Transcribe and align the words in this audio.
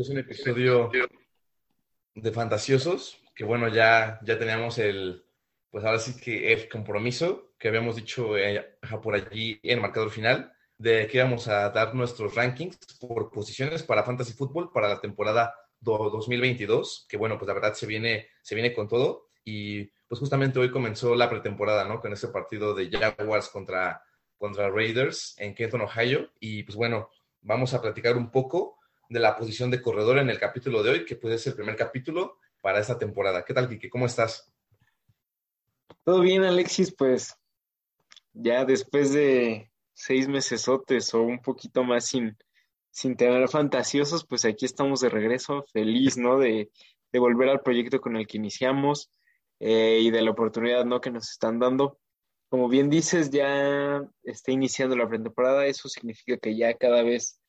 es 0.00 0.10
un 0.10 0.18
episodio 0.18 0.90
de 2.14 2.32
Fantasiosos, 2.32 3.22
que 3.34 3.44
bueno, 3.44 3.68
ya, 3.68 4.20
ya 4.22 4.38
teníamos 4.38 4.78
el, 4.78 5.24
pues 5.70 5.84
ahora 5.84 5.98
sí 5.98 6.20
que 6.20 6.52
el 6.52 6.68
compromiso 6.68 7.54
que 7.58 7.68
habíamos 7.68 7.96
dicho 7.96 8.36
eh, 8.36 8.76
por 9.02 9.14
allí 9.14 9.58
en 9.62 9.76
el 9.78 9.80
marcador 9.80 10.10
final, 10.10 10.52
de 10.78 11.06
que 11.06 11.18
íbamos 11.18 11.48
a 11.48 11.70
dar 11.70 11.94
nuestros 11.94 12.34
rankings 12.34 12.78
por 13.00 13.30
posiciones 13.30 13.82
para 13.82 14.04
Fantasy 14.04 14.32
Football 14.32 14.70
para 14.72 14.88
la 14.88 15.00
temporada 15.00 15.54
2022, 15.80 17.06
que 17.08 17.16
bueno, 17.16 17.38
pues 17.38 17.48
la 17.48 17.54
verdad 17.54 17.74
se 17.74 17.86
viene, 17.86 18.28
se 18.42 18.54
viene 18.54 18.74
con 18.74 18.88
todo 18.88 19.28
y 19.44 19.84
pues 20.08 20.20
justamente 20.20 20.58
hoy 20.58 20.70
comenzó 20.70 21.14
la 21.14 21.30
pretemporada, 21.30 21.84
¿no? 21.84 22.00
Con 22.00 22.12
ese 22.12 22.28
partido 22.28 22.74
de 22.74 22.90
Jaguars 22.90 23.48
contra, 23.48 24.02
contra 24.38 24.70
Raiders 24.70 25.34
en 25.38 25.54
Kenton, 25.54 25.82
Ohio 25.82 26.30
y 26.40 26.62
pues 26.62 26.76
bueno, 26.76 27.10
vamos 27.42 27.74
a 27.74 27.80
platicar 27.80 28.16
un 28.16 28.30
poco 28.30 28.78
de 29.08 29.20
la 29.20 29.36
posición 29.36 29.70
de 29.70 29.80
corredor 29.80 30.18
en 30.18 30.30
el 30.30 30.38
capítulo 30.38 30.82
de 30.82 30.90
hoy, 30.90 31.04
que 31.04 31.16
puede 31.16 31.38
ser 31.38 31.52
el 31.52 31.56
primer 31.56 31.76
capítulo 31.76 32.38
para 32.60 32.80
esta 32.80 32.98
temporada. 32.98 33.44
¿Qué 33.44 33.54
tal, 33.54 33.68
Kike? 33.68 33.88
¿Cómo 33.88 34.06
estás? 34.06 34.52
Todo 36.04 36.20
bien, 36.20 36.44
Alexis, 36.44 36.92
pues 36.92 37.36
ya 38.32 38.64
después 38.64 39.12
de 39.12 39.70
seis 39.96 40.28
mesesotes 40.28 41.12
o 41.14 41.22
un 41.22 41.40
poquito 41.40 41.82
más 41.82 42.06
sin, 42.06 42.36
sin 42.90 43.16
tener 43.16 43.48
fantasiosos, 43.48 44.26
pues 44.26 44.44
aquí 44.44 44.66
estamos 44.66 45.00
de 45.00 45.08
regreso, 45.08 45.64
feliz, 45.72 46.18
¿no? 46.18 46.38
De, 46.38 46.70
de 47.12 47.18
volver 47.18 47.48
al 47.48 47.62
proyecto 47.62 48.00
con 48.00 48.16
el 48.16 48.26
que 48.26 48.36
iniciamos 48.36 49.10
eh, 49.58 50.00
y 50.02 50.10
de 50.10 50.22
la 50.22 50.32
oportunidad, 50.32 50.84
¿no? 50.84 51.00
Que 51.00 51.10
nos 51.10 51.30
están 51.30 51.58
dando. 51.58 51.98
Como 52.48 52.68
bien 52.68 52.90
dices, 52.90 53.30
ya 53.30 54.02
está 54.22 54.52
iniciando 54.52 54.96
la 54.96 55.08
pretemporada, 55.08 55.66
eso 55.66 55.88
significa 55.88 56.36
que 56.36 56.56
ya 56.56 56.74
cada 56.74 57.02
vez 57.02 57.40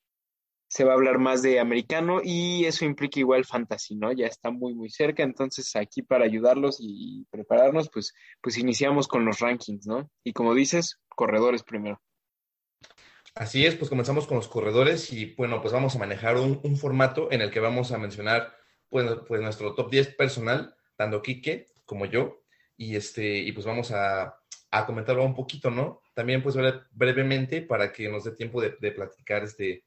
se 0.69 0.83
va 0.85 0.91
a 0.91 0.95
hablar 0.95 1.19
más 1.19 1.41
de 1.41 1.59
americano 1.59 2.19
y 2.23 2.65
eso 2.65 2.85
implica 2.85 3.19
igual 3.19 3.45
fantasy, 3.45 3.95
¿no? 3.95 4.11
Ya 4.13 4.27
está 4.27 4.51
muy, 4.51 4.73
muy 4.73 4.89
cerca, 4.89 5.23
entonces 5.23 5.75
aquí 5.75 6.01
para 6.01 6.25
ayudarlos 6.25 6.77
y 6.79 7.25
prepararnos, 7.29 7.89
pues, 7.89 8.13
pues 8.41 8.57
iniciamos 8.57 9.07
con 9.07 9.25
los 9.25 9.39
rankings, 9.39 9.85
¿no? 9.85 10.09
Y 10.23 10.33
como 10.33 10.53
dices, 10.53 10.97
corredores 11.09 11.63
primero. 11.63 12.01
Así 13.39 13.65
es, 13.65 13.75
pues 13.75 13.89
comenzamos 13.89 14.25
con 14.25 14.37
los 14.37 14.47
corredores 14.47 15.13
y 15.13 15.35
bueno, 15.35 15.61
pues 15.61 15.71
vamos 15.71 15.95
a 15.95 15.99
manejar 15.99 16.37
un, 16.37 16.77
formato 16.77 17.31
en 17.31 17.41
el 17.41 17.51
que 17.51 17.59
vamos 17.59 17.91
a 17.91 17.97
mencionar 17.97 18.55
pues, 18.89 19.05
pues 19.27 19.41
nuestro 19.41 19.75
top 19.75 19.91
10 19.91 20.15
personal, 20.15 20.75
tanto 20.95 21.21
Quique 21.21 21.67
como 21.85 22.05
yo, 22.05 22.41
y 22.75 22.95
este, 22.95 23.37
y 23.37 23.51
pues 23.51 23.65
vamos 23.65 23.91
a, 23.91 24.39
a 24.71 24.85
comentarlo 24.85 25.23
un 25.23 25.35
poquito, 25.35 25.69
¿no? 25.69 26.01
También 26.13 26.41
pues 26.41 26.55
brevemente 26.91 27.61
para 27.61 27.91
que 27.91 28.09
nos 28.09 28.23
dé 28.23 28.31
tiempo 28.31 28.61
de, 28.61 28.71
platicar 28.91 29.43
este 29.43 29.85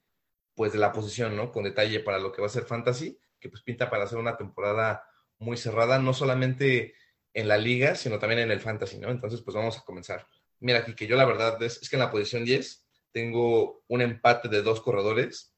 pues 0.54 0.72
de 0.72 0.78
la 0.78 0.92
posición, 0.92 1.36
¿no? 1.36 1.50
Con 1.50 1.64
detalle 1.64 2.00
para 2.00 2.18
lo 2.18 2.32
que 2.32 2.40
va 2.40 2.46
a 2.46 2.50
ser 2.50 2.64
Fantasy, 2.64 3.18
que 3.38 3.48
pues 3.48 3.62
pinta 3.62 3.90
para 3.90 4.04
hacer 4.04 4.18
una 4.18 4.36
temporada 4.36 5.04
muy 5.38 5.56
cerrada, 5.56 5.98
no 5.98 6.12
solamente 6.12 6.94
en 7.32 7.48
la 7.48 7.56
liga, 7.56 7.94
sino 7.94 8.18
también 8.18 8.42
en 8.42 8.50
el 8.50 8.60
Fantasy, 8.60 8.98
¿no? 8.98 9.10
Entonces, 9.10 9.40
pues 9.42 9.54
vamos 9.56 9.78
a 9.78 9.82
comenzar. 9.82 10.26
Mira, 10.58 10.80
aquí 10.80 10.94
que 10.94 11.06
yo 11.06 11.16
la 11.16 11.24
verdad 11.24 11.60
es, 11.62 11.88
que 11.88 11.96
en 11.96 12.00
la 12.00 12.10
posición 12.10 12.44
10 12.44 12.84
tengo 13.12 13.82
un 13.88 14.02
empate 14.02 14.48
de 14.48 14.62
dos 14.62 14.80
corredores 14.80 15.54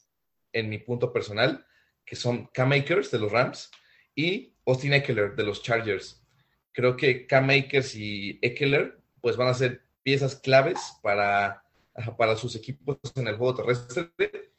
en 0.53 0.69
mi 0.69 0.79
punto 0.79 1.13
personal, 1.13 1.67
que 2.05 2.17
son 2.17 2.47
K-Makers 2.53 3.11
de 3.11 3.19
los 3.19 3.33
Rams 3.33 3.71
y 4.15 4.55
Austin 4.67 4.93
Eckler 4.93 5.35
de 5.35 5.45
los 5.45 5.63
Chargers. 5.63 6.23
Creo 6.73 6.97
que 6.97 7.27
K-Makers 7.27 7.95
y 7.95 8.39
Eckler 8.43 8.99
pues 9.21 9.37
van 9.37 9.49
a 9.49 9.55
ser 9.55 9.83
piezas 10.03 10.37
claves 10.37 10.79
para, 11.03 11.65
para 12.17 12.37
sus 12.37 12.57
equipos 12.57 12.99
en 13.15 13.29
el 13.29 13.37
juego 13.37 13.55
terrestre 13.55 14.11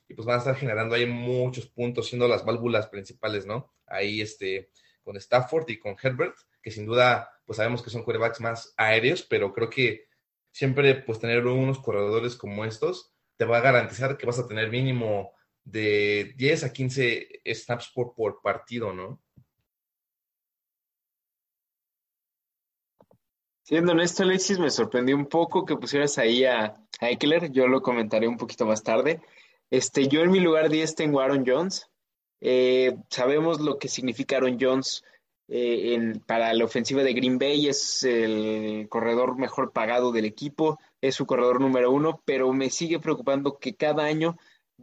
y 0.08 0.14
pues 0.14 0.25
van 0.25 0.36
a 0.36 0.40
estar 0.40 0.56
generando 0.56 0.96
ahí 0.96 1.06
muchos 1.06 1.68
puntos, 1.68 2.08
siendo 2.08 2.28
las 2.28 2.46
válvulas 2.46 2.88
principales, 2.88 3.46
¿no? 3.46 3.74
Ahí 3.88 4.22
este, 4.22 4.70
con 5.04 5.18
Stafford 5.18 5.70
y 5.70 5.80
con 5.80 5.96
Herbert, 6.02 6.36
que 6.62 6.72
sin 6.72 6.86
duda, 6.86 7.30
pues 7.46 7.58
sabemos 7.58 7.81
que 7.81 7.90
son 7.90 8.04
quarterbacks 8.04 8.40
más 8.40 8.74
aéreos, 8.78 9.24
pero 9.24 9.54
creo 9.54 9.70
que 9.70 10.08
siempre, 10.53 10.96
pues 10.96 11.19
tener 11.19 11.46
unos 11.46 11.80
corredores 11.80 12.36
como 12.38 12.64
estos 12.64 13.14
te 13.36 13.46
va 13.46 13.58
a 13.58 13.62
garantizar 13.62 14.18
que 14.18 14.25
vas 14.25 14.40
a 14.40 14.47
tener 14.47 14.69
mínimo 14.69 15.34
de 15.64 16.34
10 16.38 16.66
a 16.66 16.72
15 16.72 17.41
snaps 17.53 17.91
por, 17.94 18.14
por 18.14 18.41
partido, 18.41 18.94
¿no? 18.94 19.22
Siendo 23.63 23.94
honesto, 23.94 24.24
Alexis, 24.24 24.59
me 24.59 24.69
sorprendió 24.69 25.16
un 25.16 25.25
poco 25.25 25.66
que 25.66 25.78
pusieras 25.78 26.18
ahí 26.18 26.44
a, 26.44 26.75
a 27.00 27.09
Eckler. 27.09 27.50
Yo 27.52 27.68
lo 27.68 27.81
comentaré 27.81 28.28
un 28.28 28.38
poquito 28.38 28.66
más 28.66 28.84
tarde. 28.84 29.22
Este, 29.72 30.08
yo 30.08 30.22
en 30.22 30.31
mi 30.31 30.42
lugar 30.42 30.69
10 30.69 30.96
tengo 30.96 31.22
Aaron 31.22 31.46
Jones. 31.47 31.90
Eh, 32.42 32.97
sabemos 33.09 33.62
lo 33.62 33.80
que 33.80 33.88
significa 33.88 34.36
Aaron 34.36 34.58
Jones 34.59 35.03
eh, 35.48 36.14
para 36.26 36.54
la 36.54 36.66
ofensiva 36.66 37.04
de 37.04 37.14
Green 37.14 37.38
Bay. 37.38 37.68
Es 37.68 38.04
el 38.04 38.88
corredor 38.90 39.38
mejor 39.38 39.72
pagado 39.72 40.12
del 40.12 40.26
equipo, 40.26 40.80
es 41.02 41.16
su 41.16 41.26
corredor 41.26 41.62
número 41.62 41.92
uno, 41.92 42.22
pero 42.26 42.52
me 42.54 42.70
sigue 42.70 43.00
preocupando 43.00 43.58
que 43.59 43.76
cada 43.76 44.06
año 44.06 44.38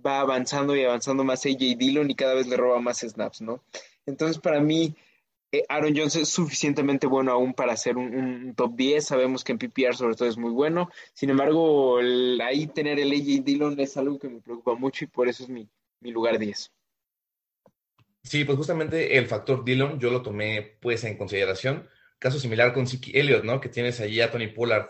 va 0.05 0.21
avanzando 0.21 0.77
y 0.77 0.85
avanzando 0.85 1.25
más 1.25 1.45
AJ 1.47 1.77
Dillon 1.77 2.11
y 2.11 2.15
cada 2.15 2.35
vez 2.35 2.47
le 2.47 2.57
roba 2.57 2.81
más 2.81 3.01
snaps, 3.01 3.41
¿no? 3.41 3.63
Entonces, 4.07 4.39
para 4.39 4.61
mí, 4.61 4.95
eh, 5.53 5.65
Aaron 5.69 5.95
Jones 5.97 6.17
es 6.17 6.29
suficientemente 6.29 7.07
bueno 7.07 7.33
aún 7.33 7.55
para 7.55 7.77
ser 7.77 7.97
un, 7.97 8.55
top 8.55 8.77
10. 8.77 9.05
Sabemos 9.05 9.45
que 9.45 9.53
en 9.53 9.59
PPR 9.59 9.95
sobre 9.97 10.15
todo 10.15 10.29
es 10.29 10.39
muy 10.39 10.53
bueno. 10.53 10.91
Sin 11.13 11.31
embargo, 11.31 11.99
ahí 12.43 12.67
tener 12.69 12.99
el 13.01 13.13
AJ 13.13 13.45
Dillon 13.45 13.81
es 13.81 13.97
algo 13.97 14.19
que 14.19 14.29
me 14.29 14.41
preocupa 14.41 14.75
mucho 14.75 15.05
y 15.05 15.09
por 15.09 15.29
eso 15.29 15.43
es 15.43 15.49
mi, 15.49 15.69
mi 16.01 16.13
lugar 16.13 16.39
10. 16.39 16.73
Sí, 18.31 18.45
pues 18.45 18.57
justamente 18.57 19.19
el 19.19 19.27
factor 19.27 19.65
Dillon 19.65 19.99
yo 19.99 20.09
lo 20.09 20.23
tomé 20.23 20.79
pues 20.81 21.03
en 21.03 21.17
consideración. 21.19 21.89
Caso 22.21 22.39
similar 22.39 22.73
con 22.73 22.87
Siki 22.87 23.11
Elliott, 23.19 23.43
¿no? 23.43 23.61
Que 23.61 23.69
tienes 23.69 23.99
allí 23.99 24.21
a 24.21 24.31
Tony 24.31 24.47
Pollard. 24.47 24.89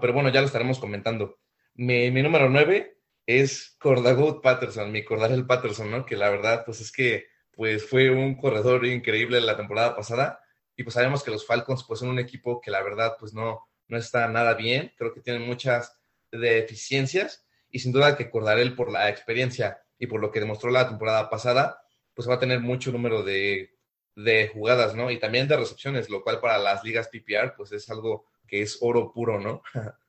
pero 0.00 0.12
bueno, 0.12 0.28
ya 0.28 0.40
lo 0.40 0.46
estaremos 0.46 0.78
comentando. 0.78 1.40
Mi, 1.74 2.12
número 2.12 2.48
9 2.48 2.96
es 3.26 3.76
Cordagout 3.80 4.40
Patterson, 4.40 4.92
mi 4.92 5.04
Cordarel 5.04 5.46
Patterson, 5.46 5.90
¿no? 5.90 6.06
Que 6.06 6.14
la 6.14 6.30
verdad, 6.30 6.62
pues 6.64 6.80
es 6.80 6.92
que 6.92 7.26
pues 7.50 7.84
fue 7.84 8.08
un 8.08 8.36
corredor 8.36 8.86
increíble 8.86 9.40
la 9.40 9.56
temporada 9.56 9.96
pasada 9.96 10.38
y 10.76 10.84
pues 10.84 10.94
sabemos 10.94 11.24
que 11.24 11.32
los 11.32 11.44
Falcons 11.44 11.84
pues 11.88 11.98
son 11.98 12.10
un 12.10 12.20
equipo 12.20 12.60
que 12.60 12.70
la 12.70 12.84
verdad 12.84 13.16
pues 13.18 13.34
no, 13.34 13.66
no 13.88 13.98
está 13.98 14.28
nada 14.28 14.54
bien, 14.54 14.92
creo 14.96 15.12
que 15.12 15.22
tienen 15.22 15.42
muchas 15.42 15.98
deficiencias 16.30 17.48
y 17.68 17.80
sin 17.80 17.90
duda 17.90 18.16
que 18.16 18.30
Cordarel 18.30 18.76
por 18.76 18.92
la 18.92 19.08
experiencia 19.08 19.82
y 19.98 20.06
por 20.06 20.20
lo 20.20 20.30
que 20.30 20.38
demostró 20.38 20.70
la 20.70 20.88
temporada 20.88 21.28
pasada 21.28 21.80
pues 22.16 22.28
va 22.28 22.34
a 22.34 22.38
tener 22.40 22.60
mucho 22.60 22.90
número 22.90 23.22
de, 23.22 23.76
de 24.16 24.48
jugadas, 24.48 24.96
¿no? 24.96 25.10
Y 25.10 25.18
también 25.18 25.46
de 25.46 25.56
recepciones, 25.56 26.08
lo 26.08 26.22
cual 26.22 26.40
para 26.40 26.58
las 26.58 26.82
ligas 26.82 27.08
PPR 27.08 27.54
pues 27.56 27.70
es 27.72 27.88
algo 27.90 28.24
que 28.48 28.62
es 28.62 28.78
oro 28.80 29.12
puro, 29.12 29.38
¿no? 29.38 29.62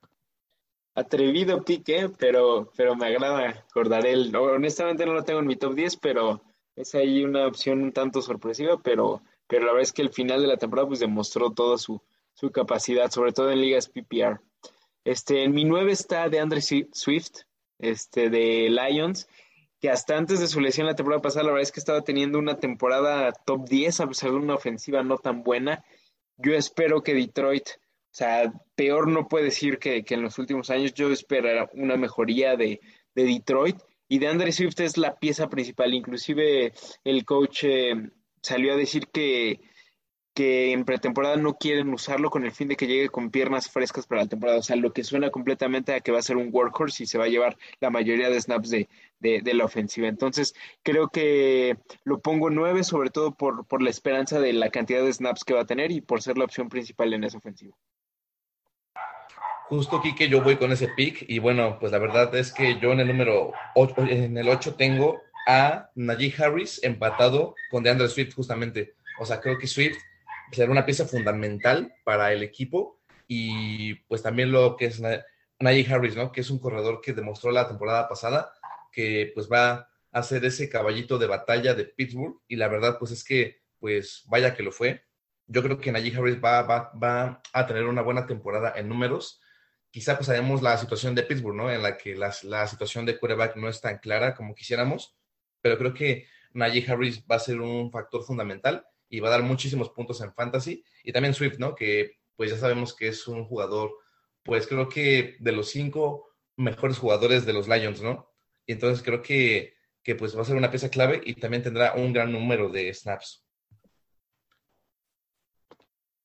Atrevido 0.94 1.62
pique, 1.62 2.10
pero, 2.18 2.72
pero 2.76 2.96
me 2.96 3.06
agrada 3.06 3.64
Cordarel. 3.72 4.34
Honestamente 4.34 5.06
no 5.06 5.12
lo 5.12 5.22
tengo 5.22 5.40
en 5.40 5.46
mi 5.46 5.54
top 5.54 5.74
10, 5.74 5.96
pero 5.98 6.42
es 6.74 6.94
ahí 6.94 7.22
una 7.22 7.46
opción 7.46 7.82
un 7.82 7.92
tanto 7.92 8.22
sorpresiva, 8.22 8.80
pero, 8.82 9.22
pero 9.46 9.66
la 9.66 9.72
verdad 9.72 9.82
es 9.82 9.92
que 9.92 10.02
el 10.02 10.12
final 10.12 10.40
de 10.40 10.48
la 10.48 10.56
temporada 10.56 10.88
pues 10.88 11.00
demostró 11.00 11.52
toda 11.52 11.78
su, 11.78 12.00
su 12.32 12.50
capacidad, 12.50 13.10
sobre 13.10 13.32
todo 13.32 13.50
en 13.50 13.60
ligas 13.60 13.88
PPR. 13.88 14.40
Este, 15.04 15.44
en 15.44 15.52
mi 15.52 15.64
9 15.64 15.92
está 15.92 16.28
de 16.28 16.40
Andre 16.40 16.60
Swift, 16.62 17.42
este, 17.78 18.30
de 18.30 18.68
Lions, 18.70 19.28
que 19.80 19.90
hasta 19.90 20.16
antes 20.16 20.40
de 20.40 20.48
su 20.48 20.60
lesión 20.60 20.86
la 20.86 20.96
temporada 20.96 21.22
pasada, 21.22 21.44
la 21.44 21.52
verdad 21.52 21.62
es 21.62 21.72
que 21.72 21.80
estaba 21.80 22.02
teniendo 22.02 22.38
una 22.38 22.58
temporada 22.58 23.32
top 23.32 23.68
10, 23.68 24.00
a 24.00 24.06
pesar 24.08 24.30
de 24.30 24.36
una 24.36 24.54
ofensiva 24.54 25.02
no 25.02 25.18
tan 25.18 25.42
buena. 25.42 25.84
Yo 26.36 26.54
espero 26.54 27.02
que 27.02 27.14
Detroit, 27.14 27.68
o 27.68 28.10
sea, 28.10 28.52
peor 28.74 29.08
no 29.08 29.28
puede 29.28 29.46
decir 29.46 29.78
que, 29.78 30.04
que 30.04 30.14
en 30.14 30.22
los 30.22 30.38
últimos 30.38 30.70
años, 30.70 30.94
yo 30.94 31.10
espero 31.12 31.68
una 31.74 31.96
mejoría 31.96 32.56
de, 32.56 32.80
de 33.14 33.24
Detroit 33.24 33.76
y 34.08 34.18
de 34.18 34.28
Andre 34.28 34.52
Swift 34.52 34.80
es 34.80 34.96
la 34.96 35.16
pieza 35.16 35.48
principal. 35.48 35.94
Inclusive 35.94 36.72
el 37.04 37.24
coach 37.24 37.64
eh, 37.64 38.10
salió 38.42 38.72
a 38.72 38.76
decir 38.76 39.08
que, 39.08 39.60
que 40.34 40.72
en 40.72 40.84
pretemporada 40.84 41.36
no 41.36 41.54
quieren 41.54 41.92
usarlo 41.92 42.30
con 42.30 42.44
el 42.44 42.52
fin 42.52 42.68
de 42.68 42.76
que 42.76 42.86
llegue 42.86 43.08
con 43.08 43.30
piernas 43.30 43.70
frescas 43.70 44.06
para 44.06 44.22
la 44.22 44.28
temporada. 44.28 44.58
O 44.58 44.62
sea, 44.62 44.76
lo 44.76 44.92
que 44.92 45.04
suena 45.04 45.30
completamente 45.30 45.94
a 45.94 46.00
que 46.00 46.12
va 46.12 46.18
a 46.18 46.22
ser 46.22 46.36
un 46.36 46.50
workhorse 46.52 47.02
y 47.04 47.06
se 47.06 47.18
va 47.18 47.24
a 47.24 47.28
llevar 47.28 47.56
la 47.80 47.90
mayoría 47.90 48.30
de 48.30 48.40
snaps 48.40 48.70
de, 48.70 48.88
de, 49.18 49.54
la 49.54 49.64
ofensiva. 49.64 50.08
Entonces, 50.08 50.54
creo 50.82 51.08
que 51.08 51.76
lo 52.04 52.20
pongo 52.20 52.50
nueve, 52.50 52.84
sobre 52.84 53.10
todo 53.10 53.34
por, 53.34 53.66
por 53.66 53.82
la 53.82 53.90
esperanza 53.90 54.40
de 54.40 54.52
la 54.52 54.70
cantidad 54.70 55.02
de 55.02 55.12
snaps 55.12 55.44
que 55.44 55.54
va 55.54 55.62
a 55.62 55.66
tener 55.66 55.90
y 55.90 56.00
por 56.00 56.22
ser 56.22 56.38
la 56.38 56.44
opción 56.44 56.68
principal 56.68 57.12
en 57.14 57.24
esa 57.24 57.38
ofensiva 57.38 57.76
justo 59.68 60.00
que 60.00 60.28
yo 60.30 60.42
voy 60.42 60.56
con 60.56 60.72
ese 60.72 60.88
pick 60.88 61.26
y 61.28 61.40
bueno, 61.40 61.78
pues 61.78 61.92
la 61.92 61.98
verdad 61.98 62.34
es 62.34 62.52
que 62.52 62.78
yo 62.80 62.92
en 62.92 63.00
el 63.00 63.08
número 63.08 63.52
8, 63.74 63.94
en 64.08 64.38
el 64.38 64.48
8 64.48 64.76
tengo 64.76 65.20
a 65.46 65.90
Najee 65.94 66.34
Harris 66.38 66.82
empatado 66.82 67.54
con 67.70 67.82
DeAndre 67.82 68.08
Swift 68.08 68.34
justamente. 68.34 68.94
O 69.18 69.26
sea, 69.26 69.40
creo 69.40 69.58
que 69.58 69.66
Swift 69.66 69.98
será 70.52 70.70
una 70.70 70.86
pieza 70.86 71.06
fundamental 71.06 71.94
para 72.04 72.32
el 72.32 72.42
equipo 72.42 73.00
y 73.26 73.94
pues 74.06 74.22
también 74.22 74.52
lo 74.52 74.76
que 74.76 74.86
es 74.86 75.00
Najee 75.60 75.92
Harris, 75.92 76.16
¿no? 76.16 76.32
Que 76.32 76.40
es 76.40 76.50
un 76.50 76.58
corredor 76.58 77.00
que 77.00 77.12
demostró 77.12 77.50
la 77.50 77.68
temporada 77.68 78.08
pasada 78.08 78.52
que 78.90 79.30
pues 79.34 79.48
va 79.50 79.88
a 80.10 80.22
ser 80.22 80.44
ese 80.44 80.68
caballito 80.68 81.18
de 81.18 81.26
batalla 81.26 81.74
de 81.74 81.84
Pittsburgh 81.84 82.40
y 82.48 82.56
la 82.56 82.68
verdad 82.68 82.98
pues 82.98 83.10
es 83.10 83.22
que 83.22 83.60
pues 83.78 84.24
vaya 84.26 84.54
que 84.54 84.62
lo 84.62 84.72
fue. 84.72 85.04
Yo 85.46 85.62
creo 85.62 85.78
que 85.78 85.92
Najee 85.92 86.16
Harris 86.16 86.42
va, 86.42 86.62
va, 86.62 86.92
va 87.02 87.42
a 87.52 87.66
tener 87.66 87.84
una 87.84 88.02
buena 88.02 88.26
temporada 88.26 88.74
en 88.76 88.88
números. 88.88 89.40
Quizá 89.90 90.16
pues 90.16 90.26
sabemos 90.26 90.62
la 90.62 90.76
situación 90.76 91.14
de 91.14 91.22
Pittsburgh, 91.22 91.56
¿no? 91.56 91.70
En 91.70 91.82
la 91.82 91.96
que 91.96 92.14
la, 92.14 92.34
la 92.42 92.66
situación 92.66 93.06
de 93.06 93.18
quarterback 93.18 93.56
no 93.56 93.68
es 93.68 93.80
tan 93.80 93.98
clara 93.98 94.34
como 94.34 94.54
quisiéramos, 94.54 95.16
pero 95.62 95.78
creo 95.78 95.94
que 95.94 96.26
Najee 96.52 96.90
Harris 96.90 97.24
va 97.30 97.36
a 97.36 97.40
ser 97.40 97.60
un 97.60 97.90
factor 97.90 98.24
fundamental 98.24 98.86
y 99.08 99.20
va 99.20 99.28
a 99.28 99.32
dar 99.32 99.42
muchísimos 99.42 99.90
puntos 99.90 100.20
en 100.20 100.32
fantasy. 100.32 100.84
Y 101.04 101.12
también 101.12 101.34
Swift, 101.34 101.58
¿no? 101.58 101.74
Que 101.74 102.18
pues 102.36 102.50
ya 102.50 102.56
sabemos 102.56 102.94
que 102.94 103.08
es 103.08 103.26
un 103.26 103.44
jugador, 103.44 103.92
pues 104.42 104.66
creo 104.66 104.88
que 104.88 105.36
de 105.40 105.52
los 105.52 105.70
cinco 105.70 106.28
mejores 106.56 106.98
jugadores 106.98 107.46
de 107.46 107.52
los 107.52 107.68
Lions, 107.68 108.00
¿no? 108.02 108.30
Y 108.66 108.72
entonces 108.72 109.02
creo 109.02 109.22
que, 109.22 109.74
que 110.02 110.14
pues 110.14 110.36
va 110.36 110.42
a 110.42 110.44
ser 110.44 110.56
una 110.56 110.70
pieza 110.70 110.90
clave 110.90 111.20
y 111.24 111.34
también 111.34 111.62
tendrá 111.62 111.94
un 111.94 112.12
gran 112.12 112.30
número 112.32 112.68
de 112.68 112.92
snaps. 112.92 113.44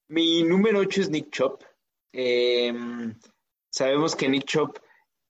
Mi 0.07 0.43
número 0.43 0.79
8 0.79 1.01
es 1.01 1.09
Nick 1.09 1.31
Chop. 1.31 1.63
Em, 2.11 3.17
sabemos 3.69 4.15
que 4.15 4.29
Nick 4.29 4.45
Chop, 4.45 4.77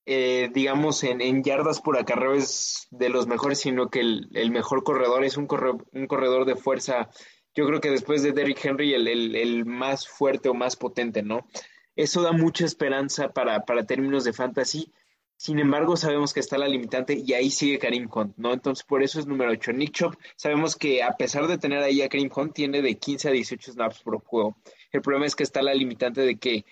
eh, 0.05 0.50
digamos, 0.53 1.03
en, 1.05 1.41
yardas 1.41 1.79
por 1.79 1.97
acarreo 1.97 2.33
es 2.33 2.88
de 2.91 3.07
los 3.07 3.25
mejores, 3.25 3.59
sino 3.59 3.89
que 3.89 4.01
el, 4.01 4.51
mejor 4.51 4.83
corredor 4.83 5.23
es 5.23 5.38
un, 5.38 5.47
un, 5.94 6.07
corredor 6.07 6.45
de 6.45 6.57
fuerza. 6.57 7.09
Yo 7.55 7.65
creo 7.67 7.79
que 7.79 7.91
después 7.91 8.23
de 8.23 8.31
Derrick 8.31 8.63
Henry, 8.63 8.94
el, 8.94 9.07
el, 9.07 9.65
más 9.65 10.07
fuerte 10.07 10.50
o 10.50 10.53
más 10.53 10.75
potente, 10.75 11.21
¿no? 11.21 11.47
Eso 11.95 12.21
da 12.21 12.31
mucha 12.31 12.65
esperanza 12.65 13.31
para, 13.31 13.65
para 13.65 13.85
términos 13.85 14.23
de 14.23 14.33
fantasy. 14.33 14.91
Sin 15.38 15.59
embargo, 15.59 15.95
sabemos 15.97 16.33
que 16.33 16.39
está 16.39 16.57
la 16.57 16.67
limitante 16.67 17.13
y 17.13 17.33
ahí 17.33 17.51
sigue 17.51 17.77
Karim 17.77 18.09
Hunt, 18.11 18.35
¿no? 18.38 18.53
Entonces, 18.53 18.83
por 18.85 19.03
eso 19.03 19.19
es 19.19 19.27
número 19.27 19.51
8. 19.51 19.73
Nick 19.73 19.91
Chop, 19.91 20.15
sabemos 20.35 20.75
que 20.75 21.03
a 21.03 21.11
pesar 21.11 21.47
de 21.47 21.57
tener 21.57 21.79
ahí 21.79 22.01
a 22.01 22.09
Karim 22.09 22.29
Hunt, 22.35 22.53
tiene 22.53 22.81
de 22.81 22.97
15 22.97 23.29
a 23.29 23.31
18 23.31 23.73
snaps 23.73 24.01
por 24.01 24.19
juego. 24.23 24.55
El 24.91 25.01
problema 25.01 25.25
es 25.25 25.35
que 25.35 25.44
está 25.44 25.61
la 25.61 25.73
limitante 25.73 26.21
de 26.21 26.38
que 26.38 26.65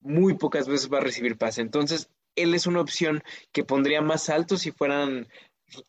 muy 0.00 0.34
pocas 0.34 0.68
veces 0.68 0.90
va 0.90 0.98
a 0.98 1.02
recibir 1.02 1.36
pase. 1.36 1.62
Entonces, 1.62 2.08
él 2.36 2.54
es 2.54 2.66
una 2.66 2.80
opción 2.80 3.22
que 3.52 3.64
pondría 3.64 4.00
más 4.02 4.30
alto 4.30 4.56
si 4.56 4.70
fueran 4.70 5.26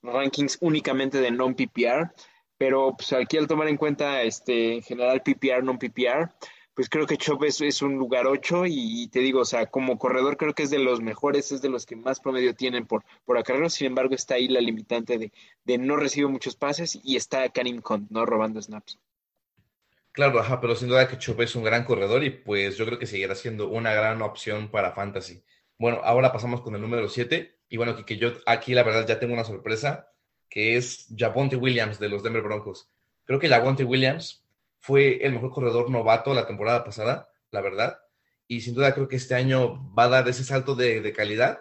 rankings 0.01 0.57
únicamente 0.61 1.19
de 1.19 1.31
non-PPR, 1.31 2.13
pero 2.57 2.95
pues, 2.97 3.13
aquí 3.13 3.37
al 3.37 3.47
tomar 3.47 3.67
en 3.67 3.77
cuenta 3.77 4.21
este, 4.23 4.75
en 4.75 4.81
general 4.81 5.21
PPR, 5.21 5.63
non-PPR, 5.63 6.31
pues 6.73 6.89
creo 6.89 7.07
que 7.07 7.17
Chop 7.17 7.43
es, 7.43 7.81
un 7.81 7.95
lugar 7.95 8.27
8 8.27 8.65
y, 8.67 9.07
te 9.07 9.19
digo, 9.19 9.41
o 9.41 9.45
sea, 9.45 9.65
como 9.65 9.97
corredor 9.97 10.37
creo 10.37 10.53
que 10.53 10.61
es 10.61 10.69
de 10.69 10.77
los 10.77 11.01
mejores, 11.01 11.51
es 11.51 11.61
de 11.63 11.69
los 11.69 11.87
que 11.87 11.95
más 11.95 12.19
promedio 12.19 12.53
tienen 12.53 12.85
por, 12.85 13.03
por 13.25 13.37
acarreo, 13.37 13.69
sin 13.69 13.87
embargo 13.87 14.13
está 14.13 14.35
ahí 14.35 14.47
la 14.47 14.61
limitante 14.61 15.17
de, 15.17 15.31
de 15.63 15.77
no 15.79 15.95
recibe 15.95 16.27
muchos 16.27 16.55
pases 16.55 16.99
y 17.03 17.15
está 17.15 17.49
Karim 17.49 17.81
Kont, 17.81 18.11
¿no? 18.11 18.27
Robando 18.27 18.61
snaps. 18.61 18.99
Claro, 20.11 20.39
ajá, 20.39 20.61
pero 20.61 20.75
sin 20.75 20.89
duda 20.89 21.07
que 21.07 21.17
Chop 21.17 21.41
es 21.41 21.55
un 21.55 21.63
gran 21.63 21.83
corredor 21.83 22.23
y 22.23 22.29
pues 22.31 22.77
yo 22.77 22.85
creo 22.85 22.99
que 22.99 23.05
seguirá 23.05 23.35
siendo 23.35 23.69
una 23.69 23.93
gran 23.93 24.21
opción 24.21 24.69
para 24.69 24.91
Fantasy. 24.91 25.43
Bueno, 25.79 26.01
ahora 26.03 26.31
pasamos 26.31 26.61
con 26.61 26.75
el 26.75 26.81
número 26.81 27.07
7 27.07 27.59
y 27.69 27.77
bueno, 27.77 28.03
que, 28.05 28.17
yo 28.17 28.33
aquí 28.45 28.73
la 28.73 28.83
verdad 28.83 29.07
ya 29.07 29.19
tengo 29.19 29.33
una 29.33 29.43
sorpresa 29.43 30.11
que 30.49 30.77
es 30.77 31.07
Javonte 31.15 31.55
Williams 31.55 31.99
de 31.99 32.09
los 32.09 32.23
Denver 32.23 32.43
Broncos. 32.43 32.89
Creo 33.25 33.39
que 33.39 33.49
Javonte 33.49 33.83
Williams 33.83 34.45
fue 34.79 35.25
el 35.25 35.33
mejor 35.33 35.51
corredor 35.51 35.89
novato 35.89 36.33
la 36.33 36.47
temporada 36.47 36.83
pasada, 36.83 37.29
la 37.51 37.61
verdad. 37.61 37.99
Y 38.47 38.61
sin 38.61 38.73
duda 38.73 38.93
creo 38.93 39.07
que 39.07 39.17
este 39.17 39.35
año 39.35 39.93
va 39.93 40.05
a 40.05 40.09
dar 40.09 40.27
ese 40.29 40.43
salto 40.43 40.75
de, 40.75 41.11
calidad 41.13 41.59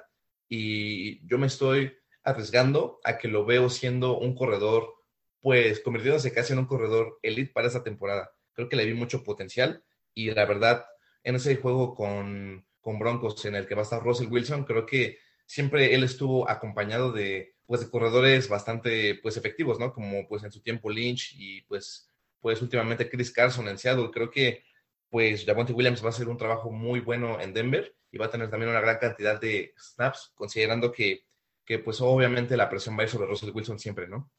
y 0.49 1.27
yo 1.27 1.39
me 1.39 1.49
estoy 1.49 1.93
arriesgando 2.23 3.01
a 3.03 3.19
que 3.19 3.27
lo 3.27 3.45
veo 3.45 3.69
siendo 3.69 4.19
un 4.19 4.37
corredor, 4.37 4.95
pues 5.41 5.81
convirtiéndose 5.81 6.33
casi 6.33 6.53
en 6.53 6.61
un 6.61 6.67
corredor 6.67 7.19
elite 7.23 7.53
para 7.53 7.67
esta 7.67 7.83
temporada. 7.83 8.31
Creo 8.53 8.69
que 8.69 8.77
le 8.77 8.85
vi 8.85 8.95
mucho 8.95 9.25
potencial 9.25 9.83
y 10.15 10.31
la 10.31 10.45
verdad, 10.45 10.87
en 11.25 11.35
ese 11.35 11.57
juego 11.57 11.97
con, 11.97 12.65
con 12.81 13.01
Broncos 13.01 13.45
en 13.45 13.57
el 13.57 13.67
que 13.67 13.75
va 13.75 13.83
a 13.83 13.85
estar 13.85 14.03
Russell 14.03 14.31
Wilson, 14.31 14.65
creo 14.65 14.87
que 14.87 15.19
siempre 15.47 15.95
él 15.95 16.05
estuvo 16.05 16.49
acompañado 16.49 17.11
de, 17.11 17.56
pues, 17.67 17.81
de 17.81 17.91
corredores 17.91 18.49
bastante 18.49 19.19
pues, 19.23 19.37
efectivos, 19.37 19.79
¿no? 19.79 19.93
Como 19.93 20.27
pues 20.29 20.43
en 20.45 20.53
su 20.53 20.61
tiempo 20.61 20.91
Lynch 20.91 21.35
y 21.37 21.63
pues 21.63 22.09
pues 22.41 22.63
últimamente 22.63 23.11
Chris 23.11 23.33
Carson 23.33 23.67
en 23.67 23.77
Seattle. 23.77 24.11
Creo 24.13 24.31
que 24.31 24.63
pues 25.11 25.45
Javonte 25.45 25.73
Williams 25.73 26.03
va 26.03 26.07
a 26.07 26.11
hacer 26.11 26.29
un 26.29 26.37
trabajo 26.37 26.71
muy 26.71 27.01
bueno 27.01 27.41
en 27.41 27.53
Denver 27.53 27.95
y 28.13 28.19
va 28.19 28.27
a 28.27 28.31
tener 28.31 28.51
también 28.51 28.71
una 28.71 28.81
gran 28.81 28.99
cantidad 28.99 29.41
de 29.41 29.75
snaps, 29.77 30.33
considerando 30.35 30.93
que, 30.93 31.25
que 31.65 31.79
pues 31.79 32.01
obviamente 32.01 32.57
la 32.57 32.69
presión 32.69 32.97
va 32.97 33.01
a 33.01 33.05
ir 33.05 33.11
sobre 33.11 33.27
Russell 33.27 33.51
Wilson 33.53 33.79
siempre, 33.79 34.07
¿no? 34.07 34.31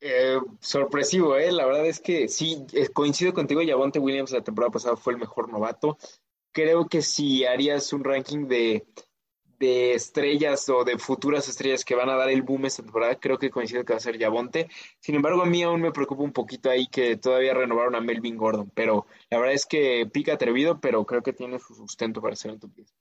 Eh, 0.00 0.38
sorpresivo, 0.60 1.36
¿eh? 1.36 1.52
La 1.52 1.64
verdad 1.64 1.86
es 1.86 2.00
que 2.00 2.26
sí, 2.26 2.64
eh, 2.72 2.88
coincido 2.88 3.32
contigo, 3.32 3.60
Javonte 3.64 3.98
Williams 4.00 4.32
la 4.32 4.42
temporada 4.42 4.72
pasada 4.72 4.96
fue 4.96 5.12
el 5.12 5.18
mejor 5.18 5.48
novato. 5.48 5.96
Creo 6.50 6.88
que 6.88 7.02
si 7.02 7.44
harías 7.44 7.92
un 7.92 8.02
ranking 8.02 8.48
de 8.48 8.86
de 9.62 9.94
estrellas 9.94 10.68
o 10.70 10.82
de 10.82 10.98
futuras 10.98 11.48
estrellas 11.48 11.84
que 11.84 11.94
van 11.94 12.10
a 12.10 12.16
dar 12.16 12.28
el 12.30 12.42
boom 12.42 12.66
esta 12.66 12.82
temporada, 12.82 13.14
creo 13.14 13.38
que 13.38 13.48
coincide 13.48 13.84
que 13.84 13.92
va 13.92 13.98
a 13.98 14.00
ser 14.00 14.18
Yabonte. 14.18 14.68
Sin 14.98 15.14
embargo, 15.14 15.42
a 15.42 15.46
mí 15.46 15.62
aún 15.62 15.80
me 15.80 15.92
preocupa 15.92 16.24
un 16.24 16.32
poquito 16.32 16.68
ahí 16.68 16.88
que 16.88 17.16
todavía 17.16 17.54
renovaron 17.54 17.94
a 17.94 18.00
Melvin 18.00 18.36
Gordon, 18.36 18.72
pero 18.74 19.06
la 19.30 19.38
verdad 19.38 19.54
es 19.54 19.64
que 19.64 20.04
pica 20.12 20.32
atrevido, 20.32 20.80
pero 20.80 21.06
creo 21.06 21.22
que 21.22 21.32
tiene 21.32 21.60
su 21.60 21.76
sustento 21.76 22.20
para 22.20 22.34
ser 22.34 22.58
top 22.58 22.74
10. 22.74 22.92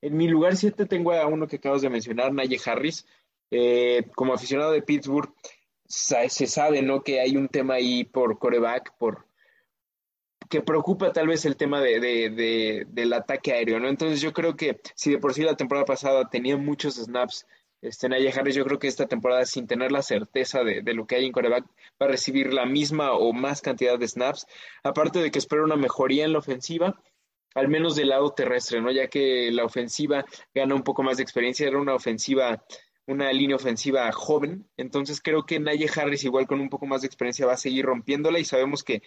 En 0.00 0.16
mi 0.16 0.26
lugar 0.26 0.56
7 0.56 0.86
tengo 0.86 1.12
a 1.12 1.24
uno 1.28 1.46
que 1.46 1.56
acabas 1.56 1.82
de 1.82 1.90
mencionar, 1.90 2.32
Naye 2.32 2.58
Harris. 2.64 3.06
Eh, 3.52 4.10
como 4.16 4.34
aficionado 4.34 4.72
de 4.72 4.82
Pittsburgh, 4.82 5.32
se 5.86 6.46
sabe 6.48 6.82
¿no? 6.82 7.02
que 7.02 7.20
hay 7.20 7.36
un 7.36 7.48
tema 7.48 7.74
ahí 7.74 8.02
por 8.02 8.40
coreback, 8.40 8.92
por 8.98 9.27
que 10.48 10.62
preocupa 10.62 11.12
tal 11.12 11.28
vez 11.28 11.44
el 11.44 11.56
tema 11.56 11.80
de, 11.80 12.86
del 12.88 13.12
ataque 13.12 13.52
aéreo, 13.52 13.80
¿no? 13.80 13.88
Entonces 13.88 14.20
yo 14.20 14.32
creo 14.32 14.56
que 14.56 14.80
si 14.94 15.10
de 15.10 15.18
por 15.18 15.34
sí 15.34 15.42
la 15.42 15.56
temporada 15.56 15.84
pasada 15.84 16.28
tenía 16.28 16.56
muchos 16.56 16.96
snaps, 16.96 17.46
este, 17.80 18.08
Naya 18.08 18.32
Harris, 18.34 18.56
yo 18.56 18.64
creo 18.64 18.78
que 18.78 18.88
esta 18.88 19.06
temporada, 19.06 19.44
sin 19.44 19.66
tener 19.66 19.92
la 19.92 20.02
certeza 20.02 20.64
de, 20.64 20.82
lo 20.94 21.06
que 21.06 21.16
hay 21.16 21.26
en 21.26 21.32
coreback, 21.32 21.64
va 22.00 22.06
a 22.06 22.08
recibir 22.08 22.52
la 22.52 22.66
misma 22.66 23.12
o 23.12 23.32
más 23.32 23.60
cantidad 23.60 23.98
de 23.98 24.08
snaps, 24.08 24.46
aparte 24.82 25.20
de 25.20 25.30
que 25.30 25.38
espero 25.38 25.64
una 25.64 25.76
mejoría 25.76 26.24
en 26.24 26.32
la 26.32 26.40
ofensiva, 26.40 27.00
al 27.54 27.68
menos 27.68 27.94
del 27.94 28.08
lado 28.08 28.30
terrestre, 28.30 28.80
¿no? 28.80 28.90
Ya 28.90 29.08
que 29.08 29.50
la 29.52 29.64
ofensiva 29.64 30.24
gana 30.54 30.74
un 30.74 30.82
poco 30.82 31.02
más 31.02 31.18
de 31.18 31.22
experiencia, 31.22 31.68
era 31.68 31.78
una 31.78 31.94
ofensiva 31.94 32.64
una 33.08 33.32
línea 33.32 33.56
ofensiva 33.56 34.12
joven. 34.12 34.68
Entonces 34.76 35.20
creo 35.20 35.44
que 35.44 35.58
Naye 35.58 35.88
Harris, 35.94 36.24
igual 36.24 36.46
con 36.46 36.60
un 36.60 36.68
poco 36.68 36.86
más 36.86 37.00
de 37.00 37.06
experiencia, 37.06 37.46
va 37.46 37.54
a 37.54 37.56
seguir 37.56 37.86
rompiéndola 37.86 38.38
y 38.38 38.44
sabemos 38.44 38.84
que, 38.84 39.02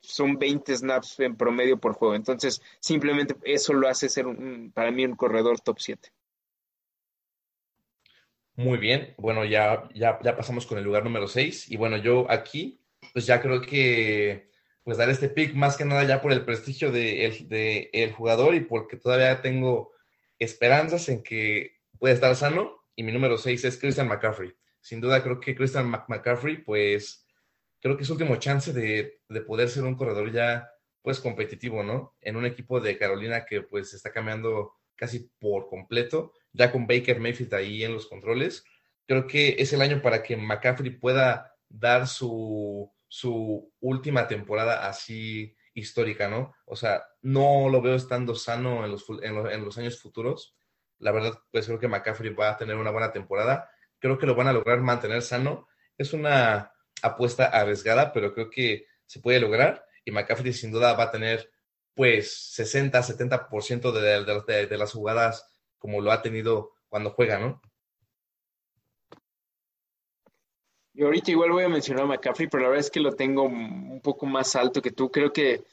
son 0.00 0.38
20 0.38 0.76
snaps 0.76 1.20
en 1.20 1.36
promedio 1.36 1.78
por 1.78 1.92
juego. 1.92 2.14
Entonces 2.14 2.62
simplemente 2.80 3.36
eso 3.44 3.74
lo 3.74 3.88
hace 3.88 4.08
ser 4.08 4.26
un, 4.26 4.72
para 4.74 4.90
mí 4.90 5.04
un 5.04 5.16
corredor 5.16 5.60
top 5.60 5.78
7. 5.78 6.08
Muy 8.54 8.78
bien, 8.78 9.14
bueno, 9.18 9.44
ya, 9.44 9.86
ya, 9.94 10.18
ya 10.22 10.34
pasamos 10.34 10.64
con 10.64 10.78
el 10.78 10.84
lugar 10.84 11.04
número 11.04 11.28
6 11.28 11.70
y 11.70 11.76
bueno, 11.76 11.98
yo 11.98 12.26
aquí 12.30 12.80
pues 13.12 13.26
ya 13.26 13.42
creo 13.42 13.60
que 13.60 14.50
pues 14.82 14.96
dar 14.96 15.10
este 15.10 15.28
pick 15.28 15.54
más 15.54 15.76
que 15.76 15.84
nada 15.84 16.04
ya 16.04 16.22
por 16.22 16.32
el 16.32 16.44
prestigio 16.46 16.90
del 16.90 17.48
de 17.48 17.90
el 17.92 18.12
jugador 18.12 18.54
y 18.54 18.60
porque 18.60 18.96
todavía 18.96 19.42
tengo 19.42 19.92
esperanzas 20.38 21.10
en 21.10 21.22
que 21.22 21.76
pueda 21.98 22.14
estar 22.14 22.34
sano 22.34 22.85
y 22.96 23.02
mi 23.02 23.12
número 23.12 23.36
6 23.36 23.64
es 23.64 23.78
Christian 23.78 24.08
McCaffrey. 24.08 24.52
Sin 24.80 25.00
duda 25.00 25.22
creo 25.22 25.38
que 25.38 25.54
Christian 25.54 25.88
McCaffrey, 25.88 26.56
pues 26.56 27.26
creo 27.80 27.96
que 27.96 28.02
es 28.02 28.10
último 28.10 28.36
chance 28.36 28.72
de, 28.72 29.20
poder 29.46 29.68
ser 29.68 29.84
un 29.84 29.96
corredor 29.96 30.32
ya 30.32 30.68
pues 31.02 31.20
competitivo, 31.20 31.84
¿no? 31.84 32.16
En 32.20 32.36
un 32.36 32.46
equipo 32.46 32.80
de 32.80 32.98
Carolina 32.98 33.44
que 33.44 33.62
pues 33.62 33.94
está 33.94 34.10
cambiando 34.10 34.72
casi 34.96 35.30
por 35.38 35.68
completo, 35.68 36.32
ya 36.52 36.72
con 36.72 36.86
Baker 36.86 37.20
Mayfield 37.20 37.54
ahí 37.54 37.84
en 37.84 37.92
los 37.92 38.06
controles. 38.06 38.64
Creo 39.06 39.26
que 39.26 39.56
es 39.58 39.72
el 39.72 39.82
año 39.82 40.00
para 40.02 40.22
que 40.22 40.36
McCaffrey 40.36 40.90
pueda 40.90 41.54
dar 41.68 42.08
su, 42.08 42.90
su 43.06 43.72
última 43.80 44.26
temporada 44.26 44.88
así 44.88 45.54
histórica, 45.74 46.28
¿no? 46.28 46.54
O 46.64 46.74
sea, 46.74 47.04
no 47.20 47.68
lo 47.68 47.82
veo 47.82 47.94
estando 47.94 48.34
sano 48.34 48.84
en 48.84 48.90
los, 48.90 49.04
en 49.22 49.64
los 49.64 49.78
años 49.78 50.00
futuros 50.00 50.55
la 50.98 51.12
verdad, 51.12 51.38
pues 51.50 51.66
creo 51.66 51.78
que 51.78 51.88
McCaffrey 51.88 52.32
va 52.34 52.50
a 52.50 52.56
tener 52.56 52.76
una 52.76 52.90
buena 52.90 53.12
temporada. 53.12 53.70
Creo 53.98 54.18
que 54.18 54.26
lo 54.26 54.34
van 54.34 54.48
a 54.48 54.52
lograr 54.52 54.80
mantener 54.80 55.22
sano. 55.22 55.68
Es 55.98 56.12
una 56.12 56.72
apuesta 57.02 57.46
arriesgada, 57.46 58.12
pero 58.12 58.32
creo 58.34 58.50
que 58.50 58.86
se 59.06 59.20
puede 59.20 59.40
lograr. 59.40 59.84
Y 60.04 60.10
McCaffrey 60.10 60.52
sin 60.52 60.72
duda 60.72 60.94
va 60.94 61.04
a 61.04 61.10
tener 61.10 61.50
pues 61.94 62.52
60, 62.54 63.02
70% 63.02 63.92
de, 63.92 64.24
de, 64.24 64.42
de, 64.46 64.66
de 64.66 64.78
las 64.78 64.92
jugadas 64.92 65.50
como 65.78 66.00
lo 66.00 66.12
ha 66.12 66.22
tenido 66.22 66.72
cuando 66.88 67.10
juega, 67.10 67.38
¿no? 67.38 67.60
Y 70.92 71.02
ahorita 71.02 71.30
igual 71.30 71.52
voy 71.52 71.64
a 71.64 71.68
mencionar 71.68 72.04
a 72.04 72.06
McCaffrey, 72.06 72.48
pero 72.48 72.62
la 72.62 72.68
verdad 72.70 72.86
es 72.86 72.90
que 72.90 73.00
lo 73.00 73.12
tengo 73.12 73.42
un 73.42 74.00
poco 74.02 74.24
más 74.24 74.56
alto 74.56 74.80
que 74.80 74.92
tú. 74.92 75.10
Creo 75.10 75.30
que 75.30 75.64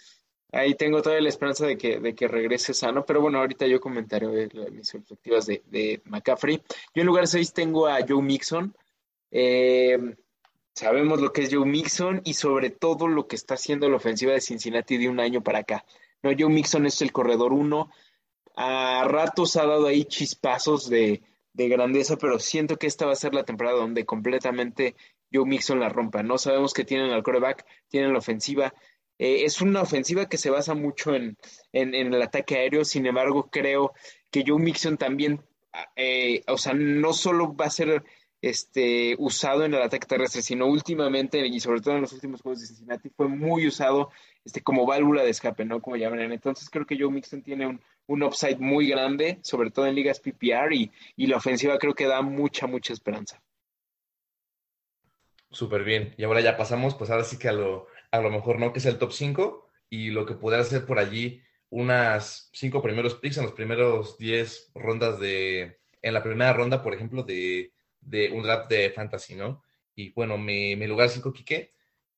ahí 0.53 0.75
tengo 0.75 1.01
toda 1.01 1.19
la 1.19 1.29
esperanza 1.29 1.65
de 1.65 1.77
que, 1.77 1.99
de 1.99 2.13
que 2.15 2.27
regrese 2.27 2.73
sano, 2.73 3.05
pero 3.05 3.21
bueno, 3.21 3.39
ahorita 3.39 3.65
yo 3.65 3.81
comentaré 3.81 4.27
mis 4.71 4.91
perspectivas 4.91 5.47
de, 5.47 5.63
de 5.65 6.01
McCaffrey. 6.05 6.61
Yo 6.93 7.01
en 7.01 7.07
lugar 7.07 7.27
6 7.27 7.53
tengo 7.53 7.87
a 7.87 7.99
Joe 8.07 8.21
Mixon. 8.21 8.75
Eh, 9.31 9.97
sabemos 10.75 11.19
lo 11.19 11.33
que 11.33 11.41
es 11.41 11.53
Joe 11.53 11.65
Mixon 11.65 12.21
y 12.23 12.35
sobre 12.35 12.69
todo 12.69 13.07
lo 13.07 13.27
que 13.27 13.35
está 13.35 13.55
haciendo 13.55 13.89
la 13.89 13.97
ofensiva 13.97 14.33
de 14.33 14.41
Cincinnati 14.41 14.97
de 14.97 15.09
un 15.09 15.19
año 15.19 15.41
para 15.41 15.59
acá. 15.59 15.85
No, 16.21 16.31
Joe 16.37 16.49
Mixon 16.49 16.85
es 16.85 17.01
el 17.01 17.11
corredor 17.11 17.51
1. 17.51 17.89
A 18.55 19.05
ratos 19.07 19.57
ha 19.57 19.65
dado 19.65 19.87
ahí 19.87 20.05
chispazos 20.05 20.87
de, 20.87 21.23
de 21.53 21.67
grandeza, 21.67 22.17
pero 22.17 22.37
siento 22.37 22.77
que 22.77 22.85
esta 22.85 23.07
va 23.07 23.13
a 23.13 23.15
ser 23.15 23.33
la 23.33 23.43
temporada 23.43 23.77
donde 23.77 24.05
completamente 24.05 24.95
Joe 25.33 25.45
Mixon 25.45 25.79
la 25.79 25.89
rompa. 25.89 26.21
No 26.21 26.37
sabemos 26.37 26.73
que 26.73 26.85
tienen 26.85 27.11
al 27.11 27.23
coreback, 27.23 27.65
tienen 27.87 28.13
la 28.13 28.19
ofensiva. 28.19 28.73
Eh, 29.23 29.45
es 29.45 29.61
una 29.61 29.81
ofensiva 29.81 30.27
que 30.27 30.37
se 30.37 30.49
basa 30.49 30.73
mucho 30.73 31.15
en, 31.15 31.37
el 31.71 32.21
ataque 32.21 32.57
aéreo, 32.57 32.83
sin 32.83 33.05
embargo, 33.05 33.49
creo 33.49 33.93
que 34.29 34.43
Joe 34.45 34.59
Mixon 34.59 34.97
también, 34.97 35.41
eh, 35.95 36.43
o 36.47 36.57
sea, 36.57 36.73
no 36.73 37.13
solo 37.13 37.55
va 37.55 37.67
a 37.67 37.69
ser 37.69 38.03
este, 38.41 39.15
usado 39.17 39.63
en 39.63 39.75
el 39.75 39.81
ataque 39.81 40.07
terrestre, 40.07 40.41
sino 40.41 40.65
últimamente, 40.67 41.39
y 41.47 41.59
sobre 41.61 41.79
todo 41.79 41.95
en 41.95 42.01
los 42.01 42.11
últimos 42.11 42.41
juegos 42.41 42.59
de 42.59 42.67
Cincinnati, 42.67 43.11
fue 43.15 43.29
muy 43.29 43.65
usado 43.65 44.09
este, 44.43 44.61
como 44.61 44.85
válvula 44.85 45.23
de 45.23 45.29
escape, 45.29 45.63
¿no? 45.63 45.81
Como 45.81 45.95
llaman. 45.95 46.33
Entonces 46.33 46.69
creo 46.69 46.85
que 46.85 46.99
Joe 46.99 47.09
Mixon 47.09 47.43
tiene 47.43 47.65
un, 47.65 47.81
un 48.07 48.23
upside 48.23 48.59
muy 48.59 48.89
grande, 48.89 49.39
sobre 49.41 49.71
todo 49.71 49.87
en 49.87 49.95
ligas 49.95 50.19
PPR, 50.19 50.73
y, 50.73 50.91
y 51.15 51.27
la 51.27 51.37
ofensiva 51.37 51.77
creo 51.77 51.93
que 51.93 52.07
da 52.07 52.21
mucha, 52.21 52.67
mucha 52.67 52.91
esperanza. 52.91 53.41
Súper 55.49 55.85
bien. 55.85 56.13
Y 56.17 56.25
ahora 56.25 56.41
ya 56.41 56.57
pasamos, 56.57 56.95
pues 56.95 57.09
ahora 57.09 57.23
sí 57.23 57.37
que 57.37 57.47
a 57.47 57.53
lo, 57.53 57.87
a 58.13 58.21
lo 58.21 58.29
mejor, 58.29 58.59
¿no? 58.59 58.71
Que 58.71 58.79
es 58.79 58.85
el 58.85 58.99
top 58.99 59.11
5 59.11 59.67
y 59.89 60.11
lo 60.11 60.25
que 60.25 60.35
pudiera 60.35 60.63
ser 60.63 60.85
por 60.85 60.99
allí 60.99 61.41
unas 61.69 62.49
5 62.53 62.79
primeros 62.81 63.15
picks 63.15 63.37
en 63.37 63.43
los 63.45 63.53
primeros 63.53 64.19
10 64.19 64.71
rondas 64.75 65.19
de, 65.19 65.79
en 65.99 66.13
la 66.13 66.21
primera 66.21 66.53
ronda, 66.53 66.83
por 66.83 66.93
ejemplo, 66.93 67.23
de, 67.23 67.73
de 68.01 68.31
un 68.31 68.43
draft 68.43 68.69
de 68.69 68.91
fantasy, 68.91 69.33
¿no? 69.33 69.63
Y 69.95 70.13
bueno, 70.13 70.37
mi, 70.37 70.75
mi 70.75 70.85
lugar 70.85 71.09
5, 71.09 71.33
Quique, 71.33 71.73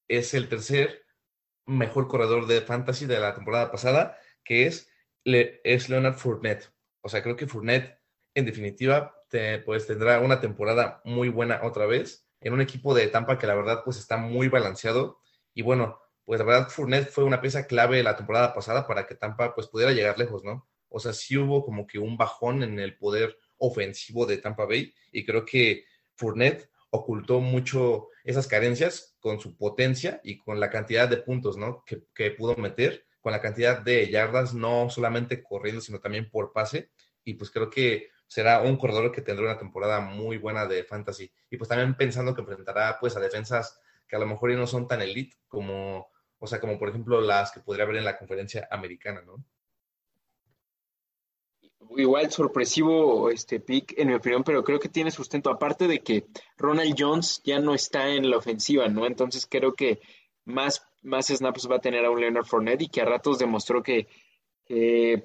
es 0.10 0.34
el 0.34 0.50
tercer 0.50 1.06
mejor 1.66 2.10
corredor 2.10 2.46
de 2.46 2.60
fantasy 2.60 3.06
de 3.06 3.20
la 3.20 3.34
temporada 3.34 3.72
pasada, 3.72 4.18
que 4.44 4.68
es 4.68 4.90
es 5.24 5.90
Leonard 5.90 6.16
Fournette. 6.18 6.72
O 7.02 7.10
sea, 7.10 7.24
creo 7.24 7.36
que 7.36 7.48
Fournette, 7.48 8.00
en 8.36 8.46
definitiva, 8.46 9.16
pues 9.66 9.88
tendrá 9.88 10.20
una 10.20 10.42
temporada 10.42 11.02
muy 11.06 11.30
buena 11.30 11.62
otra 11.64 11.86
vez 11.86 12.28
en 12.42 12.54
un 12.54 12.62
equipo 12.62 12.94
de 12.94 13.08
Tampa 13.08 13.40
que 13.40 13.48
la 13.48 13.56
verdad 13.56 13.82
pues 13.84 13.98
está 13.98 14.18
muy 14.18 14.50
balanceado. 14.50 15.20
Y 15.56 15.64
bueno, 15.64 16.00
pues 16.26 16.40
la 16.40 16.46
verdad 16.46 16.70
Fournette 16.70 17.10
fue 17.10 17.24
una 17.24 17.42
pieza 17.42 17.66
clave 17.66 18.04
la 18.04 18.16
temporada 18.16 18.54
pasada 18.54 18.86
para 18.86 19.08
que 19.08 19.16
Tampa 19.16 19.56
pues 19.56 19.68
pudiera 19.68 19.94
llegar 19.94 20.20
lejos, 20.20 20.44
¿no? 20.44 20.68
O 20.90 21.00
sea, 21.00 21.14
sí 21.14 21.38
hubo 21.38 21.66
como 21.66 21.88
que 21.88 21.98
un 21.98 22.18
bajón 22.18 22.62
en 22.62 22.80
el 22.80 22.98
poder 22.98 23.40
ofensivo 23.58 24.26
de 24.26 24.38
Tampa 24.38 24.66
Bay 24.66 24.94
y 25.12 25.26
creo 25.26 25.46
que 25.46 25.86
Fournette 26.16 26.70
ocultó 26.90 27.40
mucho 27.40 28.10
esas 28.24 28.48
carencias 28.48 29.16
con 29.20 29.40
su 29.40 29.58
potencia 29.58 30.20
y 30.24 30.38
con 30.38 30.60
la 30.60 30.70
cantidad 30.70 31.08
de 31.08 31.18
puntos, 31.18 31.58
¿no? 31.58 31.84
Que, 31.86 32.04
que 32.14 32.32
pudo 32.32 32.56
meter 32.58 33.06
con 33.22 33.32
la 33.32 33.42
cantidad 33.42 33.80
de 33.80 34.10
yardas, 34.10 34.54
no 34.54 34.90
solamente 34.90 35.42
corriendo, 35.42 35.82
sino 35.82 36.00
también 36.00 36.30
por 36.30 36.54
pase. 36.54 36.92
Y 37.24 37.36
pues 37.36 37.50
creo 37.50 37.70
que 37.70 38.10
será 38.28 38.62
un 38.62 38.78
corredor 38.78 39.12
que 39.12 39.22
tendrá 39.22 39.46
una 39.46 39.58
temporada 39.58 40.00
muy 40.00 40.38
buena 40.38 40.66
de 40.66 40.84
fantasy. 40.84 41.32
Y 41.50 41.58
pues 41.58 41.70
también 41.70 41.96
pensando 41.96 42.36
que 42.36 42.42
enfrentará 42.42 42.98
pues 43.00 43.16
a 43.16 43.20
defensas 43.20 43.80
que 44.08 44.16
a 44.16 44.20
lo 44.20 44.28
mejor 44.28 44.52
no 44.52 44.68
son 44.68 44.88
tan 44.88 45.02
elite 45.02 45.36
como, 45.48 46.08
o 46.40 46.48
sea, 46.48 46.60
como 46.60 46.78
por 46.78 46.90
ejemplo 46.90 47.22
las 47.22 47.52
que 47.52 47.60
podría 47.60 47.86
haber 47.86 47.98
en 47.98 48.06
la 48.06 48.18
conferencia 48.18 48.68
americana, 48.72 49.22
¿no? 49.22 49.44
Igual 51.98 52.32
sorpresivo 52.32 53.30
este 53.30 53.60
pick, 53.60 53.94
en 53.98 54.08
mi 54.08 54.16
opinión, 54.16 54.44
pero 54.44 54.64
creo 54.64 54.80
que 54.80 54.90
tiene 54.90 55.12
sustento. 55.12 55.50
Aparte 55.50 55.88
de 55.88 56.00
que 56.00 56.26
Ronald 56.58 56.96
Jones 56.98 57.42
ya 57.44 57.60
no 57.60 57.74
está 57.74 58.10
en 58.10 58.30
la 58.30 58.38
ofensiva, 58.38 58.88
¿no? 58.88 59.06
Entonces 59.06 59.48
creo 59.50 59.74
que 59.74 60.00
más, 60.46 60.86
más 61.04 61.28
snaps 61.28 61.70
va 61.70 61.78
a 61.78 61.82
tener 61.82 62.06
a 62.06 62.12
un 62.12 62.20
Leonard 62.20 62.46
Fournette 62.46 62.84
y 62.84 62.90
que 62.90 63.02
a 63.02 63.06
ratos 63.06 63.40
demostró 63.40 63.84
que, 63.84 64.08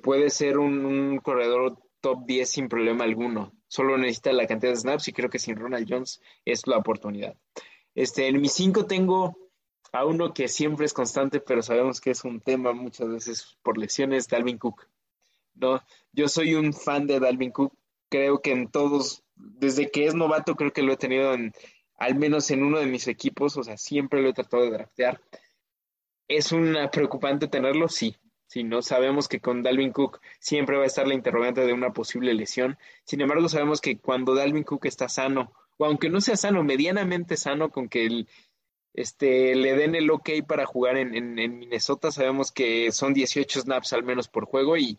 puede 0.02 0.28
ser 0.30 0.58
un, 0.58 1.18
corredor 1.18 1.78
top 2.00 2.26
10 2.26 2.50
sin 2.50 2.68
problema 2.68 3.04
alguno. 3.04 3.52
Solo 3.68 3.96
necesita 3.96 4.32
la 4.32 4.46
cantidad 4.46 4.72
de 4.72 4.76
snaps 4.76 5.08
y 5.08 5.12
creo 5.12 5.30
que 5.30 5.38
sin 5.38 5.56
Ronald 5.56 5.86
Jones 5.88 6.20
es 6.44 6.66
la 6.66 6.76
oportunidad. 6.76 7.36
Este, 7.94 8.28
en 8.28 8.40
mi 8.40 8.48
5 8.48 8.86
tengo 8.86 9.36
a 9.92 10.04
uno 10.04 10.32
que 10.32 10.48
siempre 10.48 10.86
es 10.86 10.92
constante, 10.92 11.40
pero 11.40 11.62
sabemos 11.62 12.00
que 12.00 12.10
es 12.10 12.24
un 12.24 12.40
tema 12.40 12.72
muchas 12.72 13.08
veces 13.08 13.58
por 13.62 13.78
lesiones, 13.78 14.28
Dalvin 14.28 14.58
Cook. 14.58 14.86
¿no? 15.54 15.82
Yo 16.12 16.28
soy 16.28 16.54
un 16.54 16.72
fan 16.72 17.06
de 17.06 17.20
Dalvin 17.20 17.50
Cook. 17.50 17.74
Creo 18.08 18.40
que 18.40 18.52
en 18.52 18.68
todos, 18.68 19.22
desde 19.36 19.90
que 19.90 20.06
es 20.06 20.14
novato, 20.14 20.56
creo 20.56 20.72
que 20.72 20.82
lo 20.82 20.92
he 20.92 20.96
tenido 20.96 21.34
en, 21.34 21.52
al 21.96 22.16
menos 22.16 22.50
en 22.50 22.64
uno 22.64 22.78
de 22.78 22.86
mis 22.86 23.06
equipos, 23.08 23.56
o 23.56 23.62
sea, 23.62 23.76
siempre 23.76 24.22
lo 24.22 24.30
he 24.30 24.34
tratado 24.34 24.64
de 24.64 24.70
draftear. 24.70 25.20
¿Es 26.28 26.52
una 26.52 26.90
preocupante 26.90 27.48
tenerlo? 27.48 27.88
Sí. 27.88 28.16
Si 28.46 28.64
no 28.64 28.82
sabemos 28.82 29.28
que 29.28 29.40
con 29.40 29.62
Dalvin 29.62 29.92
Cook 29.92 30.20
siempre 30.40 30.76
va 30.76 30.82
a 30.82 30.86
estar 30.86 31.06
la 31.06 31.14
interrogante 31.14 31.60
de 31.60 31.72
una 31.72 31.92
posible 31.92 32.34
lesión. 32.34 32.78
Sin 33.04 33.20
embargo, 33.20 33.48
sabemos 33.48 33.80
que 33.80 33.98
cuando 33.98 34.34
Dalvin 34.34 34.64
Cook 34.64 34.86
está 34.86 35.08
sano, 35.08 35.52
aunque 35.86 36.10
no 36.10 36.20
sea 36.20 36.36
sano, 36.36 36.62
medianamente 36.62 37.36
sano, 37.36 37.70
con 37.70 37.88
que 37.88 38.06
el, 38.06 38.28
este, 38.94 39.54
le 39.54 39.76
den 39.76 39.94
el 39.94 40.10
ok 40.10 40.30
para 40.46 40.66
jugar 40.66 40.96
en, 40.96 41.14
en, 41.14 41.58
Minnesota, 41.58 42.10
sabemos 42.10 42.52
que 42.52 42.90
son 42.92 43.14
18 43.14 43.62
snaps 43.62 43.92
al 43.92 44.02
menos 44.02 44.28
por 44.28 44.46
juego 44.46 44.76
y, 44.76 44.98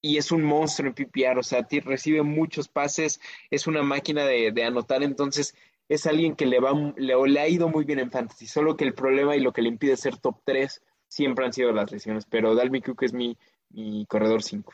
y 0.00 0.16
es 0.16 0.32
un 0.32 0.42
monstruo 0.42 0.88
en 0.88 0.94
PPR, 0.94 1.38
o 1.38 1.42
sea, 1.42 1.66
recibe 1.84 2.22
muchos 2.22 2.68
pases, 2.68 3.20
es 3.50 3.66
una 3.66 3.82
máquina 3.82 4.24
de, 4.24 4.64
anotar, 4.64 5.02
entonces 5.02 5.54
es 5.88 6.06
alguien 6.06 6.34
que 6.34 6.46
le, 6.46 6.60
va, 6.60 6.72
le, 6.96 7.40
ha 7.40 7.48
ido 7.48 7.68
muy 7.68 7.84
bien 7.84 7.98
en 7.98 8.10
fantasy, 8.10 8.46
solo 8.46 8.76
que 8.76 8.84
el 8.84 8.94
problema 8.94 9.36
y 9.36 9.40
lo 9.40 9.52
que 9.52 9.62
le 9.62 9.68
impide 9.68 9.96
ser 9.96 10.16
top 10.16 10.40
3 10.44 10.82
siempre 11.08 11.44
han 11.44 11.52
sido 11.52 11.72
las 11.72 11.90
lesiones, 11.92 12.26
pero 12.26 12.54
Dalvin 12.54 12.82
Cook 12.82 13.02
es 13.02 13.12
mi, 13.12 13.36
mi 13.70 14.06
corredor 14.06 14.42
5. 14.42 14.72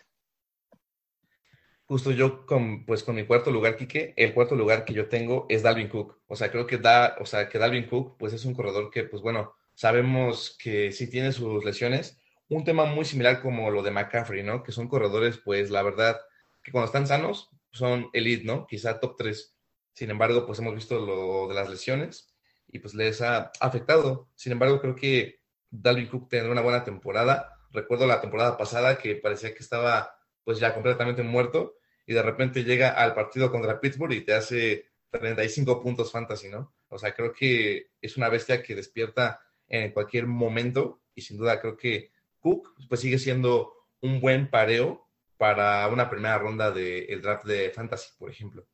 Justo 1.93 2.11
yo 2.11 2.47
con, 2.47 2.87
pues 2.87 3.05
con 3.05 3.17
mi 3.17 3.27
cuarto 3.27 3.51
lugar, 3.51 3.77
Quique, 3.77 4.15
el 4.17 4.33
cuarto 4.33 4.55
lugar 4.55 4.87
que 4.87 4.95
yo 4.95 5.11
tengo 5.11 5.45
es 5.51 5.63
Dalvin 5.63 5.91
Cook. 5.91 6.23
O 6.27 6.35
sea, 6.37 6.51
creo 6.51 6.67
que 6.67 6.79
da, 6.79 7.17
o 7.21 7.27
sea, 7.27 7.51
que 7.51 7.59
Dalvin 7.59 7.87
Cook, 7.87 8.17
pues 8.17 8.33
es 8.33 8.47
un 8.47 8.55
corredor 8.55 8.91
que, 8.91 9.05
pues 9.05 9.21
bueno, 9.21 9.53
sabemos 9.75 10.57
que 10.59 10.91
sí 10.91 11.11
tiene 11.11 11.33
sus 11.33 11.63
lesiones. 11.67 12.19
Un 12.49 12.65
tema 12.65 12.87
muy 12.87 13.05
similar 13.05 13.43
como 13.43 13.71
lo 13.71 13.83
de 13.83 13.91
McCaffrey, 13.91 14.43
¿no? 14.43 14.63
Que 14.63 14.73
son 14.73 14.89
corredores, 14.89 15.37
pues 15.37 15.69
la 15.69 15.83
verdad, 15.83 16.19
que 16.63 16.73
cuando 16.73 16.87
están 16.87 17.07
sanos 17.07 17.51
son 17.73 18.09
elite, 18.15 18.47
¿no? 18.47 18.67
Quizá 18.67 18.99
top 18.99 19.17
3 19.19 19.55
sin 19.93 20.09
embargo, 20.09 20.47
pues 20.47 20.61
hemos 20.61 20.75
visto 20.75 20.99
lo 20.99 21.47
de 21.47 21.55
las 21.55 21.69
lesiones 21.69 22.35
y 22.69 22.79
pues 22.79 22.95
les 22.95 23.21
ha 23.21 23.53
afectado. 23.61 24.31
Sin 24.35 24.53
embargo, 24.53 24.81
creo 24.81 24.97
que 24.97 25.43
Dalvin 25.69 26.07
Cook 26.07 26.31
tendrá 26.31 26.53
una 26.53 26.63
buena 26.63 26.85
temporada. 26.85 27.53
Recuerdo 27.71 28.07
la 28.07 28.23
temporada 28.23 28.57
pasada 28.57 28.97
que 28.97 29.15
parecía 29.15 29.53
que 29.53 29.63
estaba 29.63 30.17
pues 30.43 30.59
ya 30.59 30.73
completamente 30.73 31.23
muerto 31.23 31.75
y 32.07 32.15
de 32.15 32.23
repente 32.23 32.65
llega 32.65 32.91
al 32.91 33.15
partido 33.15 33.51
contra 33.51 33.81
Pittsburgh 33.81 34.13
y 34.13 34.25
te 34.25 34.35
hace 34.35 34.87
35 35.11 35.83
puntos 35.83 36.11
fantasy, 36.11 36.49
¿no? 36.49 36.75
O 36.89 36.99
sea, 36.99 37.15
creo 37.15 37.33
que 37.33 37.91
es 38.01 38.17
una 38.17 38.29
bestia 38.29 38.63
que 38.63 38.75
despierta 38.75 39.41
en 39.69 39.93
cualquier 39.93 40.27
momento 40.27 41.01
y 41.15 41.23
sin 41.23 41.39
duda 41.39 41.61
creo 41.61 41.77
que 41.77 42.11
Cook 42.41 42.75
pues 42.89 43.01
sigue 43.01 43.19
siendo 43.19 43.73
un 44.01 44.21
buen 44.21 44.51
pareo 44.51 45.09
para 45.37 45.89
una 45.89 46.09
primera 46.11 46.39
ronda 46.39 46.71
del 46.71 47.21
draft 47.23 47.45
de 47.45 47.71
fantasy, 47.71 48.11
por 48.19 48.31
ejemplo. 48.31 48.67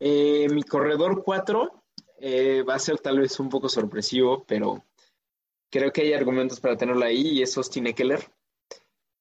Eh, 0.00 0.48
mi 0.50 0.62
corredor 0.62 1.22
4 1.22 1.84
eh, 2.18 2.62
va 2.62 2.74
a 2.74 2.78
ser 2.78 2.98
tal 2.98 3.20
vez 3.20 3.38
un 3.38 3.48
poco 3.48 3.68
sorpresivo, 3.68 4.44
pero 4.46 4.84
creo 5.70 5.92
que 5.92 6.02
hay 6.02 6.12
argumentos 6.12 6.60
para 6.60 6.76
tenerlo 6.76 7.04
ahí 7.04 7.28
y 7.28 7.42
es 7.42 7.56
Austin 7.56 7.86
Eckler. 7.86 8.30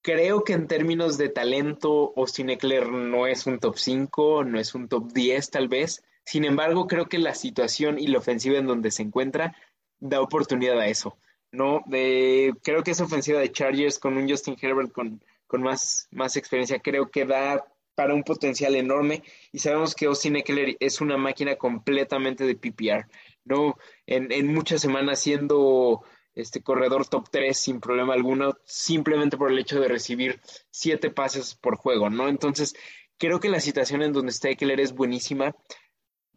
Creo 0.05 0.43
que 0.43 0.53
en 0.53 0.67
términos 0.67 1.17
de 1.17 1.29
talento, 1.29 2.13
Austin 2.15 2.51
Eckler 2.51 2.91
no 2.91 3.25
es 3.25 3.47
un 3.47 3.57
top 3.57 3.75
5, 3.75 4.43
no 4.43 4.59
es 4.59 4.75
un 4.75 4.87
top 4.87 5.11
10 5.11 5.49
tal 5.49 5.67
vez. 5.67 6.03
Sin 6.23 6.45
embargo, 6.45 6.85
creo 6.85 7.07
que 7.07 7.17
la 7.17 7.33
situación 7.33 7.97
y 7.97 8.05
la 8.05 8.19
ofensiva 8.19 8.59
en 8.59 8.67
donde 8.67 8.91
se 8.91 9.01
encuentra 9.01 9.55
da 9.99 10.21
oportunidad 10.21 10.79
a 10.79 10.85
eso. 10.85 11.17
No, 11.51 11.83
creo 11.89 12.83
que 12.83 12.91
esa 12.91 13.05
ofensiva 13.05 13.39
de 13.39 13.51
Chargers 13.51 13.97
con 13.97 14.15
un 14.15 14.29
Justin 14.29 14.55
Herbert 14.61 14.91
con, 14.91 15.23
con 15.47 15.63
más, 15.63 16.07
más 16.11 16.37
experiencia, 16.37 16.77
creo 16.77 17.09
que 17.09 17.25
da 17.25 17.65
para 17.95 18.13
un 18.13 18.21
potencial 18.21 18.75
enorme 18.75 19.23
y 19.51 19.57
sabemos 19.57 19.95
que 19.95 20.05
Austin 20.05 20.35
Eckler 20.35 20.77
es 20.79 21.01
una 21.01 21.17
máquina 21.17 21.55
completamente 21.55 22.45
de 22.45 22.55
PPR, 22.55 23.07
¿no? 23.43 23.75
En, 24.05 24.31
en 24.31 24.53
muchas 24.53 24.81
semanas 24.81 25.19
siendo 25.19 26.03
este 26.35 26.61
corredor 26.61 27.07
top 27.07 27.29
3 27.31 27.57
sin 27.57 27.79
problema 27.79 28.13
alguno, 28.13 28.57
simplemente 28.65 29.37
por 29.37 29.51
el 29.51 29.59
hecho 29.59 29.79
de 29.79 29.87
recibir 29.87 30.41
siete 30.69 31.09
pases 31.09 31.55
por 31.55 31.77
juego, 31.77 32.09
¿no? 32.09 32.27
Entonces, 32.27 32.75
creo 33.17 33.39
que 33.39 33.49
la 33.49 33.61
situación 33.61 34.03
en 34.03 34.13
donde 34.13 34.31
está 34.31 34.49
Eckler 34.49 34.79
es 34.79 34.93
buenísima, 34.93 35.55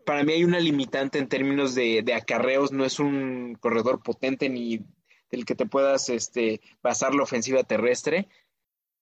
para 0.09 0.25
mí 0.25 0.33
hay 0.33 0.43
una 0.43 0.59
limitante 0.59 1.19
en 1.19 1.29
términos 1.29 1.75
de, 1.75 2.03
acarreos, 2.15 2.73
no 2.73 2.87
es 2.87 2.99
un 2.99 3.59
corredor 3.61 4.03
potente 4.03 4.49
ni 4.49 4.81
del 5.31 5.45
que 5.45 5.55
te 5.55 5.67
puedas 5.67 6.09
este, 6.09 6.63
basar 6.83 7.15
la 7.15 7.25
ofensiva 7.25 7.63
terrestre. 7.63 8.27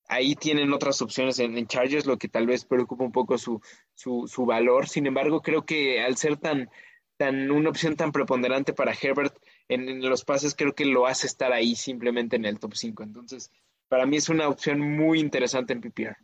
Ahí 0.08 0.34
tienen 0.34 0.72
otras 0.72 1.00
opciones 1.02 1.38
en, 1.38 1.64
Chargers, 1.68 2.06
lo 2.06 2.18
que 2.18 2.26
tal 2.26 2.48
vez 2.48 2.64
preocupa 2.64 3.04
un 3.04 3.12
poco 3.12 3.38
su, 3.38 3.60
su, 3.94 4.46
valor. 4.46 4.88
Sin 4.88 5.06
embargo, 5.06 5.42
creo 5.42 5.64
que 5.64 6.02
al 6.02 6.16
ser 6.16 6.38
tan, 6.38 6.70
tan 7.16 7.52
una 7.52 7.70
opción 7.70 7.94
tan 7.94 8.10
preponderante 8.10 8.72
para 8.72 8.92
Herbert 8.92 9.36
en, 9.68 10.00
los 10.08 10.24
pases, 10.24 10.54
creo 10.54 10.74
que 10.74 10.84
lo 10.84 11.06
hace 11.06 11.26
estar 11.26 11.52
ahí 11.52 11.74
simplemente 11.74 12.36
en 12.36 12.44
el 12.44 12.58
top 12.58 12.74
5. 12.74 13.02
Entonces, 13.02 13.50
para 13.88 14.06
mí 14.06 14.16
es 14.16 14.28
una 14.28 14.48
opción 14.48 14.80
muy 14.80 15.20
interesante 15.20 15.72
en 15.72 15.80
PPR. 15.80 16.16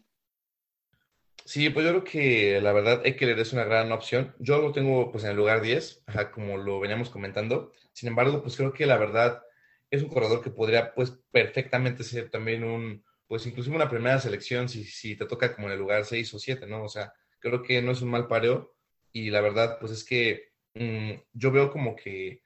Sí, 1.45 1.71
pues 1.71 1.85
yo 1.85 1.91
creo 1.91 2.05
que 2.05 2.61
la 2.61 2.73
verdad 2.73 3.03
Eckler 3.05 3.39
es 3.39 3.53
una 3.53 3.65
gran 3.65 3.91
opción. 3.91 4.35
Yo 4.39 4.63
lo 4.63 4.73
tengo 4.73 5.11
pues 5.11 5.25
en 5.25 5.31
el 5.31 5.37
lugar 5.37 5.61
10, 5.61 6.05
como 6.33 6.57
lo 6.57 6.79
veníamos 6.79 7.11
comentando. 7.11 7.73
Sin 7.93 8.09
embargo, 8.09 8.43
pues 8.43 8.57
creo 8.57 8.73
que 8.73 8.87
la 8.87 8.97
verdad 8.97 9.43
es 9.91 10.03
un 10.03 10.09
corredor 10.09 10.43
que 10.43 10.51
podría 10.51 10.95
pues 10.95 11.13
perfectamente 11.31 12.05
ser 12.05 12.31
también 12.31 12.65
un, 12.65 13.05
pues 13.27 13.47
inclusive 13.47 13.77
una 13.77 13.91
primera 13.91 14.19
selección 14.21 14.69
si, 14.69 14.85
si 14.85 15.17
te 15.17 15.27
toca 15.27 15.55
como 15.55 15.67
en 15.67 15.75
el 15.75 15.81
lugar 15.81 16.05
6 16.05 16.33
o 16.35 16.39
7, 16.39 16.67
¿no? 16.67 16.85
O 16.85 16.89
sea, 16.89 17.13
creo 17.39 17.63
que 17.63 17.83
no 17.83 17.93
es 17.93 18.01
un 18.03 18.11
mal 18.11 18.29
pareo 18.29 18.75
y 19.13 19.31
la 19.31 19.41
verdad 19.41 19.79
pues 19.81 19.93
es 19.93 20.05
que 20.05 20.53
mm, 20.75 21.13
yo 21.33 21.51
veo 21.51 21.71
como 21.71 21.95
que, 21.95 22.41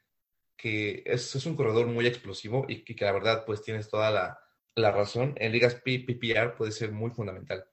que 0.57 1.03
es, 1.07 1.35
es, 1.35 1.47
un 1.47 1.57
corredor 1.57 1.87
muy 1.87 2.07
explosivo 2.07 2.65
y 2.69 2.85
que, 2.85 2.97
que 2.97 3.05
la 3.05 3.13
verdad 3.13 3.45
pues 3.45 3.63
tienes 3.63 3.89
toda 3.89 4.11
la, 4.11 4.39
la 4.75 4.93
razón. 4.93 5.35
En 5.37 5.53
ligas 5.53 5.75
PPR 5.75 6.55
puede 6.57 6.73
ser 6.73 6.93
muy 6.93 7.11
fundamental. 7.11 7.67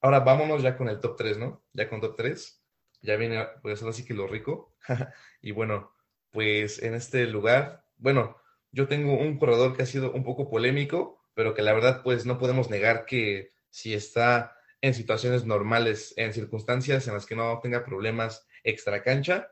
Ahora 0.00 0.20
vámonos 0.20 0.62
ya 0.62 0.76
con 0.76 0.88
el 0.88 1.00
top 1.00 1.16
3, 1.16 1.38
¿no? 1.38 1.64
Ya 1.72 1.88
con 1.88 2.00
top 2.00 2.16
3. 2.16 2.64
Ya 3.02 3.16
viene, 3.16 3.46
pues 3.62 3.82
así 3.82 4.04
que 4.04 4.14
lo 4.14 4.26
rico. 4.26 4.76
y 5.42 5.50
bueno, 5.50 5.92
pues 6.30 6.82
en 6.82 6.94
este 6.94 7.26
lugar, 7.26 7.84
bueno, 7.96 8.36
yo 8.70 8.86
tengo 8.88 9.14
un 9.14 9.38
corredor 9.38 9.76
que 9.76 9.82
ha 9.82 9.86
sido 9.86 10.12
un 10.12 10.24
poco 10.24 10.48
polémico, 10.48 11.24
pero 11.34 11.54
que 11.54 11.62
la 11.62 11.72
verdad, 11.72 12.02
pues 12.02 12.26
no 12.26 12.38
podemos 12.38 12.70
negar 12.70 13.06
que 13.06 13.52
si 13.70 13.94
está 13.94 14.56
en 14.80 14.94
situaciones 14.94 15.44
normales, 15.44 16.14
en 16.16 16.32
circunstancias 16.32 17.08
en 17.08 17.14
las 17.14 17.26
que 17.26 17.36
no 17.36 17.58
tenga 17.62 17.84
problemas 17.84 18.46
extra 18.62 19.02
cancha, 19.02 19.50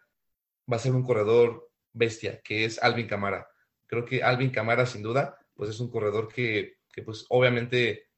va 0.70 0.76
a 0.76 0.80
ser 0.80 0.92
un 0.92 1.04
corredor 1.04 1.65
bestia, 1.96 2.40
que 2.42 2.64
es 2.64 2.82
Alvin 2.82 3.06
Camara. 3.08 3.48
Creo 3.86 4.04
que 4.04 4.22
Alvin 4.22 4.50
Camara, 4.50 4.86
sin 4.86 5.02
duda, 5.02 5.38
pues 5.54 5.70
es 5.70 5.80
un 5.80 5.90
corredor 5.90 6.28
que, 6.28 6.78
que 6.92 7.02
pues 7.02 7.26
obviamente, 7.28 8.08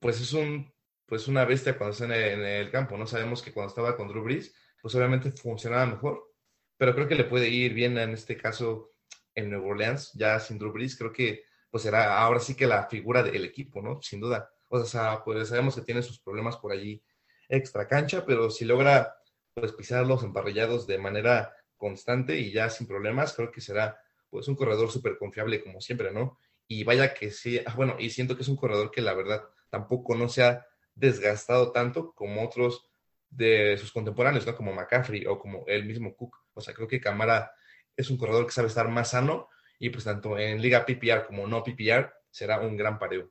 pues 0.00 0.20
es 0.20 0.32
un 0.32 0.74
pues 1.06 1.28
una 1.28 1.44
bestia 1.44 1.76
cuando 1.76 1.92
está 1.92 2.04
en 2.06 2.42
el, 2.42 2.70
campo, 2.70 2.96
¿no? 2.96 3.06
Sabemos 3.06 3.42
que 3.42 3.52
cuando 3.52 3.68
estaba 3.68 3.96
con 3.96 4.08
Drew 4.08 4.24
Brees, 4.24 4.54
pues 4.80 4.94
obviamente 4.94 5.30
funcionaba 5.32 5.86
mejor, 5.86 6.32
pero 6.76 6.94
creo 6.94 7.08
que 7.08 7.14
le 7.14 7.24
puede 7.24 7.48
ir 7.48 7.74
bien 7.74 7.96
en 7.98 8.10
este 8.10 8.36
caso 8.36 8.92
en 9.34 9.50
Nueva 9.50 9.66
Orleans, 9.66 10.12
ya 10.14 10.40
sin 10.40 10.58
Drew 10.58 10.72
Brees, 10.72 10.96
creo 10.96 11.12
que 11.12 11.44
pues 11.70 11.82
será 11.82 12.18
ahora 12.18 12.40
sí 12.40 12.54
que 12.54 12.66
la 12.66 12.88
figura 12.88 13.22
del 13.22 13.44
equipo, 13.44 13.82
¿no? 13.82 14.00
Sin 14.00 14.20
duda. 14.20 14.50
O 14.68 14.84
sea, 14.84 15.22
pues 15.24 15.48
sabemos 15.48 15.74
que 15.74 15.82
tiene 15.82 16.02
sus 16.02 16.20
problemas 16.20 16.56
por 16.56 16.72
allí 16.72 17.02
extra 17.48 17.86
cancha, 17.86 18.24
pero 18.24 18.50
si 18.50 18.64
logra 18.64 19.14
pues 19.54 19.72
pisar 19.72 20.06
los 20.06 20.22
emparrillados 20.22 20.86
de 20.86 20.98
manera 20.98 21.54
constante 21.76 22.38
y 22.38 22.52
ya 22.52 22.70
sin 22.70 22.86
problemas, 22.86 23.34
creo 23.34 23.50
que 23.50 23.60
será 23.60 23.98
pues 24.30 24.48
un 24.48 24.56
corredor 24.56 24.90
súper 24.90 25.16
confiable 25.18 25.62
como 25.62 25.80
siempre, 25.80 26.12
¿no? 26.12 26.38
Y 26.66 26.84
vaya 26.84 27.14
que 27.14 27.30
sí, 27.30 27.60
ah, 27.64 27.74
bueno, 27.76 27.96
y 27.98 28.10
siento 28.10 28.36
que 28.36 28.42
es 28.42 28.48
un 28.48 28.56
corredor 28.56 28.90
que 28.90 29.00
la 29.00 29.14
verdad 29.14 29.44
tampoco 29.68 30.14
no 30.14 30.28
sea 30.28 30.66
desgastado 30.94 31.72
tanto 31.72 32.12
como 32.14 32.44
otros 32.44 32.88
de 33.30 33.76
sus 33.78 33.92
contemporáneos, 33.92 34.46
¿no? 34.46 34.54
Como 34.54 34.72
McCaffrey 34.72 35.26
o 35.26 35.38
como 35.38 35.64
el 35.66 35.84
mismo 35.84 36.14
Cook. 36.14 36.36
O 36.54 36.60
sea, 36.60 36.72
creo 36.74 36.88
que 36.88 37.00
Camara 37.00 37.52
es 37.96 38.10
un 38.10 38.16
corredor 38.16 38.46
que 38.46 38.52
sabe 38.52 38.68
estar 38.68 38.88
más 38.88 39.10
sano 39.10 39.48
y 39.78 39.90
pues 39.90 40.04
tanto 40.04 40.38
en 40.38 40.60
liga 40.62 40.86
PPR 40.86 41.26
como 41.26 41.46
no 41.46 41.62
PPR 41.62 42.12
será 42.30 42.60
un 42.60 42.76
gran 42.76 42.98
pareo. 42.98 43.30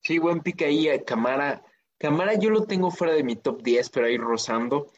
Sí, 0.00 0.18
buen 0.18 0.40
pique 0.40 0.64
ahí, 0.64 0.88
Camara. 1.04 1.62
Camara 1.98 2.34
yo 2.34 2.50
lo 2.50 2.64
tengo 2.64 2.90
fuera 2.90 3.12
de 3.12 3.22
mi 3.22 3.36
top 3.36 3.62
10, 3.62 3.90
pero 3.90 4.06
ahí 4.06 4.16
rozando 4.16 4.90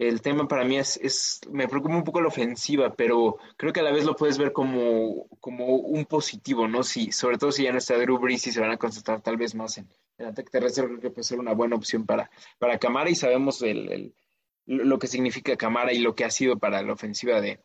el 0.00 0.22
tema 0.22 0.48
para 0.48 0.64
mí 0.64 0.78
es, 0.78 0.96
es, 1.02 1.40
me 1.50 1.68
preocupa 1.68 1.94
un 1.94 2.04
poco 2.04 2.22
la 2.22 2.28
ofensiva, 2.28 2.94
pero 2.94 3.36
creo 3.58 3.70
que 3.70 3.80
a 3.80 3.82
la 3.82 3.92
vez 3.92 4.06
lo 4.06 4.16
puedes 4.16 4.38
ver 4.38 4.50
como, 4.50 5.26
como 5.40 5.66
un 5.66 6.06
positivo, 6.06 6.66
¿no? 6.66 6.82
Si, 6.82 7.12
sobre 7.12 7.36
todo 7.36 7.52
si 7.52 7.64
ya 7.64 7.72
no 7.72 7.76
está 7.76 7.98
Drew 7.98 8.18
Brees 8.18 8.46
y 8.46 8.52
se 8.52 8.60
van 8.60 8.70
a 8.70 8.78
concentrar 8.78 9.20
tal 9.20 9.36
vez 9.36 9.54
más 9.54 9.76
en 9.76 9.86
el 10.16 10.28
ataque 10.28 10.48
terrestre, 10.50 10.86
creo 10.86 11.00
que 11.00 11.10
puede 11.10 11.24
ser 11.24 11.38
una 11.38 11.52
buena 11.52 11.76
opción 11.76 12.06
para, 12.06 12.30
para 12.58 12.78
Camara 12.78 13.10
y 13.10 13.14
sabemos 13.14 13.60
el, 13.60 14.14
lo 14.64 14.98
que 14.98 15.06
significa 15.06 15.54
Camara 15.56 15.92
y 15.92 15.98
lo 15.98 16.14
que 16.14 16.24
ha 16.24 16.30
sido 16.30 16.58
para 16.58 16.82
la 16.82 16.94
ofensiva 16.94 17.42
de, 17.42 17.60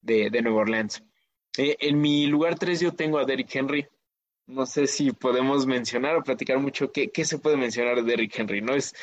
de, 0.00 0.30
de 0.30 0.40
Nueva 0.40 0.62
Orleans. 0.62 1.04
Eh, 1.58 1.76
en 1.80 2.00
mi 2.00 2.26
lugar 2.26 2.58
3 2.58 2.80
yo 2.80 2.92
tengo 2.92 3.18
a 3.18 3.26
Derrick 3.26 3.54
Henry. 3.54 3.86
No 4.46 4.64
sé 4.64 4.86
si 4.86 5.12
podemos 5.12 5.66
mencionar 5.66 6.16
o 6.16 6.24
platicar 6.24 6.58
mucho 6.58 6.92
qué, 6.92 7.10
qué 7.10 7.26
se 7.26 7.38
puede 7.38 7.58
mencionar 7.58 7.96
de 7.96 8.02
Derrick 8.04 8.38
Henry. 8.38 8.62
No 8.62 8.74
es, 8.74 8.94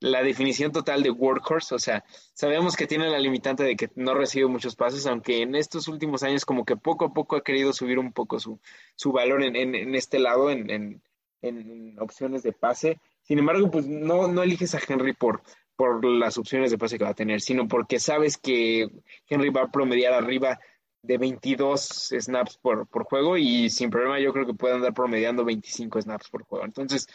la 0.00 0.22
definición 0.22 0.72
total 0.72 1.02
de 1.02 1.10
workhorse, 1.10 1.74
o 1.74 1.78
sea, 1.78 2.04
sabemos 2.32 2.74
que 2.74 2.86
tiene 2.86 3.10
la 3.10 3.18
limitante 3.18 3.62
de 3.62 3.76
que 3.76 3.90
no 3.94 4.14
recibe 4.14 4.46
muchos 4.48 4.74
pases, 4.74 5.06
aunque 5.06 5.42
en 5.42 5.54
estos 5.54 5.88
últimos 5.88 6.22
años 6.22 6.44
como 6.46 6.64
que 6.64 6.76
poco 6.76 7.04
a 7.04 7.12
poco 7.12 7.36
ha 7.36 7.44
querido 7.44 7.72
subir 7.72 7.98
un 7.98 8.12
poco 8.12 8.40
su, 8.40 8.58
su 8.96 9.12
valor 9.12 9.42
en, 9.42 9.56
en, 9.56 9.94
este 9.94 10.18
lado, 10.18 10.50
en, 10.50 10.70
en, 10.70 11.02
en, 11.42 11.98
opciones 12.00 12.42
de 12.42 12.52
pase. 12.52 12.98
Sin 13.20 13.38
embargo, 13.38 13.70
pues 13.70 13.86
no, 13.86 14.26
no 14.26 14.42
eliges 14.42 14.74
a 14.74 14.80
Henry 14.86 15.12
por, 15.12 15.42
por 15.76 16.02
las 16.04 16.38
opciones 16.38 16.70
de 16.70 16.78
pase 16.78 16.96
que 16.96 17.04
va 17.04 17.10
a 17.10 17.14
tener, 17.14 17.42
sino 17.42 17.68
porque 17.68 18.00
sabes 18.00 18.38
que 18.38 18.88
Henry 19.28 19.50
va 19.50 19.62
a 19.62 19.70
promediar 19.70 20.14
arriba 20.14 20.58
de 21.02 21.18
22 21.18 22.12
snaps 22.18 22.58
por, 22.58 22.86
por 22.86 23.04
juego 23.04 23.36
y 23.36 23.70
sin 23.70 23.90
problema 23.90 24.20
yo 24.20 24.32
creo 24.32 24.46
que 24.46 24.54
puede 24.54 24.74
andar 24.74 24.94
promediando 24.94 25.44
25 25.44 26.00
snaps 26.00 26.28
por 26.30 26.44
juego. 26.44 26.64
Entonces, 26.64 27.06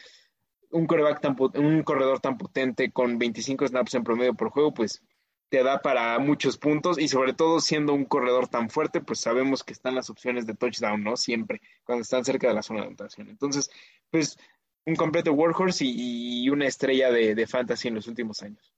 un, 0.71 0.85
corredor 0.87 2.19
tan 2.19 2.37
potente 2.37 2.91
con 2.91 3.17
25 3.17 3.67
snaps 3.67 3.95
en 3.95 4.03
promedio 4.03 4.33
por 4.33 4.49
juego, 4.49 4.73
pues 4.73 5.03
te 5.49 5.63
da 5.63 5.81
para 5.81 6.17
muchos 6.19 6.57
puntos 6.57 6.99
y 6.99 7.07
sobre 7.07 7.33
todo 7.33 7.59
siendo 7.59 7.93
un 7.93 8.05
corredor 8.05 8.47
tan 8.47 8.69
fuerte, 8.69 9.01
pues 9.01 9.19
sabemos 9.19 9.63
que 9.63 9.73
están 9.73 9.95
las 9.95 10.09
opciones 10.09 10.45
de 10.45 10.55
touchdown, 10.55 11.03
¿no? 11.03 11.17
Siempre, 11.17 11.61
cuando 11.83 12.01
están 12.01 12.25
cerca 12.25 12.47
de 12.47 12.53
la 12.53 12.63
zona 12.63 12.81
de 12.81 12.87
anotación. 12.87 13.29
Entonces, 13.29 13.69
pues 14.09 14.37
un 14.85 14.95
completo 14.95 15.33
workhorse 15.33 15.85
y, 15.87 16.49
una 16.49 16.67
estrella 16.67 17.11
de, 17.11 17.47
fantasy 17.47 17.87
en 17.87 17.95
los 17.95 18.07
últimos 18.07 18.41
años. 18.43 18.73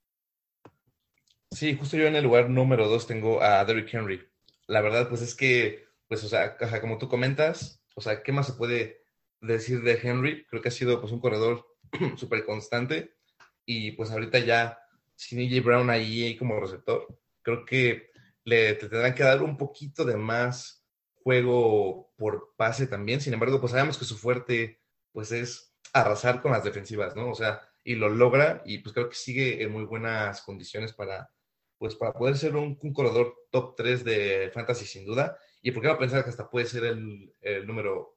Sí, 1.51 1.75
justo 1.75 1.97
yo 1.97 2.07
en 2.07 2.15
el 2.15 2.23
lugar 2.23 2.49
número 2.49 2.87
dos 2.87 3.07
tengo 3.07 3.41
a 3.41 3.63
Derrick 3.65 3.93
Henry. 3.93 4.25
La 4.67 4.81
verdad, 4.81 5.09
pues 5.09 5.21
es 5.21 5.35
que, 5.35 5.85
pues, 6.07 6.23
o 6.23 6.29
sea, 6.29 6.57
como 6.81 6.97
tú 6.97 7.07
comentas, 7.07 7.81
o 7.95 8.01
sea, 8.01 8.23
¿qué 8.23 8.31
más 8.31 8.47
se 8.47 8.53
puede 8.53 9.03
decir 9.41 9.81
de 9.81 9.99
Henry? 10.01 10.45
Creo 10.45 10.61
que 10.61 10.69
ha 10.69 10.71
sido, 10.71 10.99
pues, 10.99 11.11
un 11.11 11.19
corredor 11.19 11.65
súper 12.17 12.45
constante 12.45 13.15
y 13.65 13.91
pues 13.91 14.11
ahorita 14.11 14.39
ya 14.39 14.79
sin 15.15 15.39
AJ 15.39 15.63
Brown 15.63 15.89
ahí 15.89 16.37
como 16.37 16.59
receptor, 16.59 17.07
creo 17.41 17.65
que 17.65 18.11
le 18.43 18.75
tendrán 18.75 19.13
que 19.13 19.23
dar 19.23 19.43
un 19.43 19.57
poquito 19.57 20.05
de 20.05 20.15
más 20.15 20.85
juego 21.23 22.13
por 22.15 22.53
pase 22.55 22.87
también. 22.87 23.19
Sin 23.19 23.33
embargo, 23.33 23.59
pues 23.59 23.71
sabemos 23.71 23.97
que 23.97 24.05
su 24.05 24.17
fuerte 24.17 24.79
pues 25.11 25.31
es 25.31 25.73
arrasar 25.91 26.41
con 26.41 26.51
las 26.51 26.63
defensivas, 26.63 27.15
¿no? 27.15 27.29
O 27.29 27.35
sea, 27.35 27.61
y 27.83 27.95
lo 27.95 28.09
logra 28.09 28.61
y 28.65 28.77
pues 28.79 28.93
creo 28.93 29.09
que 29.09 29.15
sigue 29.15 29.61
en 29.63 29.71
muy 29.71 29.83
buenas 29.83 30.41
condiciones 30.41 30.93
para 30.93 31.29
pues 31.77 31.95
para 31.95 32.13
poder 32.13 32.37
ser 32.37 32.55
un, 32.55 32.75
corredor 32.93 33.35
top 33.51 33.75
3 33.75 34.03
de 34.03 34.51
fantasy 34.53 34.85
sin 34.85 35.05
duda. 35.05 35.37
Y 35.61 35.71
por 35.71 35.81
qué 35.81 35.89
no 35.89 35.97
pensar 35.97 36.23
que 36.23 36.29
hasta 36.29 36.49
puede 36.49 36.65
ser 36.65 36.85
el, 36.85 37.33
el 37.41 37.67
número 37.67 38.16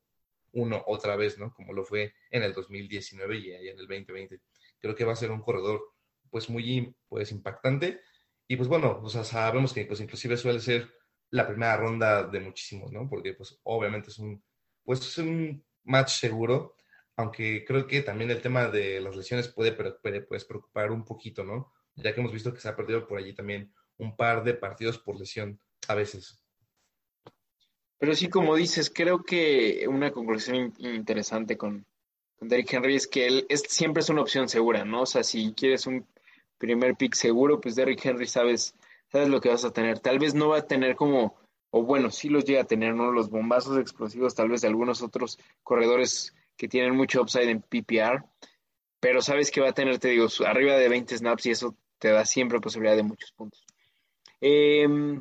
uno 0.52 0.82
otra 0.86 1.16
vez, 1.16 1.38
¿no? 1.38 1.52
Como 1.54 1.72
lo 1.72 1.84
fue 1.84 2.14
en 2.30 2.42
el 2.42 2.52
2019 2.52 3.36
y 3.38 3.52
en 3.52 3.78
el 3.78 3.86
2020. 3.86 4.40
Creo 4.78 4.94
que 4.94 5.04
va 5.04 5.12
a 5.12 5.16
ser 5.16 5.30
un 5.30 5.40
corredor 5.40 5.82
pues 6.30 6.48
muy 6.48 6.94
pues 7.08 7.32
impactante 7.32 8.00
y 8.46 8.56
pues 8.56 8.68
bueno, 8.68 9.00
o 9.02 9.08
sea, 9.08 9.24
sabemos 9.24 9.72
que 9.72 9.84
pues 9.84 10.00
inclusive 10.00 10.36
suele 10.36 10.60
ser 10.60 10.90
la 11.30 11.46
primera 11.46 11.76
ronda 11.76 12.24
de 12.24 12.40
muchísimos, 12.40 12.90
¿no? 12.92 13.08
Porque 13.08 13.34
pues 13.34 13.58
obviamente 13.64 14.10
es 14.10 14.18
un 14.18 14.42
pues 14.84 15.00
es 15.00 15.18
un 15.18 15.64
match 15.84 16.10
seguro, 16.10 16.76
aunque 17.16 17.64
creo 17.64 17.86
que 17.86 18.02
también 18.02 18.30
el 18.30 18.42
tema 18.42 18.68
de 18.68 19.00
las 19.00 19.14
lesiones 19.14 19.48
puede, 19.48 19.72
puede 19.72 20.22
pues, 20.22 20.44
preocupar 20.44 20.90
un 20.90 21.04
poquito, 21.04 21.44
¿no? 21.44 21.72
Ya 21.94 22.14
que 22.14 22.20
hemos 22.20 22.32
visto 22.32 22.52
que 22.52 22.60
se 22.60 22.68
ha 22.68 22.76
perdido 22.76 23.06
por 23.06 23.18
allí 23.18 23.34
también 23.34 23.72
un 23.98 24.16
par 24.16 24.42
de 24.42 24.54
partidos 24.54 24.98
por 24.98 25.18
lesión 25.18 25.60
a 25.88 25.94
veces. 25.94 26.39
Pero 28.00 28.14
sí, 28.14 28.30
como 28.30 28.56
dices, 28.56 28.90
creo 28.90 29.22
que 29.22 29.86
una 29.86 30.10
conclusión 30.10 30.72
interesante 30.78 31.58
con, 31.58 31.84
Derrick 32.40 32.72
Henry 32.72 32.96
es 32.96 33.06
que 33.06 33.26
él 33.26 33.46
es, 33.50 33.60
siempre 33.68 34.00
es 34.00 34.08
una 34.08 34.22
opción 34.22 34.48
segura, 34.48 34.86
¿no? 34.86 35.02
O 35.02 35.06
sea, 35.06 35.22
si 35.22 35.52
quieres 35.52 35.86
un 35.86 36.06
primer 36.56 36.96
pick 36.96 37.14
seguro, 37.14 37.60
pues 37.60 37.76
Derrick 37.76 38.02
Henry 38.02 38.26
sabes, 38.26 38.74
sabes 39.12 39.28
lo 39.28 39.42
que 39.42 39.50
vas 39.50 39.66
a 39.66 39.72
tener. 39.74 39.98
Tal 39.98 40.18
vez 40.18 40.34
no 40.34 40.48
va 40.48 40.58
a 40.58 40.66
tener 40.66 40.96
como, 40.96 41.36
o 41.70 41.82
bueno, 41.82 42.10
sí 42.10 42.30
los 42.30 42.46
llega 42.46 42.62
a 42.62 42.66
tener, 42.66 42.94
¿no? 42.94 43.12
Los 43.12 43.28
bombazos 43.28 43.78
explosivos, 43.78 44.34
tal 44.34 44.48
vez 44.48 44.62
de 44.62 44.68
algunos 44.68 45.02
otros 45.02 45.38
corredores 45.62 46.34
que 46.56 46.68
tienen 46.68 46.96
mucho 46.96 47.20
upside 47.20 47.50
en 47.50 47.60
PPR, 47.60 48.24
pero 48.98 49.20
sabes 49.20 49.50
que 49.50 49.60
va 49.60 49.68
a 49.68 49.74
tener, 49.74 49.98
te 49.98 50.08
digo, 50.08 50.26
arriba 50.46 50.76
de 50.76 50.88
20 50.88 51.18
snaps 51.18 51.44
y 51.44 51.50
eso 51.50 51.76
te 51.98 52.08
da 52.08 52.24
siempre 52.24 52.60
posibilidad 52.60 52.96
de 52.96 53.02
muchos 53.02 53.32
puntos. 53.32 53.62
Em, 54.40 55.20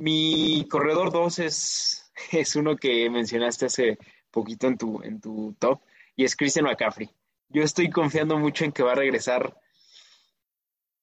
mi 0.00 0.66
corredor 0.68 1.12
2 1.12 1.38
es, 1.40 2.10
es 2.32 2.56
uno 2.56 2.76
que 2.76 3.08
mencionaste 3.10 3.66
hace 3.66 3.98
poquito 4.30 4.66
en 4.66 4.78
tu, 4.78 5.02
en 5.02 5.20
tu 5.20 5.54
top 5.58 5.82
y 6.16 6.24
es 6.24 6.36
Christian 6.36 6.64
McCaffrey. 6.64 7.10
Yo 7.48 7.62
estoy 7.62 7.90
confiando 7.90 8.38
mucho 8.38 8.64
en 8.64 8.72
que 8.72 8.82
va 8.82 8.92
a 8.92 8.96
regresar 8.96 9.56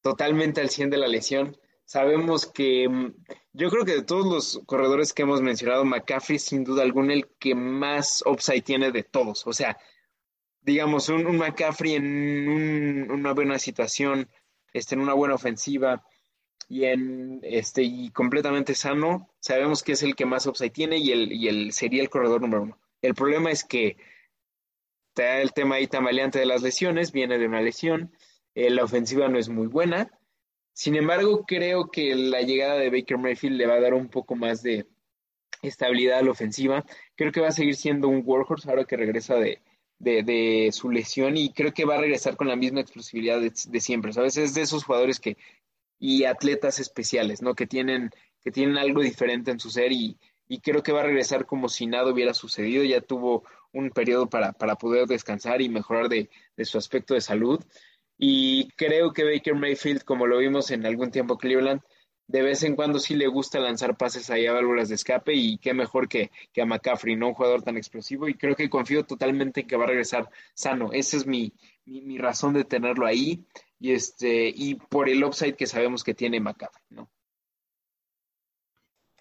totalmente 0.01 0.61
al 0.61 0.69
100 0.69 0.89
de 0.89 0.97
la 0.97 1.07
lesión. 1.07 1.57
Sabemos 1.85 2.47
que 2.47 2.89
mm, 2.89 3.13
yo 3.53 3.69
creo 3.69 3.85
que 3.85 3.95
de 3.95 4.03
todos 4.03 4.25
los 4.25 4.61
corredores 4.65 5.13
que 5.13 5.23
hemos 5.23 5.41
mencionado, 5.41 5.85
McCaffrey 5.85 6.39
sin 6.39 6.63
duda 6.63 6.83
alguna 6.83 7.13
el 7.13 7.27
que 7.39 7.53
más 7.53 8.23
upside 8.25 8.63
tiene 8.63 8.91
de 8.91 9.03
todos. 9.03 9.45
O 9.45 9.53
sea, 9.53 9.77
digamos, 10.61 11.09
un, 11.09 11.37
McCaffrey 11.37 11.95
en 11.95 13.11
una 13.11 13.33
buena 13.33 13.59
situación, 13.59 14.27
este, 14.73 14.95
en 14.95 15.01
una 15.01 15.13
buena 15.13 15.35
ofensiva 15.35 16.03
y 16.67 16.85
en 16.85 17.39
este 17.43 17.83
y 17.83 18.09
completamente 18.11 18.75
sano, 18.75 19.29
sabemos 19.39 19.83
que 19.83 19.93
es 19.93 20.03
el 20.03 20.15
que 20.15 20.25
más 20.25 20.45
upside 20.47 20.71
tiene 20.71 20.97
y 20.97 21.11
el, 21.11 21.31
y 21.31 21.47
el 21.47 21.71
sería 21.71 22.01
el 22.01 22.09
corredor 22.09 22.41
número 22.41 22.63
uno. 22.63 22.79
El 23.01 23.15
problema 23.15 23.51
es 23.51 23.63
que 23.63 23.97
está 25.09 25.41
el 25.41 25.53
tema 25.53 25.75
ahí 25.75 25.87
tambaleante 25.87 26.39
de 26.39 26.45
las 26.45 26.61
lesiones, 26.61 27.11
viene 27.11 27.37
de 27.37 27.47
una 27.47 27.61
lesión, 27.61 28.11
eh, 28.55 28.69
la 28.69 28.83
ofensiva 28.83 29.27
no 29.29 29.37
es 29.37 29.49
muy 29.49 29.67
buena. 29.67 30.11
Sin 30.73 30.95
embargo, 30.95 31.45
creo 31.45 31.89
que 31.89 32.15
la 32.15 32.41
llegada 32.41 32.75
de 32.75 32.89
Baker 32.89 33.17
Mayfield 33.17 33.57
le 33.57 33.67
va 33.67 33.75
a 33.75 33.79
dar 33.81 33.93
un 33.93 34.09
poco 34.09 34.35
más 34.35 34.61
de 34.61 34.85
estabilidad 35.61 36.19
a 36.19 36.23
la 36.23 36.31
ofensiva. 36.31 36.85
Creo 37.15 37.31
que 37.31 37.41
va 37.41 37.47
a 37.47 37.51
seguir 37.51 37.75
siendo 37.75 38.07
un 38.07 38.21
workhorse 38.25 38.69
ahora 38.69 38.85
que 38.85 38.97
regresa 38.97 39.35
de, 39.35 39.61
de, 39.99 40.69
su 40.71 40.89
lesión 40.89 41.37
y 41.37 41.51
creo 41.51 41.73
que 41.73 41.85
va 41.85 41.95
a 41.95 42.01
regresar 42.01 42.35
con 42.35 42.47
la 42.47 42.55
misma 42.55 42.81
explosividad 42.81 43.41
de, 43.41 43.79
siempre. 43.79 44.13
¿Sabes? 44.13 44.37
Es 44.37 44.53
de 44.53 44.61
esos 44.61 44.83
jugadores 44.83 45.19
que 45.19 45.37
y 45.99 46.25
atletas 46.25 46.79
especiales, 46.79 47.41
¿no? 47.41 47.55
Que 47.55 47.67
tienen, 47.67 48.11
que 48.43 48.51
tienen 48.51 48.77
algo 48.77 49.01
diferente 49.01 49.51
en 49.51 49.59
su 49.59 49.69
ser 49.69 49.91
y, 49.91 50.17
y 50.47 50.59
creo 50.59 50.83
que 50.83 50.91
va 50.91 51.01
a 51.01 51.05
regresar 51.05 51.45
como 51.45 51.69
si 51.69 51.87
nada 51.87 52.11
hubiera 52.11 52.33
sucedido. 52.33 52.83
Ya 52.83 53.01
tuvo 53.01 53.43
un 53.73 53.89
periodo 53.89 54.29
para, 54.29 54.53
para 54.53 54.75
poder 54.75 55.07
descansar 55.07 55.61
y 55.61 55.69
mejorar 55.69 56.09
de, 56.09 56.29
de, 56.55 56.65
su 56.65 56.77
aspecto 56.77 57.13
de 57.13 57.21
salud. 57.21 57.63
Y 58.17 58.69
creo 58.71 59.13
que 59.13 59.23
Baker 59.23 59.55
Mayfield, 59.55 60.03
como 60.03 60.25
lo 60.27 60.39
vimos 60.39 60.71
en 60.71 60.85
algún 60.85 61.11
tiempo 61.11 61.37
Cleveland, 61.37 61.81
de 62.27 62.41
vez 62.41 62.63
en 62.63 62.75
cuando 62.75 62.99
sí 62.99 63.15
le 63.15 63.27
gusta 63.27 63.59
lanzar 63.59 63.95
pases 63.95 64.29
ahí 64.29 64.47
a 64.47 64.51
válvulas 64.51 64.89
de 64.89 64.95
escape 64.95 65.33
y 65.33 65.57
qué 65.59 65.73
mejor 65.73 66.09
que, 66.09 66.29
que 66.51 66.61
a 66.61 66.65
McCaffrey, 66.65 67.15
no 67.15 67.29
un 67.29 67.33
jugador 67.33 67.63
tan 67.63 67.77
explosivo. 67.77 68.27
Y 68.27 68.33
creo 68.33 68.55
que 68.55 68.69
confío 68.69 69.05
totalmente 69.05 69.61
en 69.61 69.67
que 69.67 69.77
va 69.77 69.85
a 69.85 69.87
regresar 69.87 70.29
sano. 70.53 70.91
Esa 70.91 71.17
es 71.17 71.25
mi, 71.25 71.53
mi, 71.85 72.01
mi 72.01 72.17
razón 72.17 72.53
de 72.53 72.65
tenerlo 72.65 73.05
ahí 73.05 73.45
y, 73.79 73.93
este, 73.93 74.51
y 74.53 74.75
por 74.75 75.09
el 75.09 75.23
upside 75.23 75.55
que 75.55 75.67
sabemos 75.67 76.03
que 76.03 76.13
tiene 76.13 76.39
McCaffrey, 76.39 76.83
¿no? 76.89 77.09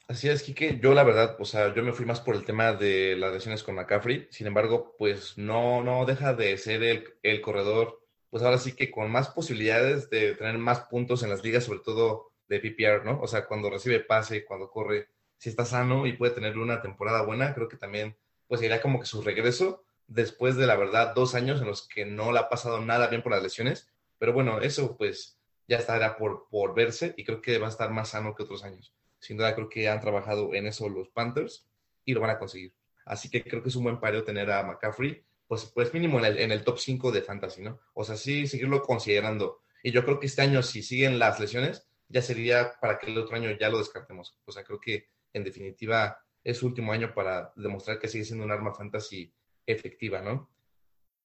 Así 0.08 0.28
es, 0.28 0.44
Kike. 0.44 0.78
Yo 0.80 0.94
la 0.94 1.02
verdad, 1.02 1.36
o 1.40 1.44
sea, 1.44 1.74
yo 1.74 1.82
me 1.82 1.92
fui 1.92 2.06
más 2.06 2.20
por 2.20 2.36
el 2.36 2.44
tema 2.44 2.72
de 2.72 3.16
las 3.16 3.32
lesiones 3.32 3.64
con 3.64 3.74
McCaffrey. 3.74 4.28
Sin 4.30 4.46
embargo, 4.46 4.94
pues 4.98 5.36
no, 5.36 5.82
no 5.82 6.06
deja 6.06 6.32
de 6.32 6.56
ser 6.58 6.84
el, 6.84 7.14
el, 7.24 7.40
corredor, 7.40 8.00
pues 8.30 8.44
ahora 8.44 8.58
sí 8.58 8.76
que 8.76 8.90
con 8.92 9.10
más 9.10 9.28
posibilidades 9.28 10.08
de 10.08 10.36
tener 10.36 10.58
más 10.58 10.82
puntos 10.82 11.24
en 11.24 11.30
las 11.30 11.42
ligas, 11.42 11.64
sobre 11.64 11.80
todo 11.80 12.32
de 12.48 12.60
PPR, 12.60 13.04
¿no? 13.04 13.20
O 13.20 13.26
sea, 13.26 13.46
cuando 13.46 13.68
recibe 13.68 13.98
pase, 13.98 14.44
cuando 14.44 14.70
corre, 14.70 15.08
si 15.38 15.48
está 15.48 15.64
sano 15.64 16.06
y 16.06 16.12
puede 16.12 16.34
tener 16.34 16.56
una 16.56 16.80
temporada 16.80 17.22
buena, 17.22 17.52
creo 17.52 17.68
que 17.68 17.76
también, 17.76 18.16
pues 18.46 18.60
sería 18.60 18.80
como 18.80 19.00
que 19.00 19.06
su 19.06 19.22
regreso 19.22 19.84
después 20.06 20.56
de 20.56 20.68
la 20.68 20.76
verdad 20.76 21.14
dos 21.14 21.34
años 21.34 21.60
en 21.60 21.66
los 21.66 21.88
que 21.88 22.04
no 22.06 22.30
le 22.30 22.38
ha 22.38 22.48
pasado 22.48 22.80
nada 22.80 23.08
bien 23.08 23.22
por 23.22 23.32
las 23.32 23.42
lesiones. 23.42 23.88
Pero 24.18 24.32
bueno, 24.32 24.60
eso 24.60 24.96
pues 24.96 25.38
ya 25.68 25.78
estará 25.78 26.16
por, 26.16 26.48
por 26.48 26.74
verse 26.74 27.14
y 27.16 27.24
creo 27.24 27.40
que 27.40 27.58
va 27.58 27.66
a 27.66 27.70
estar 27.70 27.90
más 27.90 28.10
sano 28.10 28.34
que 28.34 28.42
otros 28.42 28.64
años 28.64 28.94
sin 29.18 29.36
duda 29.36 29.54
creo 29.54 29.68
que 29.68 29.88
han 29.88 30.00
trabajado 30.00 30.54
en 30.54 30.66
eso 30.66 30.88
los 30.88 31.08
Panthers 31.08 31.66
y 32.04 32.14
lo 32.14 32.20
van 32.20 32.30
a 32.30 32.38
conseguir. 32.38 32.74
Así 33.04 33.28
que 33.28 33.42
creo 33.42 33.62
que 33.62 33.68
es 33.68 33.76
un 33.76 33.84
buen 33.84 34.00
pareo 34.00 34.24
tener 34.24 34.50
a 34.50 34.62
McCaffrey, 34.62 35.24
pues, 35.46 35.66
pues 35.66 35.92
mínimo 35.94 36.24
en 36.24 36.52
el, 36.52 36.64
top 36.64 36.78
5 36.78 37.12
de 37.12 37.22
fantasy, 37.22 37.62
¿no? 37.62 37.80
O 37.94 38.04
sea, 38.04 38.16
sí 38.16 38.46
seguirlo 38.46 38.82
considerando. 38.82 39.60
Y 39.82 39.92
yo 39.92 40.04
creo 40.04 40.18
que 40.18 40.26
este 40.26 40.42
año, 40.42 40.62
si 40.62 40.82
siguen 40.82 41.18
las 41.18 41.38
lesiones, 41.38 41.88
ya 42.08 42.22
sería 42.22 42.72
para 42.80 42.98
que 42.98 43.10
el 43.10 43.18
otro 43.18 43.36
año 43.36 43.50
ya 43.58 43.68
lo 43.68 43.78
descartemos. 43.78 44.38
O 44.44 44.52
sea, 44.52 44.64
creo 44.64 44.80
que 44.80 45.08
en 45.32 45.44
definitiva 45.44 46.18
es 46.42 46.58
su 46.58 46.66
último 46.66 46.92
año 46.92 47.12
para 47.14 47.52
demostrar 47.56 47.98
que 47.98 48.08
sigue 48.08 48.24
siendo 48.24 48.44
un 48.44 48.52
arma 48.52 48.74
fantasy 48.74 49.32
efectiva, 49.66 50.20
¿no? 50.20 50.50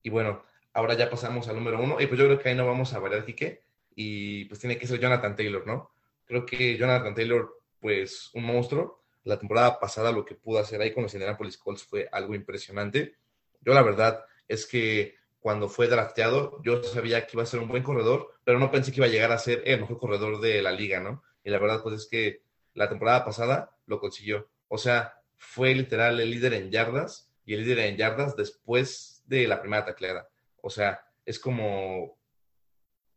Y 0.04 0.10
bueno, 0.10 0.44
ahora 0.74 0.96
ya 0.96 1.10
pasamos 1.10 1.48
al 1.48 1.56
número 1.56 1.82
uno. 1.82 2.00
Y 2.00 2.08
pues 2.08 2.20
yo 2.20 2.26
creo 2.26 2.40
que 2.40 2.50
ahí 2.50 2.56
no 2.56 2.66
vamos 2.66 2.94
a 2.94 3.00
variar, 3.00 3.26
Quique. 3.26 3.64
Y 3.96 4.46
pues 4.46 4.60
tiene 4.60 4.78
que 4.78 4.88
ser 4.88 5.00
Jonathan 5.00 5.36
Taylor, 5.36 5.66
¿no? 5.66 5.92
Creo 6.26 6.46
que 6.46 6.78
Jonathan 6.78 7.14
Taylor 7.14 7.62
pues 7.80 8.30
un 8.34 8.46
monstruo. 8.46 9.02
La 9.24 9.38
temporada 9.38 9.80
pasada 9.80 10.12
lo 10.12 10.26
que 10.26 10.36
pudo 10.36 10.60
hacer 10.60 10.82
ahí 10.82 10.94
con 10.94 11.04
los 11.04 11.14
Indianapolis 11.14 11.58
Colts 11.58 11.84
fue 11.84 12.08
algo 12.12 12.34
impresionante. 12.34 13.16
Yo 13.62 13.74
la 13.74 13.84
verdad 13.84 14.26
es 14.48 14.66
que 14.66 15.16
cuando 15.40 15.70
fue 15.70 15.88
drafteado 15.88 16.62
yo 16.64 16.82
sabía 16.84 17.26
que 17.26 17.32
iba 17.34 17.44
a 17.44 17.48
ser 17.48 17.60
un 17.60 17.68
buen 17.68 17.84
corredor, 17.84 18.34
pero 18.44 18.60
no 18.60 18.72
pensé 18.72 18.92
que 18.92 18.98
iba 18.98 19.08
a 19.08 19.10
llegar 19.10 19.32
a 19.32 19.38
ser 19.38 19.64
el 19.66 19.82
mejor 19.82 20.00
corredor 20.00 20.40
de 20.40 20.62
la 20.62 20.72
liga, 20.72 21.00
¿no? 21.00 21.24
Y 21.44 21.50
la 21.50 21.60
verdad 21.60 21.82
pues 21.84 21.96
es 21.96 22.08
que 22.08 22.42
la 22.74 22.90
temporada 22.90 23.26
pasada 23.26 23.76
lo 23.86 24.00
consiguió. 24.00 24.48
O 24.68 24.78
sea, 24.78 25.22
fue 25.38 25.76
literal 25.76 26.20
el 26.20 26.32
líder 26.32 26.54
en 26.54 26.72
yardas 26.72 27.30
y 27.46 27.54
el 27.54 27.62
líder 27.64 27.80
en 27.80 27.98
yardas 27.98 28.36
después 28.36 29.24
de 29.26 29.48
la 29.48 29.62
primera 29.62 29.86
tacleada. 29.86 30.30
O 30.62 30.70
sea, 30.70 31.06
es 31.26 31.40
como 31.40 32.18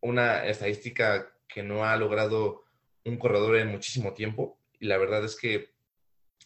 una 0.00 0.46
estadística 0.46 1.32
que 1.48 1.62
no 1.62 1.84
ha 1.84 1.96
logrado 1.96 2.64
un 3.04 3.18
corredor 3.18 3.56
en 3.56 3.68
muchísimo 3.68 4.12
tiempo 4.12 4.58
y 4.78 4.86
la 4.86 4.98
verdad 4.98 5.24
es 5.24 5.36
que, 5.36 5.74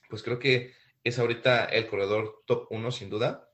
pues 0.09 0.23
creo 0.23 0.39
que 0.39 0.73
es 1.05 1.19
ahorita 1.19 1.65
el 1.67 1.87
corredor 1.87 2.43
top 2.47 2.67
uno 2.71 2.91
sin 2.91 3.11
duda. 3.11 3.51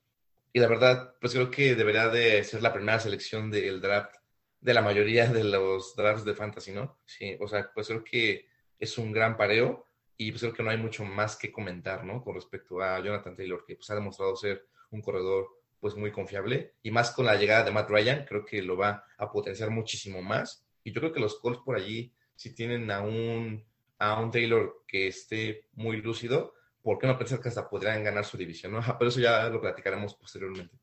Y 0.52 0.60
la 0.60 0.68
verdad, 0.68 1.14
pues 1.20 1.32
creo 1.32 1.50
que 1.50 1.74
debería 1.74 2.08
de 2.08 2.42
ser 2.44 2.62
la 2.62 2.72
primera 2.72 3.00
selección 3.00 3.50
del 3.50 3.80
draft 3.80 4.14
de 4.60 4.72
la 4.72 4.80
mayoría 4.80 5.26
de 5.26 5.44
los 5.44 5.94
drafts 5.94 6.24
de 6.24 6.34
fantasy, 6.34 6.72
¿no? 6.72 6.98
Sí, 7.04 7.36
o 7.38 7.46
sea, 7.46 7.70
pues 7.74 7.88
creo 7.88 8.02
que 8.02 8.48
es 8.78 8.96
un 8.96 9.12
gran 9.12 9.36
pareo 9.36 9.86
y 10.16 10.30
pues 10.30 10.40
creo 10.40 10.54
que 10.54 10.62
no 10.62 10.70
hay 10.70 10.78
mucho 10.78 11.04
más 11.04 11.36
que 11.36 11.52
comentar, 11.52 12.04
¿no? 12.04 12.22
Con 12.24 12.34
respecto 12.34 12.80
a 12.80 12.98
Jonathan 13.00 13.36
Taylor, 13.36 13.62
que 13.66 13.76
pues 13.76 13.90
ha 13.90 13.94
demostrado 13.94 14.34
ser 14.36 14.66
un 14.90 15.02
corredor 15.02 15.48
pues 15.84 15.96
muy 15.96 16.10
confiable 16.10 16.76
y 16.82 16.90
más 16.90 17.10
con 17.10 17.26
la 17.26 17.36
llegada 17.36 17.62
de 17.62 17.70
Matt 17.70 17.90
Ryan, 17.90 18.24
creo 18.24 18.42
que 18.42 18.62
lo 18.62 18.74
va 18.74 19.04
a 19.18 19.30
potenciar 19.30 19.68
muchísimo 19.68 20.22
más. 20.22 20.64
Y 20.82 20.92
yo 20.94 21.02
creo 21.02 21.12
que 21.12 21.20
los 21.20 21.38
Colts 21.38 21.60
por 21.62 21.76
allí 21.76 22.10
si 22.34 22.54
tienen 22.54 22.90
a 22.90 23.02
un, 23.02 23.62
a 23.98 24.18
un 24.18 24.30
Taylor 24.30 24.82
que 24.88 25.08
esté 25.08 25.66
muy 25.74 25.98
lúcido, 26.00 26.54
¿por 26.80 26.98
qué 26.98 27.06
no 27.06 27.18
pensar 27.18 27.38
que 27.38 27.50
hasta 27.50 27.68
podrían 27.68 28.02
ganar 28.02 28.24
su 28.24 28.38
división? 28.38 28.72
¿no? 28.72 28.80
Pero 28.98 29.10
eso 29.10 29.20
ya 29.20 29.46
lo 29.50 29.60
platicaremos 29.60 30.14
posteriormente. 30.14 30.74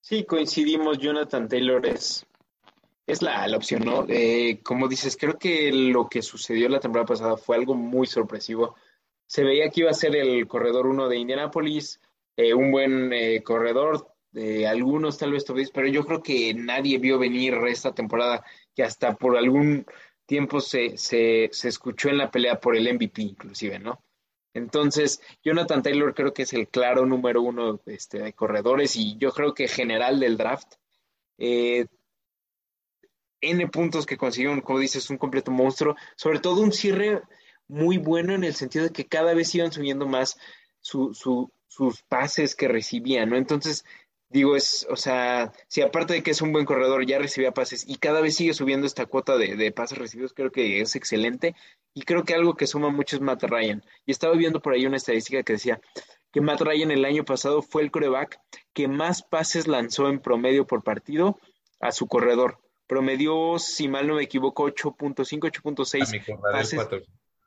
Sí, 0.00 0.24
coincidimos, 0.24 0.96
Jonathan 0.96 1.48
Taylor 1.50 1.84
es, 1.84 2.24
es 3.06 3.20
la, 3.20 3.46
la 3.46 3.58
opción, 3.58 3.84
¿no? 3.84 4.06
Eh, 4.08 4.60
como 4.62 4.88
dices, 4.88 5.18
creo 5.20 5.38
que 5.38 5.70
lo 5.70 6.08
que 6.08 6.22
sucedió 6.22 6.66
la 6.70 6.80
temporada 6.80 7.08
pasada 7.08 7.36
fue 7.36 7.56
algo 7.56 7.74
muy 7.74 8.06
sorpresivo. 8.06 8.74
Se 9.26 9.44
veía 9.44 9.68
que 9.68 9.82
iba 9.82 9.90
a 9.90 9.92
ser 9.92 10.16
el 10.16 10.48
corredor 10.48 10.86
uno 10.86 11.10
de 11.10 11.18
Indianapolis, 11.18 12.00
eh, 12.38 12.54
un 12.54 12.72
buen 12.72 13.12
eh, 13.12 13.42
corredor, 13.42 14.14
algunos 14.68 15.18
tal 15.18 15.32
vez 15.32 15.44
todavía, 15.44 15.66
pero 15.74 15.88
yo 15.88 16.06
creo 16.06 16.22
que 16.22 16.54
nadie 16.54 16.98
vio 16.98 17.18
venir 17.18 17.54
esta 17.66 17.92
temporada 17.92 18.44
que 18.72 18.84
hasta 18.84 19.16
por 19.16 19.36
algún 19.36 19.84
tiempo 20.26 20.60
se, 20.60 20.96
se, 20.96 21.48
se 21.50 21.68
escuchó 21.68 22.08
en 22.08 22.18
la 22.18 22.30
pelea 22.30 22.60
por 22.60 22.76
el 22.76 22.94
MVP 22.94 23.22
inclusive, 23.22 23.80
¿no? 23.80 24.04
Entonces, 24.54 25.20
Jonathan 25.44 25.82
Taylor 25.82 26.14
creo 26.14 26.32
que 26.32 26.42
es 26.42 26.52
el 26.52 26.68
claro 26.68 27.06
número 27.06 27.42
uno 27.42 27.80
este, 27.86 28.18
de 28.18 28.32
corredores 28.32 28.96
y 28.96 29.16
yo 29.18 29.32
creo 29.32 29.54
que 29.54 29.68
general 29.68 30.20
del 30.20 30.36
draft. 30.36 30.74
Eh, 31.38 31.86
N 33.40 33.68
puntos 33.68 34.04
que 34.04 34.16
consiguieron, 34.16 34.60
como 34.60 34.80
dices, 34.80 35.10
un 35.10 35.18
completo 35.18 35.52
monstruo, 35.52 35.94
sobre 36.16 36.40
todo 36.40 36.60
un 36.60 36.72
cierre 36.72 37.22
muy 37.68 37.98
bueno 37.98 38.34
en 38.34 38.42
el 38.42 38.54
sentido 38.54 38.86
de 38.86 38.92
que 38.92 39.06
cada 39.06 39.32
vez 39.32 39.54
iban 39.54 39.70
subiendo 39.70 40.06
más 40.06 40.36
su, 40.80 41.14
su, 41.14 41.52
sus 41.68 42.02
pases 42.02 42.56
que 42.56 42.66
recibían, 42.66 43.30
¿no? 43.30 43.36
Entonces, 43.36 43.84
digo, 44.30 44.56
es, 44.56 44.86
o 44.90 44.96
sea, 44.96 45.52
si 45.68 45.82
aparte 45.82 46.14
de 46.14 46.22
que 46.22 46.32
es 46.32 46.42
un 46.42 46.52
buen 46.52 46.64
corredor, 46.64 47.06
ya 47.06 47.18
recibía 47.18 47.52
pases 47.52 47.84
y 47.86 47.96
cada 47.96 48.20
vez 48.20 48.36
sigue 48.36 48.54
subiendo 48.54 48.86
esta 48.86 49.06
cuota 49.06 49.36
de, 49.36 49.72
pases 49.72 49.98
recibidos, 49.98 50.32
creo 50.32 50.50
que 50.50 50.80
es 50.80 50.96
excelente. 50.96 51.54
Y 51.94 52.02
creo 52.02 52.24
que 52.24 52.34
algo 52.34 52.54
que 52.54 52.66
suma 52.66 52.90
mucho 52.90 53.16
es 53.16 53.22
Matt 53.22 53.42
Ryan. 53.44 53.84
Y 54.06 54.12
estaba 54.12 54.34
viendo 54.34 54.60
por 54.60 54.72
ahí 54.72 54.86
una 54.86 54.96
estadística 54.96 55.42
que 55.42 55.54
decía 55.54 55.80
que 56.32 56.40
Matt 56.40 56.60
Ryan 56.60 56.90
el 56.90 57.04
año 57.04 57.24
pasado 57.24 57.62
fue 57.62 57.82
el 57.82 57.90
coreback 57.90 58.40
que 58.72 58.88
más 58.88 59.22
pases 59.22 59.66
lanzó 59.66 60.08
en 60.08 60.20
promedio 60.20 60.66
por 60.66 60.82
partido 60.82 61.38
a 61.80 61.92
su 61.92 62.06
corredor. 62.06 62.58
Promedió, 62.86 63.58
si 63.58 63.88
mal 63.88 64.06
no 64.06 64.14
me 64.14 64.22
equivoco, 64.22 64.66
8.5, 64.66 65.50
8.6 65.50 66.40
pases. 66.52 66.80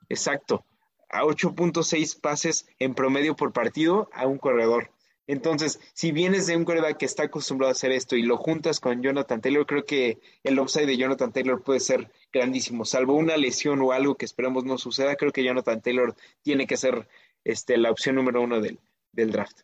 Exacto, 0.10 0.66
a 1.12 1.24
8.6 1.24 2.20
pases 2.20 2.68
en 2.80 2.96
promedio 2.96 3.36
por 3.36 3.54
partido 3.54 4.10
a 4.14 4.28
un 4.28 4.38
corredor. 4.38 4.92
Entonces, 5.28 5.80
si 5.94 6.12
vienes 6.12 6.48
de 6.48 6.58
un 6.58 6.66
coreback 6.66 6.98
que 6.98 7.06
está 7.06 7.24
acostumbrado 7.24 7.70
a 7.70 7.74
hacer 7.74 7.92
esto 7.92 8.16
y 8.16 8.24
lo 8.24 8.38
juntas 8.38 8.80
con 8.80 9.02
Jonathan 9.02 9.40
Taylor, 9.40 9.66
creo 9.66 9.86
que 9.86 10.20
el 10.44 10.60
upside 10.60 10.88
de 10.88 10.98
Jonathan 10.98 11.32
Taylor 11.32 11.62
puede 11.62 11.80
ser 11.80 12.12
grandísimo. 12.34 12.84
Salvo 12.86 13.14
una 13.14 13.38
lesión 13.38 13.82
o 13.82 13.92
algo 13.92 14.16
que 14.16 14.26
esperamos 14.26 14.66
no 14.66 14.78
suceda, 14.78 15.16
creo 15.16 15.32
que 15.32 15.44
Jonathan 15.44 15.82
Taylor 15.82 16.16
tiene 16.42 16.68
que 16.68 16.76
ser 16.76 17.08
este, 17.44 17.78
la 17.78 17.92
opción 17.92 18.16
número 18.16 18.42
uno 18.42 18.60
del, 18.60 18.80
del 19.12 19.32
draft. 19.32 19.62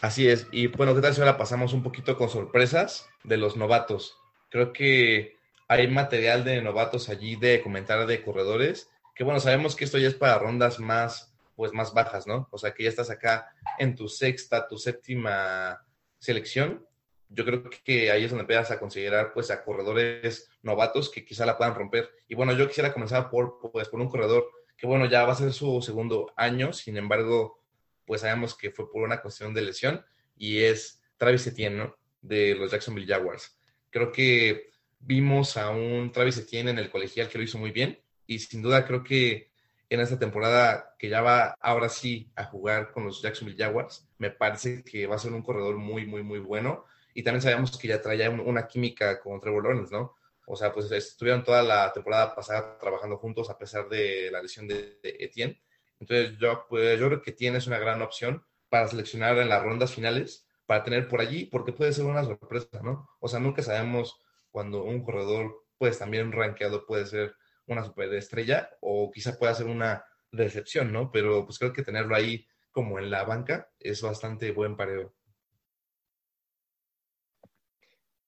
Así 0.00 0.28
es. 0.28 0.46
Y 0.52 0.66
bueno, 0.66 0.94
¿qué 0.94 1.00
tal 1.00 1.14
si 1.14 1.20
ahora 1.20 1.38
pasamos 1.38 1.72
un 1.72 1.82
poquito 1.82 2.16
con 2.16 2.28
sorpresas 2.28 3.08
de 3.24 3.36
los 3.36 3.56
novatos? 3.56 4.18
Creo 4.50 4.72
que 4.72 5.37
hay 5.68 5.86
material 5.86 6.44
de 6.44 6.62
novatos 6.62 7.08
allí 7.10 7.36
de 7.36 7.62
comentar 7.62 8.06
de 8.06 8.22
corredores, 8.22 8.90
que 9.14 9.22
bueno, 9.22 9.38
sabemos 9.38 9.76
que 9.76 9.84
esto 9.84 9.98
ya 9.98 10.08
es 10.08 10.14
para 10.14 10.38
rondas 10.38 10.80
más, 10.80 11.34
pues 11.54 11.72
más 11.72 11.92
bajas, 11.92 12.26
¿no? 12.26 12.48
O 12.50 12.58
sea, 12.58 12.72
que 12.72 12.84
ya 12.84 12.88
estás 12.88 13.10
acá 13.10 13.52
en 13.78 13.94
tu 13.94 14.08
sexta, 14.08 14.66
tu 14.66 14.78
séptima 14.78 15.84
selección. 16.18 16.86
Yo 17.28 17.44
creo 17.44 17.62
que 17.84 18.10
ahí 18.10 18.24
es 18.24 18.30
donde 18.30 18.42
empiezas 18.42 18.70
a 18.70 18.78
considerar 18.78 19.32
pues 19.34 19.50
a 19.50 19.62
corredores 19.62 20.48
novatos 20.62 21.10
que 21.10 21.24
quizá 21.24 21.44
la 21.44 21.58
puedan 21.58 21.74
romper. 21.74 22.10
Y 22.26 22.34
bueno, 22.34 22.54
yo 22.54 22.66
quisiera 22.66 22.92
comenzar 22.92 23.28
por, 23.28 23.58
pues, 23.72 23.88
por 23.88 24.00
un 24.00 24.08
corredor 24.08 24.48
que 24.78 24.86
bueno, 24.86 25.06
ya 25.06 25.24
va 25.24 25.32
a 25.32 25.36
ser 25.36 25.52
su 25.52 25.82
segundo 25.82 26.32
año, 26.36 26.72
sin 26.72 26.96
embargo, 26.96 27.60
pues 28.06 28.20
sabemos 28.20 28.56
que 28.56 28.70
fue 28.70 28.90
por 28.90 29.02
una 29.02 29.20
cuestión 29.20 29.52
de 29.52 29.62
lesión 29.62 30.06
y 30.36 30.62
es 30.62 31.02
Travis 31.16 31.48
Etienne, 31.48 31.76
¿no? 31.76 31.96
De 32.22 32.54
los 32.54 32.70
Jacksonville 32.70 33.12
Jaguars. 33.12 33.58
Creo 33.90 34.12
que 34.12 34.70
vimos 35.00 35.56
a 35.56 35.70
un 35.70 36.12
Travis 36.12 36.38
Etienne 36.38 36.70
en 36.70 36.78
el 36.78 36.90
colegial 36.90 37.28
que 37.28 37.38
lo 37.38 37.44
hizo 37.44 37.58
muy 37.58 37.70
bien 37.70 38.00
y 38.26 38.38
sin 38.38 38.62
duda 38.62 38.86
creo 38.86 39.02
que 39.02 39.50
en 39.90 40.00
esta 40.00 40.18
temporada 40.18 40.94
que 40.98 41.08
ya 41.08 41.22
va 41.22 41.54
ahora 41.60 41.88
sí 41.88 42.30
a 42.36 42.44
jugar 42.44 42.92
con 42.92 43.06
los 43.06 43.22
Jacksonville 43.22 43.62
Jaguars, 43.62 44.06
me 44.18 44.30
parece 44.30 44.84
que 44.84 45.06
va 45.06 45.16
a 45.16 45.18
ser 45.18 45.32
un 45.32 45.42
corredor 45.42 45.76
muy, 45.78 46.06
muy, 46.06 46.22
muy 46.22 46.38
bueno. 46.38 46.84
Y 47.14 47.22
también 47.22 47.42
sabemos 47.42 47.76
que 47.78 47.88
ya 47.88 48.02
traía 48.02 48.28
una 48.30 48.66
química 48.66 49.18
con 49.20 49.40
Trevor 49.40 49.64
Lawrence, 49.64 49.94
¿no? 49.94 50.14
O 50.46 50.56
sea, 50.56 50.72
pues 50.72 50.90
estuvieron 50.92 51.42
toda 51.42 51.62
la 51.62 51.92
temporada 51.92 52.34
pasada 52.34 52.78
trabajando 52.78 53.16
juntos 53.16 53.50
a 53.50 53.58
pesar 53.58 53.88
de 53.88 54.30
la 54.30 54.42
lesión 54.42 54.68
de, 54.68 54.98
de 55.02 55.16
Etienne. 55.18 55.60
Entonces, 56.00 56.38
yo, 56.38 56.66
pues, 56.68 56.98
yo 56.98 57.06
creo 57.06 57.22
que 57.22 57.32
tienes 57.32 57.66
una 57.66 57.78
gran 57.78 58.02
opción 58.02 58.44
para 58.68 58.88
seleccionar 58.88 59.38
en 59.38 59.48
las 59.48 59.62
rondas 59.62 59.94
finales, 59.94 60.46
para 60.66 60.84
tener 60.84 61.08
por 61.08 61.20
allí, 61.20 61.46
porque 61.46 61.72
puede 61.72 61.92
ser 61.92 62.04
una 62.04 62.24
sorpresa, 62.24 62.80
¿no? 62.82 63.08
O 63.20 63.28
sea, 63.28 63.40
nunca 63.40 63.62
sabemos 63.62 64.20
cuando 64.50 64.84
un 64.84 65.02
corredor, 65.02 65.64
pues 65.78 65.98
también 65.98 66.32
rankeado 66.32 66.86
puede 66.86 67.06
ser 67.06 67.34
una 67.66 67.84
superestrella 67.84 68.70
o 68.80 69.10
quizá 69.10 69.38
pueda 69.38 69.54
ser 69.54 69.66
una 69.66 70.04
decepción, 70.30 70.92
¿no? 70.92 71.10
Pero 71.10 71.44
pues 71.44 71.58
creo 71.58 71.72
que 71.72 71.82
tenerlo 71.82 72.14
ahí 72.14 72.46
como 72.70 72.98
en 72.98 73.10
la 73.10 73.24
banca 73.24 73.70
es 73.78 74.02
bastante 74.02 74.52
buen 74.52 74.76
pareo. 74.76 75.14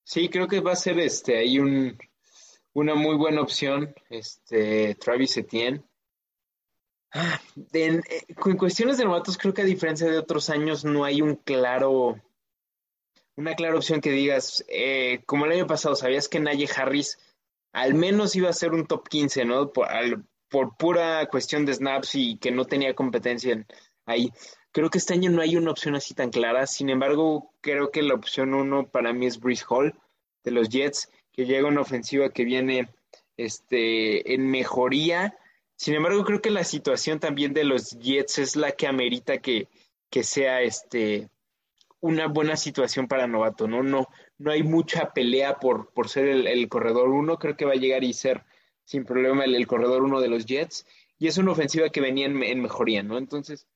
Sí, 0.04 0.28
creo 0.28 0.48
que 0.48 0.60
va 0.60 0.72
a 0.72 0.76
ser 0.76 0.98
este 0.98 1.38
ahí 1.38 1.58
un, 1.58 1.96
una 2.72 2.94
muy 2.94 3.16
buena 3.16 3.42
opción, 3.42 3.94
este 4.08 4.94
Travis 4.96 5.36
Etienne. 5.36 5.84
Ah, 7.12 7.40
en, 7.72 8.02
eh, 8.08 8.34
cuestiones 8.34 8.98
de 8.98 9.04
novatos, 9.04 9.36
creo 9.36 9.52
que 9.52 9.62
a 9.62 9.64
diferencia 9.64 10.08
de 10.08 10.18
otros 10.18 10.50
años, 10.50 10.84
no 10.84 11.04
hay 11.04 11.22
un 11.22 11.36
claro, 11.36 12.20
una 13.40 13.54
clara 13.54 13.76
opción 13.76 14.00
que 14.00 14.10
digas, 14.10 14.64
eh, 14.68 15.22
como 15.26 15.46
el 15.46 15.52
año 15.52 15.66
pasado, 15.66 15.96
sabías 15.96 16.28
que 16.28 16.40
Naye 16.40 16.68
Harris 16.74 17.18
al 17.72 17.94
menos 17.94 18.34
iba 18.36 18.48
a 18.50 18.54
ser 18.54 18.72
un 18.72 18.86
top 18.86 19.08
15, 19.08 19.44
¿no? 19.44 19.72
Por, 19.72 19.88
por 20.48 20.76
pura 20.76 21.26
cuestión 21.26 21.64
de 21.66 21.74
snaps 21.74 22.14
y 22.14 22.36
que 22.38 22.50
no 22.50 22.64
tenía 22.64 22.94
competencia 22.94 23.64
ahí. 24.06 24.32
Creo 24.72 24.90
que 24.90 24.98
este 24.98 25.14
año 25.14 25.30
no 25.30 25.42
hay 25.42 25.56
una 25.56 25.70
opción 25.70 25.94
así 25.94 26.14
tan 26.14 26.30
clara. 26.30 26.66
Sin 26.66 26.90
embargo, 26.90 27.52
creo 27.60 27.90
que 27.90 28.02
la 28.02 28.14
opción 28.14 28.54
uno 28.54 28.88
para 28.88 29.12
mí 29.12 29.26
es 29.26 29.38
Brice 29.38 29.64
Hall 29.68 29.94
de 30.44 30.50
los 30.50 30.68
Jets, 30.68 31.10
que 31.32 31.46
llega 31.46 31.68
una 31.68 31.80
ofensiva 31.80 32.30
que 32.30 32.44
viene 32.44 32.88
este, 33.36 34.34
en 34.34 34.50
mejoría 34.50 35.36
sin 35.80 35.94
embargo, 35.94 36.26
creo 36.26 36.42
que 36.42 36.50
la 36.50 36.62
situación 36.62 37.20
también 37.20 37.54
de 37.54 37.64
los 37.64 37.98
Jets 37.98 38.38
es 38.38 38.54
la 38.54 38.72
que 38.72 38.86
amerita 38.86 39.38
que, 39.38 39.66
sea 40.10 40.60
este 40.60 41.30
una 42.00 42.26
buena 42.26 42.56
situación 42.56 43.08
para 43.08 43.26
Novato, 43.26 43.68
¿no? 43.68 43.82
No, 43.82 44.08
no 44.38 44.50
hay 44.50 44.62
mucha 44.62 45.12
pelea 45.12 45.58
por, 45.58 45.92
por 45.92 46.08
ser 46.08 46.28
el, 46.28 46.68
corredor 46.68 47.08
uno, 47.10 47.38
creo 47.38 47.56
que 47.56 47.66
va 47.66 47.72
a 47.72 47.76
llegar 47.76 48.04
y 48.04 48.12
ser 48.12 48.44
sin 48.84 49.04
problema 49.04 49.44
el, 49.44 49.66
corredor 49.66 50.02
uno 50.02 50.20
de 50.20 50.28
los 50.28 50.46
Jets, 50.46 50.86
y 51.18 51.28
es 51.28 51.38
una 51.38 51.52
ofensiva 51.52 51.90
que 51.90 52.00
venía 52.00 52.26
en, 52.26 52.60
mejoría, 52.60 53.02
¿no? 53.02 53.18
Entonces, 53.18 53.66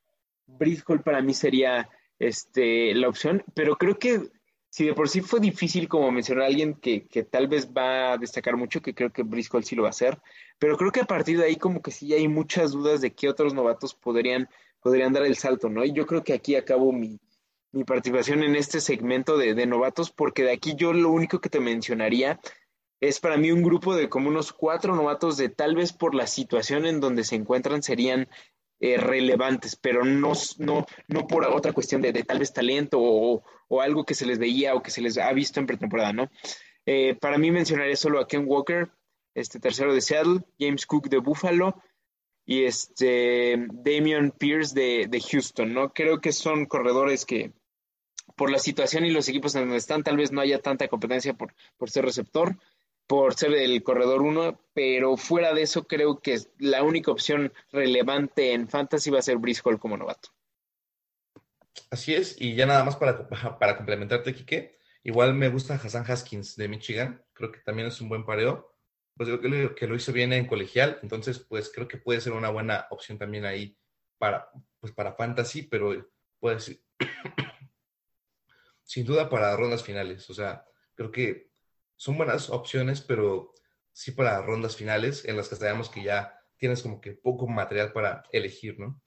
Briscoe 0.47 0.99
para 0.99 1.23
mí 1.23 1.35
sería 1.35 1.89
este, 2.19 2.95
la 2.95 3.09
opción, 3.09 3.45
pero 3.55 3.77
creo 3.77 3.99
que 3.99 4.31
si 4.71 4.87
de 4.87 4.95
por 4.95 5.09
sí 5.09 5.21
fue 5.21 5.39
difícil 5.39 5.87
como 5.87 6.11
mencionar 6.11 6.45
a 6.45 6.47
alguien 6.49 6.75
que, 6.75 7.07
tal 7.31 7.47
vez 7.47 7.71
va 7.71 8.15
a 8.15 8.19
destacar 8.19 8.57
mucho, 8.57 8.83
que 8.83 8.95
creo 8.95 9.13
que 9.13 9.23
Briscoe 9.23 9.63
sí 9.63 9.77
lo 9.77 9.83
va 9.83 9.89
a 9.89 9.91
hacer, 9.91 10.19
pero 10.59 10.77
creo 10.77 10.91
que 10.91 11.01
a 11.01 11.05
partir 11.05 11.39
de 11.39 11.45
ahí 11.45 11.57
como 11.57 11.81
que 11.81 11.93
sí 11.93 12.13
hay 12.13 12.27
muchas 12.27 12.73
dudas 12.73 13.01
de 13.01 13.15
qué 13.15 13.29
otros 13.29 13.55
novatos 13.55 13.95
podrían, 13.95 14.49
podrían 14.81 15.13
dar 15.13 15.27
el 15.27 15.37
salto, 15.37 15.69
¿no? 15.69 15.85
Y 15.85 15.93
yo 15.93 16.07
creo 16.07 16.25
que 16.25 16.33
aquí 16.33 16.57
acabo 16.57 16.91
mi, 16.93 17.21
participación 17.83 18.45
en 18.45 18.55
este 18.55 18.81
segmento 18.81 19.37
de, 19.37 19.55
de, 19.55 19.67
novatos, 19.67 20.13
porque 20.13 20.45
de 20.45 20.53
aquí 20.53 20.75
yo 20.77 20.93
lo 20.93 21.11
único 21.11 21.41
que 21.41 21.49
te 21.49 21.59
mencionaría 21.59 22.39
es 23.01 23.21
para 23.21 23.37
mí 23.37 23.51
un 23.51 23.63
grupo 23.63 23.95
de 23.95 24.09
como 24.09 24.29
unos 24.29 24.53
cuatro 24.53 24.95
novatos 24.95 25.37
de 25.37 25.49
tal 25.49 25.75
vez 25.75 25.93
por 25.93 26.15
la 26.15 26.27
situación 26.27 26.87
en 26.87 27.01
donde 27.01 27.25
se 27.25 27.35
encuentran 27.35 27.83
serían 27.83 28.29
eh, 28.81 28.97
relevantes, 28.99 29.77
pero 29.77 30.05
no, 30.05 30.33
no, 30.59 30.85
no 31.09 31.27
por 31.27 31.47
otra 31.47 31.73
cuestión 31.73 32.03
de, 32.03 32.13
tal 32.25 32.39
vez 32.39 32.53
talento 32.53 32.99
o, 33.01 33.43
algo 33.81 34.05
que 34.05 34.15
se 34.15 34.27
les 34.27 34.39
veía 34.39 34.75
o 34.75 34.83
que 34.83 34.91
se 34.91 35.01
les 35.01 35.19
ha 35.19 35.33
visto 35.33 35.59
en 35.59 35.67
pretemporada, 35.67 36.13
¿no? 36.13 36.31
Eh, 36.87 37.15
para 37.15 37.39
mí 37.39 37.51
mencionaré 37.51 37.97
solo 37.97 38.21
a 38.21 38.29
Ken 38.29 38.45
Walker, 38.47 38.91
este 39.35 39.59
tercero 39.59 39.95
de 39.95 40.01
Seattle, 40.01 40.41
James 40.61 40.87
Cook 40.87 41.09
de 41.09 41.19
Buffalo 41.19 41.83
y 42.45 42.65
este 42.65 43.67
Damian 43.73 44.31
Pierce 44.31 44.75
de, 44.75 45.07
de 45.09 45.21
Houston, 45.21 45.73
¿no? 45.73 45.93
Creo 45.93 46.21
que 46.21 46.33
son 46.33 46.67
corredores 46.67 47.25
que 47.25 47.53
por 48.37 48.51
la 48.51 48.59
situación 48.59 49.05
y 49.05 49.11
los 49.11 49.29
equipos 49.29 49.55
en 49.55 49.63
donde 49.63 49.77
están, 49.77 50.03
tal 50.03 50.17
vez 50.17 50.33
no 50.33 50.41
haya 50.41 50.61
tanta 50.61 50.89
competencia 50.89 51.35
por, 51.35 51.55
por 51.77 51.91
ser 51.91 52.05
receptor, 52.05 52.57
por 53.07 53.35
ser 53.35 53.53
el 53.55 53.83
corredor 53.83 54.23
uno, 54.23 54.61
pero 54.73 55.17
fuera 55.17 55.53
de 55.53 55.63
eso 55.63 55.87
creo 55.87 56.21
que 56.21 56.39
la 56.59 56.83
única 56.83 57.11
opción 57.11 57.53
relevante 57.71 58.53
en 58.53 58.69
fantasy 58.69 59.11
va 59.11 59.19
a 59.19 59.23
ser 59.23 59.37
Brice 59.37 59.63
Hall 59.65 59.79
como 59.79 59.97
novato. 59.97 60.31
Así 61.91 62.15
es, 62.15 62.41
y 62.41 62.55
ya 62.55 62.67
nada 62.67 62.85
más 62.85 62.97
para, 62.97 63.29
para 63.29 63.77
complementarte, 63.77 64.35
Quique, 64.35 64.79
igual 65.03 65.35
me 65.35 65.49
gusta 65.49 65.75
Hassan 65.75 66.05
Haskins 66.09 66.57
de 66.57 66.69
Michigan, 66.69 67.23
creo 67.33 67.53
que 67.53 67.61
también 67.61 67.89
es 67.89 68.01
un 68.01 68.09
buen 68.09 68.25
pareo, 68.25 68.75
pues 69.17 69.29
creo 69.29 69.41
que, 69.41 69.75
que 69.75 69.87
lo 69.87 69.95
hizo 69.95 70.13
bien 70.13 70.33
en 70.33 70.47
colegial, 70.47 70.99
entonces 71.03 71.39
pues 71.39 71.71
creo 71.73 71.87
que 71.87 71.99
puede 71.99 72.21
ser 72.21 72.33
una 72.33 72.51
buena 72.51 72.87
opción 72.91 73.19
también 73.19 73.45
ahí 73.45 73.77
para, 74.19 74.49
pues 74.81 74.93
para 74.93 75.15
fantasy, 75.15 75.63
pero 75.63 76.09
puede 76.41 76.61
ser, 76.61 76.79
sin 78.95 79.05
duda 79.05 79.29
para 79.29 79.57
rondas 79.57 79.83
finales, 79.83 80.31
o 80.31 80.35
sea, 80.35 80.65
creo 80.95 81.11
que 81.11 81.51
son 81.97 82.17
buenas 82.17 82.49
opciones, 82.49 83.01
pero 83.01 83.53
sí 83.93 84.13
para 84.13 84.41
rondas 84.41 84.77
finales 84.77 85.25
en 85.25 85.37
las 85.37 85.49
que 85.49 85.57
sabemos 85.57 85.89
que 85.89 86.05
ya 86.05 86.41
tienes 86.59 86.81
como 86.81 87.01
que 87.01 87.11
poco 87.11 87.49
material 87.49 87.93
para 87.93 88.23
elegir, 88.31 88.79
¿no? 88.79 89.03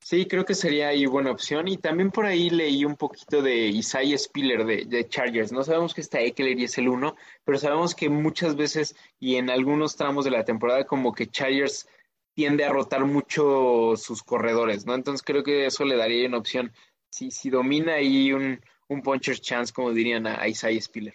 Sí, 0.00 0.26
creo 0.26 0.44
que 0.44 0.56
sería 0.56 0.88
ahí 0.88 1.06
buena 1.06 1.30
opción. 1.30 1.68
Y 1.68 1.76
también 1.76 2.10
por 2.10 2.26
ahí 2.26 2.50
leí 2.50 2.84
un 2.84 2.96
poquito 2.96 3.40
de 3.40 3.68
Isaiah 3.68 4.18
Spiller 4.18 4.64
de, 4.64 5.08
Chargers. 5.08 5.52
No 5.52 5.62
sabemos 5.62 5.94
que 5.94 6.00
está 6.00 6.20
Eckler 6.20 6.58
y 6.58 6.64
es 6.64 6.76
el 6.78 6.88
uno, 6.88 7.14
pero 7.44 7.58
sabemos 7.58 7.94
que 7.94 8.08
muchas 8.08 8.56
veces 8.56 8.96
y 9.20 9.36
en 9.36 9.48
algunos 9.48 9.94
tramos 9.94 10.24
de 10.24 10.32
la 10.32 10.44
temporada 10.44 10.84
como 10.86 11.12
que 11.12 11.28
Chargers 11.28 11.86
tiende 12.34 12.64
a 12.64 12.72
rotar 12.72 13.04
mucho 13.04 13.94
sus 13.96 14.22
corredores, 14.22 14.86
¿no? 14.86 14.94
Entonces 14.94 15.24
creo 15.24 15.44
que 15.44 15.66
eso 15.66 15.84
le 15.84 15.96
daría 15.96 16.28
una 16.28 16.38
opción. 16.38 16.72
Si, 17.10 17.30
si 17.30 17.50
domina 17.50 17.94
ahí 17.94 18.32
un, 18.32 18.60
un 18.88 19.02
puncher's 19.02 19.40
chance, 19.40 19.72
como 19.72 19.92
dirían 19.92 20.26
a, 20.26 20.46
Isaiah 20.48 20.80
Spiller. 20.80 21.14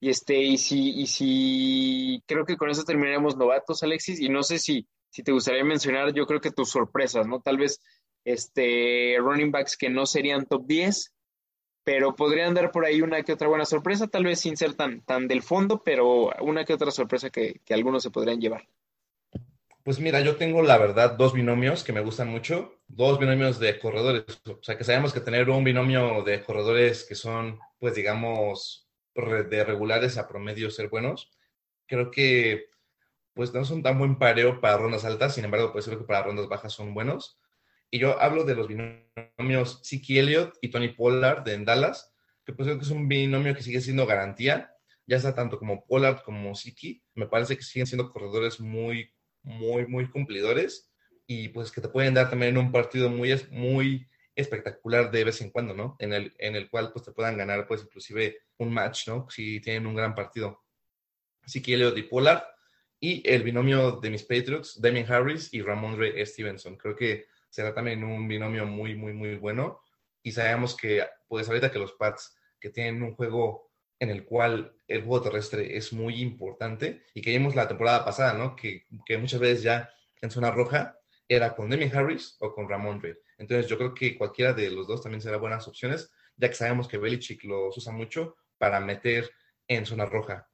Y 0.00 0.10
este, 0.10 0.38
y 0.38 0.58
si, 0.58 0.90
y 0.90 1.06
si 1.06 2.22
creo 2.26 2.44
que 2.44 2.56
con 2.56 2.70
eso 2.70 2.84
terminaremos 2.84 3.36
novatos, 3.36 3.82
Alexis, 3.82 4.20
y 4.20 4.28
no 4.28 4.42
sé 4.42 4.58
si, 4.58 4.86
si 5.10 5.22
te 5.22 5.32
gustaría 5.32 5.64
mencionar, 5.64 6.12
yo 6.12 6.26
creo 6.26 6.40
que 6.40 6.50
tus 6.50 6.70
sorpresas, 6.70 7.26
¿no? 7.26 7.40
Tal 7.40 7.56
vez 7.56 7.80
este 8.24 9.16
running 9.18 9.52
backs 9.52 9.76
que 9.76 9.88
no 9.88 10.04
serían 10.04 10.46
top 10.46 10.66
10, 10.66 11.14
pero 11.84 12.16
podrían 12.16 12.52
dar 12.52 12.72
por 12.72 12.84
ahí 12.84 13.00
una 13.00 13.22
que 13.22 13.32
otra 13.32 13.48
buena 13.48 13.64
sorpresa, 13.64 14.08
tal 14.08 14.24
vez 14.24 14.40
sin 14.40 14.56
ser 14.56 14.74
tan, 14.74 15.02
tan 15.02 15.28
del 15.28 15.42
fondo, 15.42 15.82
pero 15.82 16.30
una 16.40 16.64
que 16.64 16.74
otra 16.74 16.90
sorpresa 16.90 17.30
que, 17.30 17.60
que 17.64 17.74
algunos 17.74 18.02
se 18.02 18.10
podrían 18.10 18.40
llevar. 18.40 18.68
Pues 19.86 20.00
mira, 20.00 20.20
yo 20.20 20.34
tengo 20.34 20.62
la 20.62 20.78
verdad 20.78 21.12
dos 21.12 21.32
binomios 21.32 21.84
que 21.84 21.92
me 21.92 22.00
gustan 22.00 22.26
mucho, 22.26 22.74
dos 22.88 23.20
binomios 23.20 23.60
de 23.60 23.78
corredores. 23.78 24.24
O 24.44 24.58
sea, 24.60 24.76
que 24.76 24.82
sabemos 24.82 25.12
que 25.12 25.20
tener 25.20 25.48
un 25.48 25.62
binomio 25.62 26.24
de 26.24 26.42
corredores 26.42 27.04
que 27.04 27.14
son, 27.14 27.60
pues 27.78 27.94
digamos, 27.94 28.88
de 29.14 29.64
regulares 29.64 30.18
a 30.18 30.26
promedio 30.26 30.72
ser 30.72 30.88
buenos, 30.88 31.30
creo 31.86 32.10
que 32.10 32.64
pues 33.32 33.54
no 33.54 33.64
son 33.64 33.84
tan 33.84 33.96
buen 33.96 34.18
pareo 34.18 34.60
para 34.60 34.76
rondas 34.76 35.04
altas, 35.04 35.36
sin 35.36 35.44
embargo, 35.44 35.70
pues 35.70 35.84
creo 35.84 36.00
que 36.00 36.04
para 36.04 36.24
rondas 36.24 36.48
bajas 36.48 36.72
son 36.72 36.92
buenos. 36.92 37.38
Y 37.88 38.00
yo 38.00 38.20
hablo 38.20 38.42
de 38.42 38.56
los 38.56 38.66
binomios 38.66 39.78
Siki 39.84 40.18
Elliott 40.18 40.58
y 40.62 40.70
Tony 40.70 40.88
Pollard 40.88 41.44
de 41.44 41.64
Dallas, 41.64 42.12
que 42.44 42.52
pues 42.52 42.66
creo 42.66 42.76
que 42.76 42.84
es 42.86 42.90
un 42.90 43.06
binomio 43.06 43.54
que 43.54 43.62
sigue 43.62 43.80
siendo 43.80 44.04
garantía, 44.04 44.74
ya 45.06 45.20
sea 45.20 45.32
tanto 45.36 45.60
como 45.60 45.86
Pollard 45.86 46.22
como 46.24 46.56
Siki, 46.56 47.04
me 47.14 47.28
parece 47.28 47.56
que 47.56 47.62
siguen 47.62 47.86
siendo 47.86 48.10
corredores 48.10 48.58
muy, 48.58 49.12
muy, 49.46 49.86
muy 49.86 50.10
cumplidores 50.10 50.90
y 51.26 51.48
pues 51.48 51.72
que 51.72 51.80
te 51.80 51.88
pueden 51.88 52.14
dar 52.14 52.28
también 52.28 52.58
un 52.58 52.70
partido 52.70 53.08
muy, 53.08 53.34
muy 53.50 54.06
espectacular 54.34 55.10
de 55.10 55.24
vez 55.24 55.40
en 55.40 55.50
cuando, 55.50 55.72
¿no? 55.72 55.96
En 55.98 56.12
el, 56.12 56.34
en 56.38 56.56
el 56.56 56.68
cual 56.68 56.92
pues 56.92 57.04
te 57.04 57.12
puedan 57.12 57.38
ganar 57.38 57.66
pues 57.66 57.82
inclusive 57.82 58.38
un 58.58 58.72
match, 58.72 59.08
¿no? 59.08 59.26
Si 59.30 59.60
tienen 59.60 59.86
un 59.86 59.94
gran 59.94 60.14
partido. 60.14 60.62
Siki 61.46 61.72
Elliott 61.72 61.96
y 61.96 62.02
Pollard 62.02 62.42
y 63.00 63.22
el 63.28 63.42
binomio 63.42 63.92
de 63.92 64.10
mis 64.10 64.24
Patriots, 64.24 64.80
Damien 64.80 65.10
Harris 65.10 65.52
y 65.54 65.62
Ramon 65.62 65.98
Ray 65.98 66.24
Stevenson. 66.26 66.76
Creo 66.76 66.96
que 66.96 67.26
será 67.48 67.72
también 67.72 68.04
un 68.04 68.26
binomio 68.26 68.66
muy, 68.66 68.94
muy, 68.94 69.12
muy 69.12 69.36
bueno. 69.36 69.80
Y 70.22 70.32
sabemos 70.32 70.76
que, 70.76 71.06
pues 71.28 71.48
ahorita 71.48 71.70
que 71.70 71.78
los 71.78 71.92
Pats, 71.92 72.36
que 72.58 72.70
tienen 72.70 73.02
un 73.02 73.14
juego 73.14 73.65
en 73.98 74.10
el 74.10 74.24
cual 74.24 74.76
el 74.88 75.02
juego 75.02 75.22
terrestre 75.22 75.76
es 75.76 75.92
muy 75.92 76.20
importante 76.20 77.04
y 77.14 77.22
que 77.22 77.30
vimos 77.30 77.54
la 77.54 77.68
temporada 77.68 78.04
pasada, 78.04 78.34
¿no? 78.34 78.54
Que, 78.54 78.86
que 79.04 79.18
muchas 79.18 79.40
veces 79.40 79.62
ya 79.62 79.90
en 80.20 80.30
zona 80.30 80.50
roja 80.50 80.98
era 81.28 81.54
con 81.54 81.70
Demi 81.70 81.90
Harris 81.92 82.36
o 82.40 82.52
con 82.54 82.68
Ramon 82.68 83.02
Ray. 83.02 83.14
Entonces 83.38 83.68
yo 83.68 83.76
creo 83.76 83.94
que 83.94 84.16
cualquiera 84.16 84.52
de 84.52 84.70
los 84.70 84.86
dos 84.86 85.02
también 85.02 85.20
será 85.20 85.38
buenas 85.38 85.66
opciones, 85.66 86.12
ya 86.36 86.48
que 86.48 86.54
sabemos 86.54 86.88
que 86.88 86.98
Belichick 86.98 87.44
los 87.44 87.76
usa 87.76 87.92
mucho 87.92 88.36
para 88.58 88.80
meter 88.80 89.30
en 89.66 89.86
zona 89.86 90.06
roja. 90.06 90.48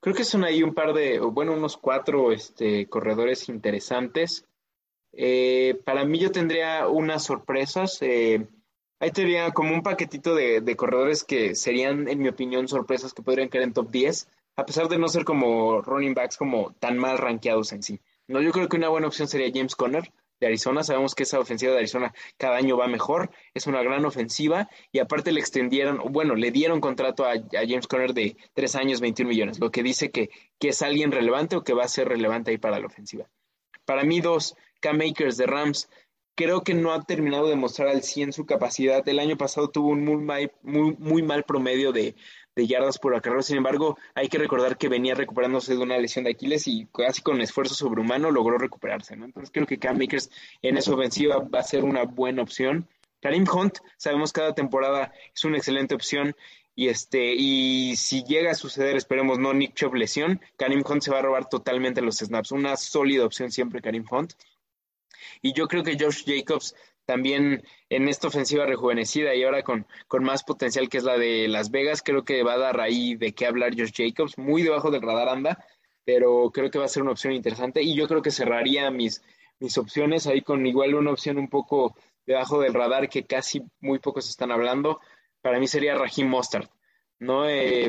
Creo 0.00 0.16
que 0.16 0.24
son 0.24 0.42
ahí 0.42 0.64
un 0.64 0.74
par 0.74 0.92
de, 0.94 1.20
bueno, 1.20 1.52
unos 1.52 1.76
cuatro 1.76 2.32
este, 2.32 2.88
corredores 2.88 3.48
interesantes. 3.48 4.44
Eh, 5.12 5.80
para 5.84 6.04
mí 6.04 6.18
yo 6.18 6.32
tendría 6.32 6.88
unas 6.88 7.24
sorpresas. 7.24 7.98
Eh, 8.02 8.48
ahí 9.02 9.10
tendría 9.10 9.50
como 9.50 9.74
un 9.74 9.82
paquetito 9.82 10.34
de, 10.34 10.60
de, 10.60 10.76
corredores 10.76 11.24
que 11.24 11.56
serían, 11.56 12.06
en 12.08 12.20
mi 12.20 12.28
opinión, 12.28 12.68
sorpresas 12.68 13.12
que 13.12 13.22
podrían 13.22 13.48
caer 13.48 13.64
en 13.64 13.72
top 13.72 13.90
10, 13.90 14.28
a 14.54 14.64
pesar 14.64 14.88
de 14.88 14.96
no 14.96 15.08
ser 15.08 15.24
como 15.24 15.82
running 15.82 16.14
backs 16.14 16.36
como 16.36 16.72
tan 16.78 16.98
mal 16.98 17.18
rankeados 17.18 17.72
en 17.72 17.82
sí. 17.82 18.00
No, 18.28 18.40
yo 18.40 18.52
creo 18.52 18.68
que 18.68 18.76
una 18.76 18.88
buena 18.88 19.08
opción 19.08 19.26
sería 19.26 19.50
James 19.52 19.74
Conner 19.74 20.12
de 20.38 20.46
Arizona. 20.46 20.84
Sabemos 20.84 21.16
que 21.16 21.24
esa 21.24 21.40
ofensiva 21.40 21.72
de 21.72 21.78
Arizona 21.78 22.14
cada 22.36 22.56
año 22.56 22.76
va 22.76 22.86
mejor, 22.86 23.30
es 23.54 23.66
una 23.66 23.82
gran 23.82 24.04
ofensiva 24.04 24.68
y 24.92 25.00
aparte 25.00 25.32
le 25.32 25.40
extendieron, 25.40 26.00
bueno, 26.12 26.36
le 26.36 26.52
dieron 26.52 26.80
contrato 26.80 27.24
a, 27.24 27.32
James 27.50 27.88
Conner 27.88 28.14
de 28.14 28.36
tres 28.54 28.76
años, 28.76 29.00
21 29.00 29.28
millones, 29.28 29.58
lo 29.58 29.72
que 29.72 29.82
dice 29.82 30.12
que, 30.12 30.30
que 30.60 30.68
es 30.68 30.80
alguien 30.80 31.10
relevante 31.10 31.56
o 31.56 31.64
que 31.64 31.74
va 31.74 31.82
a 31.82 31.88
ser 31.88 32.08
relevante 32.08 32.52
ahí 32.52 32.58
para 32.58 32.78
la 32.78 32.86
ofensiva. 32.86 33.28
Para 33.84 34.04
mí, 34.04 34.20
dos, 34.20 34.54
K-Makers 34.80 35.36
de 35.36 35.46
Rams, 35.46 35.88
creo 36.34 36.62
que 36.62 36.74
no 36.74 36.92
ha 36.92 37.02
terminado 37.02 37.48
de 37.48 37.56
mostrar 37.56 37.88
al 37.88 38.02
100 38.02 38.32
su 38.32 38.46
capacidad. 38.46 39.06
El 39.08 39.18
año 39.18 39.36
pasado 39.36 39.68
tuvo 39.68 39.88
un 39.88 40.04
muy, 40.04 40.16
muy, 40.62 40.96
muy 40.98 41.22
mal 41.22 41.44
promedio 41.44 41.92
de, 41.92 42.14
yardas 42.56 42.98
por 42.98 43.14
acarreo. 43.14 43.42
Sin 43.42 43.56
embargo, 43.56 43.98
hay 44.14 44.28
que 44.28 44.38
recordar 44.38 44.76
que 44.76 44.88
venía 44.88 45.14
recuperándose 45.14 45.74
de 45.74 45.82
una 45.82 45.98
lesión 45.98 46.24
de 46.24 46.32
Aquiles 46.32 46.66
y 46.66 46.86
casi 46.86 47.22
con 47.22 47.40
esfuerzo 47.40 47.74
sobrehumano 47.74 48.30
logró 48.30 48.58
recuperarse. 48.58 49.16
¿no? 49.16 49.24
Entonces 49.24 49.50
creo 49.52 49.66
que 49.66 49.78
Cam 49.78 49.98
Makers 49.98 50.30
en 50.62 50.76
esa 50.76 50.92
ofensiva 50.94 51.38
va 51.38 51.60
a 51.60 51.64
ser 51.64 51.84
una 51.84 52.04
buena 52.04 52.42
opción. 52.42 52.88
Karim 53.20 53.46
Hunt, 53.52 53.78
sabemos 53.96 54.32
cada 54.32 54.54
temporada 54.54 55.12
es 55.34 55.44
una 55.44 55.56
excelente 55.56 55.94
opción 55.94 56.34
y 56.74 56.88
este 56.88 57.34
y 57.34 57.94
si 57.96 58.24
llega 58.24 58.50
a 58.50 58.54
suceder, 58.54 58.96
esperemos 58.96 59.38
no 59.38 59.52
Nick 59.52 59.74
Chubb 59.74 59.94
lesión, 59.94 60.40
Karim 60.56 60.82
Hunt 60.88 61.02
se 61.02 61.10
va 61.10 61.20
a 61.20 61.22
robar 61.22 61.48
totalmente 61.48 62.00
los 62.00 62.16
snaps. 62.16 62.50
Una 62.50 62.76
sólida 62.76 63.24
opción 63.24 63.52
siempre 63.52 63.80
Karim 63.80 64.04
Hunt. 64.10 64.32
Y 65.40 65.52
yo 65.52 65.68
creo 65.68 65.82
que 65.82 65.96
Josh 65.98 66.24
Jacobs 66.26 66.74
también 67.04 67.62
en 67.88 68.08
esta 68.08 68.28
ofensiva 68.28 68.66
rejuvenecida 68.66 69.34
y 69.34 69.42
ahora 69.42 69.62
con, 69.62 69.86
con, 70.08 70.22
más 70.24 70.44
potencial 70.44 70.88
que 70.88 70.98
es 70.98 71.04
la 71.04 71.18
de 71.18 71.48
Las 71.48 71.70
Vegas, 71.70 72.02
creo 72.02 72.24
que 72.24 72.42
va 72.42 72.54
a 72.54 72.58
dar 72.58 72.80
ahí 72.80 73.16
de 73.16 73.32
qué 73.32 73.46
hablar 73.46 73.74
Josh 73.76 73.92
Jacobs, 73.94 74.38
muy 74.38 74.62
debajo 74.62 74.90
del 74.90 75.02
radar 75.02 75.28
anda, 75.28 75.64
pero 76.04 76.50
creo 76.52 76.70
que 76.70 76.78
va 76.78 76.84
a 76.84 76.88
ser 76.88 77.02
una 77.02 77.12
opción 77.12 77.32
interesante 77.32 77.82
y 77.82 77.94
yo 77.94 78.06
creo 78.06 78.22
que 78.22 78.30
cerraría 78.30 78.90
mis, 78.90 79.22
mis 79.58 79.76
opciones 79.78 80.26
ahí 80.26 80.42
con 80.42 80.66
igual 80.66 80.94
una 80.94 81.10
opción 81.10 81.38
un 81.38 81.48
poco 81.48 81.96
debajo 82.26 82.60
del 82.60 82.74
radar 82.74 83.08
que 83.08 83.24
casi 83.24 83.62
muy 83.80 83.98
pocos 83.98 84.28
están 84.28 84.52
hablando, 84.52 85.00
para 85.40 85.58
mí 85.58 85.66
sería 85.66 85.96
Raheem 85.96 86.28
Mostard, 86.28 86.68
¿no? 87.18 87.48
Eh, 87.48 87.88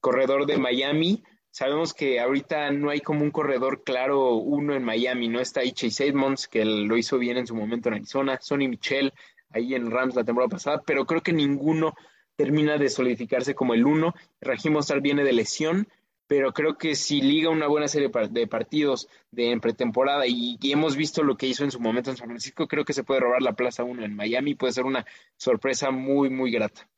corredor 0.00 0.46
de 0.46 0.58
Miami, 0.58 1.22
Sabemos 1.52 1.92
que 1.92 2.18
ahorita 2.18 2.70
no 2.70 2.88
hay 2.88 3.00
como 3.00 3.22
un 3.22 3.30
corredor 3.30 3.84
claro 3.84 4.36
uno 4.36 4.74
en 4.74 4.82
Miami, 4.84 5.28
no 5.28 5.38
está 5.38 5.60
Chase 5.70 6.06
Edmonds, 6.06 6.48
que 6.48 6.64
lo 6.64 6.96
hizo 6.96 7.18
bien 7.18 7.36
en 7.36 7.46
su 7.46 7.54
momento 7.54 7.90
en 7.90 7.96
Arizona, 7.96 8.38
Sonny 8.40 8.68
Michel, 8.68 9.12
ahí 9.50 9.74
en 9.74 9.90
Rams 9.90 10.14
la 10.14 10.24
temporada 10.24 10.48
pasada, 10.48 10.82
pero 10.86 11.04
creo 11.04 11.20
que 11.20 11.34
ninguno 11.34 11.94
termina 12.36 12.78
de 12.78 12.88
solidificarse 12.88 13.54
como 13.54 13.74
el 13.74 13.84
uno. 13.84 14.14
Raheem 14.40 14.72
Mostard 14.72 15.02
viene 15.02 15.24
de 15.24 15.34
lesión, 15.34 15.88
pero 16.26 16.54
creo 16.54 16.78
que 16.78 16.94
si 16.94 17.20
liga 17.20 17.50
una 17.50 17.66
buena 17.66 17.86
serie 17.86 18.10
de 18.30 18.46
partidos 18.46 19.08
de 19.30 19.54
pretemporada 19.60 20.26
y, 20.26 20.56
y, 20.58 20.72
hemos 20.72 20.96
visto 20.96 21.22
lo 21.22 21.36
que 21.36 21.48
hizo 21.48 21.64
en 21.64 21.70
su 21.70 21.80
momento 21.80 22.08
en 22.08 22.16
San 22.16 22.28
Francisco, 22.28 22.66
creo 22.66 22.86
que 22.86 22.94
se 22.94 23.04
puede 23.04 23.20
robar 23.20 23.42
la 23.42 23.52
plaza 23.52 23.84
uno 23.84 24.02
en 24.06 24.16
Miami, 24.16 24.54
puede 24.54 24.72
ser 24.72 24.86
una 24.86 25.04
sorpresa 25.36 25.90
muy, 25.90 26.30
muy 26.30 26.50
grata. 26.50 26.88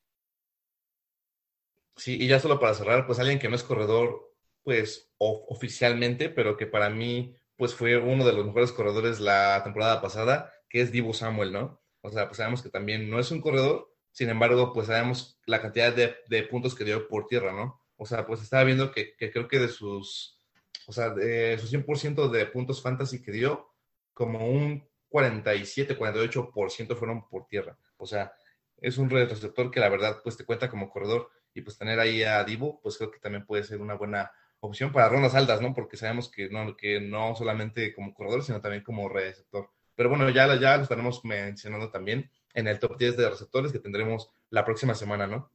Sí, 1.97 2.15
y 2.17 2.27
ya 2.27 2.39
solo 2.39 2.57
para 2.57 2.73
cerrar, 2.73 3.05
pues 3.05 3.19
alguien 3.19 3.39
que 3.39 3.49
no 3.49 3.55
es 3.57 3.63
corredor 3.63 4.24
pues 4.65 5.13
oficialmente, 5.19 6.27
pero 6.29 6.57
que 6.57 6.65
para 6.65 6.89
mí 6.89 7.35
pues 7.55 7.73
fue 7.73 7.97
uno 7.97 8.25
de 8.25 8.33
los 8.33 8.45
mejores 8.45 8.71
corredores 8.73 9.19
la 9.21 9.61
temporada 9.63 10.01
pasada, 10.01 10.51
que 10.67 10.81
es 10.81 10.91
Divo 10.91 11.13
Samuel, 11.13 11.53
¿no? 11.53 11.81
O 12.01 12.09
sea, 12.09 12.27
pues 12.27 12.37
sabemos 12.37 12.61
que 12.61 12.69
también 12.69 13.09
no 13.09 13.19
es 13.19 13.31
un 13.31 13.41
corredor, 13.41 13.93
sin 14.11 14.29
embargo, 14.29 14.73
pues 14.73 14.87
sabemos 14.87 15.39
la 15.45 15.61
cantidad 15.61 15.93
de, 15.93 16.43
puntos 16.43 16.75
que 16.75 16.83
dio 16.83 17.07
por 17.07 17.27
tierra, 17.27 17.53
¿no? 17.53 17.79
O 17.95 18.05
sea, 18.05 18.25
pues 18.25 18.41
estaba 18.41 18.63
viendo 18.63 18.91
que, 18.91 19.15
creo 19.17 19.47
que 19.47 19.59
de 19.59 19.69
sus, 19.69 20.41
o 20.87 20.91
sea, 20.91 21.11
de 21.11 21.57
sus 21.59 21.71
100% 21.71 22.29
de 22.29 22.45
puntos 22.47 22.81
fantasy 22.81 23.21
que 23.21 23.31
dio, 23.31 23.71
como 24.13 24.49
un 24.49 24.89
47, 25.09 25.97
48% 25.97 26.95
fueron 26.97 27.27
por 27.29 27.45
tierra. 27.47 27.77
O 27.97 28.05
sea, 28.05 28.33
es 28.77 28.97
un 28.97 29.09
receptor 29.09 29.71
que 29.71 29.79
la 29.79 29.89
verdad 29.89 30.21
pues 30.23 30.35
te 30.35 30.45
cuenta 30.45 30.69
como 30.69 30.89
corredor 30.89 31.29
y 31.53 31.61
pues 31.61 31.77
tener 31.77 31.99
ahí 31.99 32.23
a 32.23 32.43
Divo, 32.43 32.81
pues 32.81 32.97
creo 32.97 33.11
que 33.11 33.19
también 33.19 33.45
puede 33.45 33.63
ser 33.63 33.79
una 33.79 33.93
buena 33.93 34.31
opción 34.67 34.91
para 34.91 35.09
rondas 35.09 35.35
altas, 35.35 35.61
¿no? 35.61 35.73
Porque 35.73 35.97
sabemos 35.97 36.29
que 36.29 36.49
no, 36.49 36.75
que 36.75 36.99
no 36.99 37.35
solamente 37.35 37.93
como 37.93 38.13
corredor, 38.13 38.43
sino 38.43 38.61
también 38.61 38.83
como 38.83 39.09
receptor. 39.09 39.69
Pero 39.95 40.09
bueno, 40.09 40.29
ya, 40.29 40.53
ya 40.59 40.77
lo 40.77 40.83
estaremos 40.83 41.23
mencionando 41.23 41.89
también 41.89 42.29
en 42.53 42.67
el 42.67 42.79
top 42.79 42.97
10 42.97 43.17
de 43.17 43.29
receptores 43.29 43.71
que 43.71 43.79
tendremos 43.79 44.29
la 44.49 44.65
próxima 44.65 44.95
semana, 44.95 45.27
¿no? 45.27 45.49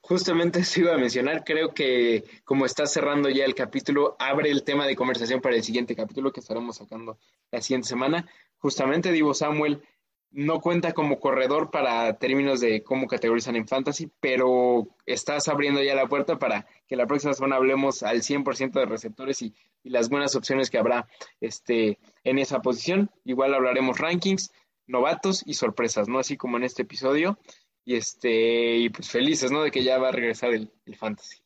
Justamente 0.00 0.60
eso 0.60 0.80
iba 0.82 0.94
a 0.94 0.98
mencionar, 0.98 1.42
creo 1.42 1.74
que 1.74 2.22
como 2.44 2.64
está 2.64 2.86
cerrando 2.86 3.28
ya 3.28 3.44
el 3.44 3.56
capítulo, 3.56 4.14
abre 4.20 4.50
el 4.52 4.62
tema 4.62 4.86
de 4.86 4.94
conversación 4.94 5.40
para 5.40 5.56
el 5.56 5.64
siguiente 5.64 5.96
capítulo 5.96 6.32
que 6.32 6.38
estaremos 6.38 6.76
sacando 6.76 7.18
la 7.50 7.60
siguiente 7.60 7.88
semana. 7.88 8.24
Justamente 8.58 9.10
Divo 9.10 9.34
Samuel 9.34 9.82
no 10.30 10.60
cuenta 10.60 10.92
como 10.92 11.18
corredor 11.18 11.70
para 11.70 12.18
términos 12.18 12.60
de 12.60 12.82
cómo 12.82 13.06
categorizan 13.06 13.56
en 13.56 13.66
fantasy, 13.66 14.10
pero 14.20 14.86
estás 15.06 15.48
abriendo 15.48 15.82
ya 15.82 15.94
la 15.94 16.08
puerta 16.08 16.38
para 16.38 16.66
que 16.86 16.96
la 16.96 17.06
próxima 17.06 17.32
semana 17.32 17.56
hablemos 17.56 18.02
al 18.02 18.22
100% 18.22 18.72
de 18.72 18.86
receptores 18.86 19.42
y, 19.42 19.54
las 19.84 20.08
buenas 20.08 20.34
opciones 20.34 20.68
que 20.68 20.78
habrá 20.78 21.06
este, 21.40 22.00
en 22.24 22.40
esa 22.40 22.60
posición. 22.60 23.08
Igual 23.24 23.54
hablaremos 23.54 24.00
rankings, 24.00 24.50
novatos 24.88 25.44
y 25.46 25.54
sorpresas, 25.54 26.08
¿no? 26.08 26.18
Así 26.18 26.36
como 26.36 26.56
en 26.56 26.64
este 26.64 26.82
episodio. 26.82 27.38
Y, 27.84 27.94
este, 27.94 28.78
y 28.78 28.88
pues 28.88 29.08
felices, 29.08 29.52
¿no? 29.52 29.62
De 29.62 29.70
que 29.70 29.84
ya 29.84 29.98
va 29.98 30.08
a 30.08 30.12
regresar 30.12 30.52
el, 30.52 30.72
el 30.86 30.96
fantasy. 30.96 31.36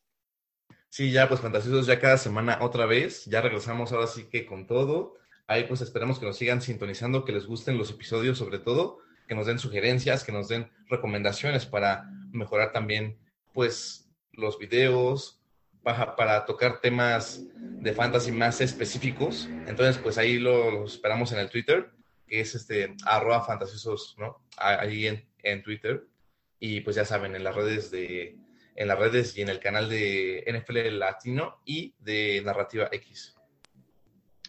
Sí, 0.89 1.11
ya 1.11 1.27
pues 1.27 1.39
fantasiosos 1.39 1.85
ya 1.85 1.99
cada 1.99 2.17
semana 2.17 2.57
otra 2.61 2.87
vez. 2.87 3.25
Ya 3.25 3.41
regresamos 3.41 3.91
ahora 3.91 4.07
sí 4.07 4.23
que 4.23 4.47
con 4.47 4.65
todo. 4.65 5.20
Ahí 5.51 5.65
pues 5.65 5.81
esperamos 5.81 6.17
que 6.17 6.25
nos 6.25 6.37
sigan 6.37 6.61
sintonizando, 6.61 7.25
que 7.25 7.33
les 7.33 7.45
gusten 7.45 7.77
los 7.77 7.89
episodios 7.91 8.37
sobre 8.37 8.57
todo, 8.57 8.99
que 9.27 9.35
nos 9.35 9.47
den 9.47 9.59
sugerencias, 9.59 10.23
que 10.23 10.31
nos 10.31 10.47
den 10.47 10.71
recomendaciones 10.87 11.65
para 11.65 12.09
mejorar 12.31 12.71
también 12.71 13.19
pues 13.51 14.09
los 14.31 14.57
videos, 14.57 15.41
para, 15.83 16.15
para 16.15 16.45
tocar 16.45 16.79
temas 16.79 17.43
de 17.53 17.91
fantasy 17.91 18.31
más 18.31 18.61
específicos. 18.61 19.49
Entonces 19.67 19.97
pues 19.97 20.17
ahí 20.17 20.39
lo, 20.39 20.85
esperamos 20.85 21.33
en 21.33 21.39
el 21.39 21.49
Twitter, 21.49 21.91
que 22.25 22.39
es 22.39 22.55
este 22.55 22.95
arroba 23.05 23.43
fantasiosos, 23.43 24.15
¿no? 24.17 24.41
Ahí 24.55 25.07
en, 25.07 25.27
en 25.43 25.63
Twitter. 25.63 26.07
Y 26.59 26.79
pues 26.79 26.95
ya 26.95 27.03
saben, 27.03 27.35
en 27.35 27.43
las 27.43 27.55
redes 27.55 27.91
de 27.91 28.37
en 28.77 28.87
las 28.87 28.97
redes 28.97 29.37
y 29.37 29.41
en 29.41 29.49
el 29.49 29.59
canal 29.59 29.89
de 29.89 30.45
NFL 30.47 30.97
Latino 30.97 31.59
y 31.65 31.93
de 31.99 32.41
Narrativa 32.45 32.87
X. 32.89 33.35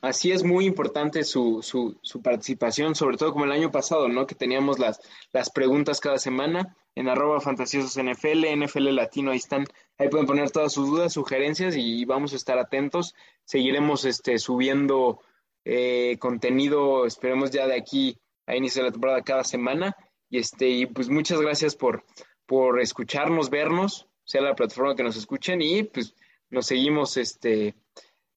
Así 0.03 0.33
es 0.33 0.43
muy 0.43 0.67
importante 0.67 1.23
su, 1.23 1.63
su, 1.63 1.97
su, 2.03 2.23
participación, 2.23 2.97
sobre 2.97 3.17
todo 3.17 3.33
como 3.33 3.45
el 3.45 3.53
año 3.53 3.71
pasado, 3.71 4.09
¿no? 4.09 4.27
Que 4.27 4.35
teníamos 4.35 4.81
las, 4.81 5.01
las 5.33 5.49
preguntas 5.51 6.01
cada 6.01 6.19
semana. 6.19 6.77
en 6.97 7.09
arroba 7.09 7.41
fantasiosos 7.41 7.97
NFL, 7.97 8.45
NFL 8.65 8.97
Latino, 8.97 9.31
ahí 9.31 9.37
están, 9.39 9.65
ahí 9.99 10.09
pueden 10.09 10.27
poner 10.27 10.51
todas 10.51 10.73
sus 10.73 10.89
dudas, 10.89 11.13
sugerencias 11.13 11.77
y 11.77 12.05
vamos 12.05 12.33
a 12.33 12.37
estar 12.37 12.59
atentos. 12.59 13.15
Seguiremos 13.45 14.05
este, 14.05 14.39
subiendo 14.39 15.21
eh, 15.65 16.17
contenido, 16.19 17.07
esperemos 17.07 17.53
ya 17.53 17.69
de 17.69 17.77
aquí 17.77 18.19
a 18.47 18.57
inicio 18.57 18.83
de 18.83 18.89
la 18.89 18.93
temporada 18.93 19.23
cada 19.23 19.45
semana. 19.45 19.97
Y 20.29 20.39
este, 20.39 20.69
y 20.69 20.87
pues 20.87 21.11
muchas 21.11 21.41
gracias 21.41 21.77
por, 21.77 22.05
por 22.45 22.81
escucharnos, 22.81 23.51
vernos, 23.51 24.09
sea 24.25 24.41
la 24.43 24.57
plataforma 24.57 24.97
que 24.97 25.05
nos 25.05 25.17
escuchen, 25.17 25.63
y 25.63 25.85
pues 25.85 26.17
nos 26.51 26.67
seguimos 26.67 27.17
este, 27.17 27.77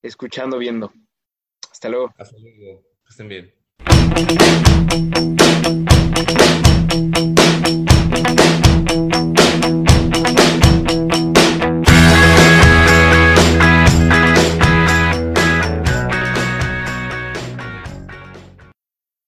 escuchando, 0.04 0.60
viendo. 0.60 0.94
Hasta 1.76 1.90
luego. 1.90 2.14
Hasta 2.18 2.38
luego. 2.38 2.84
Que 3.04 3.10
estén 3.10 3.28
bien. 3.28 3.54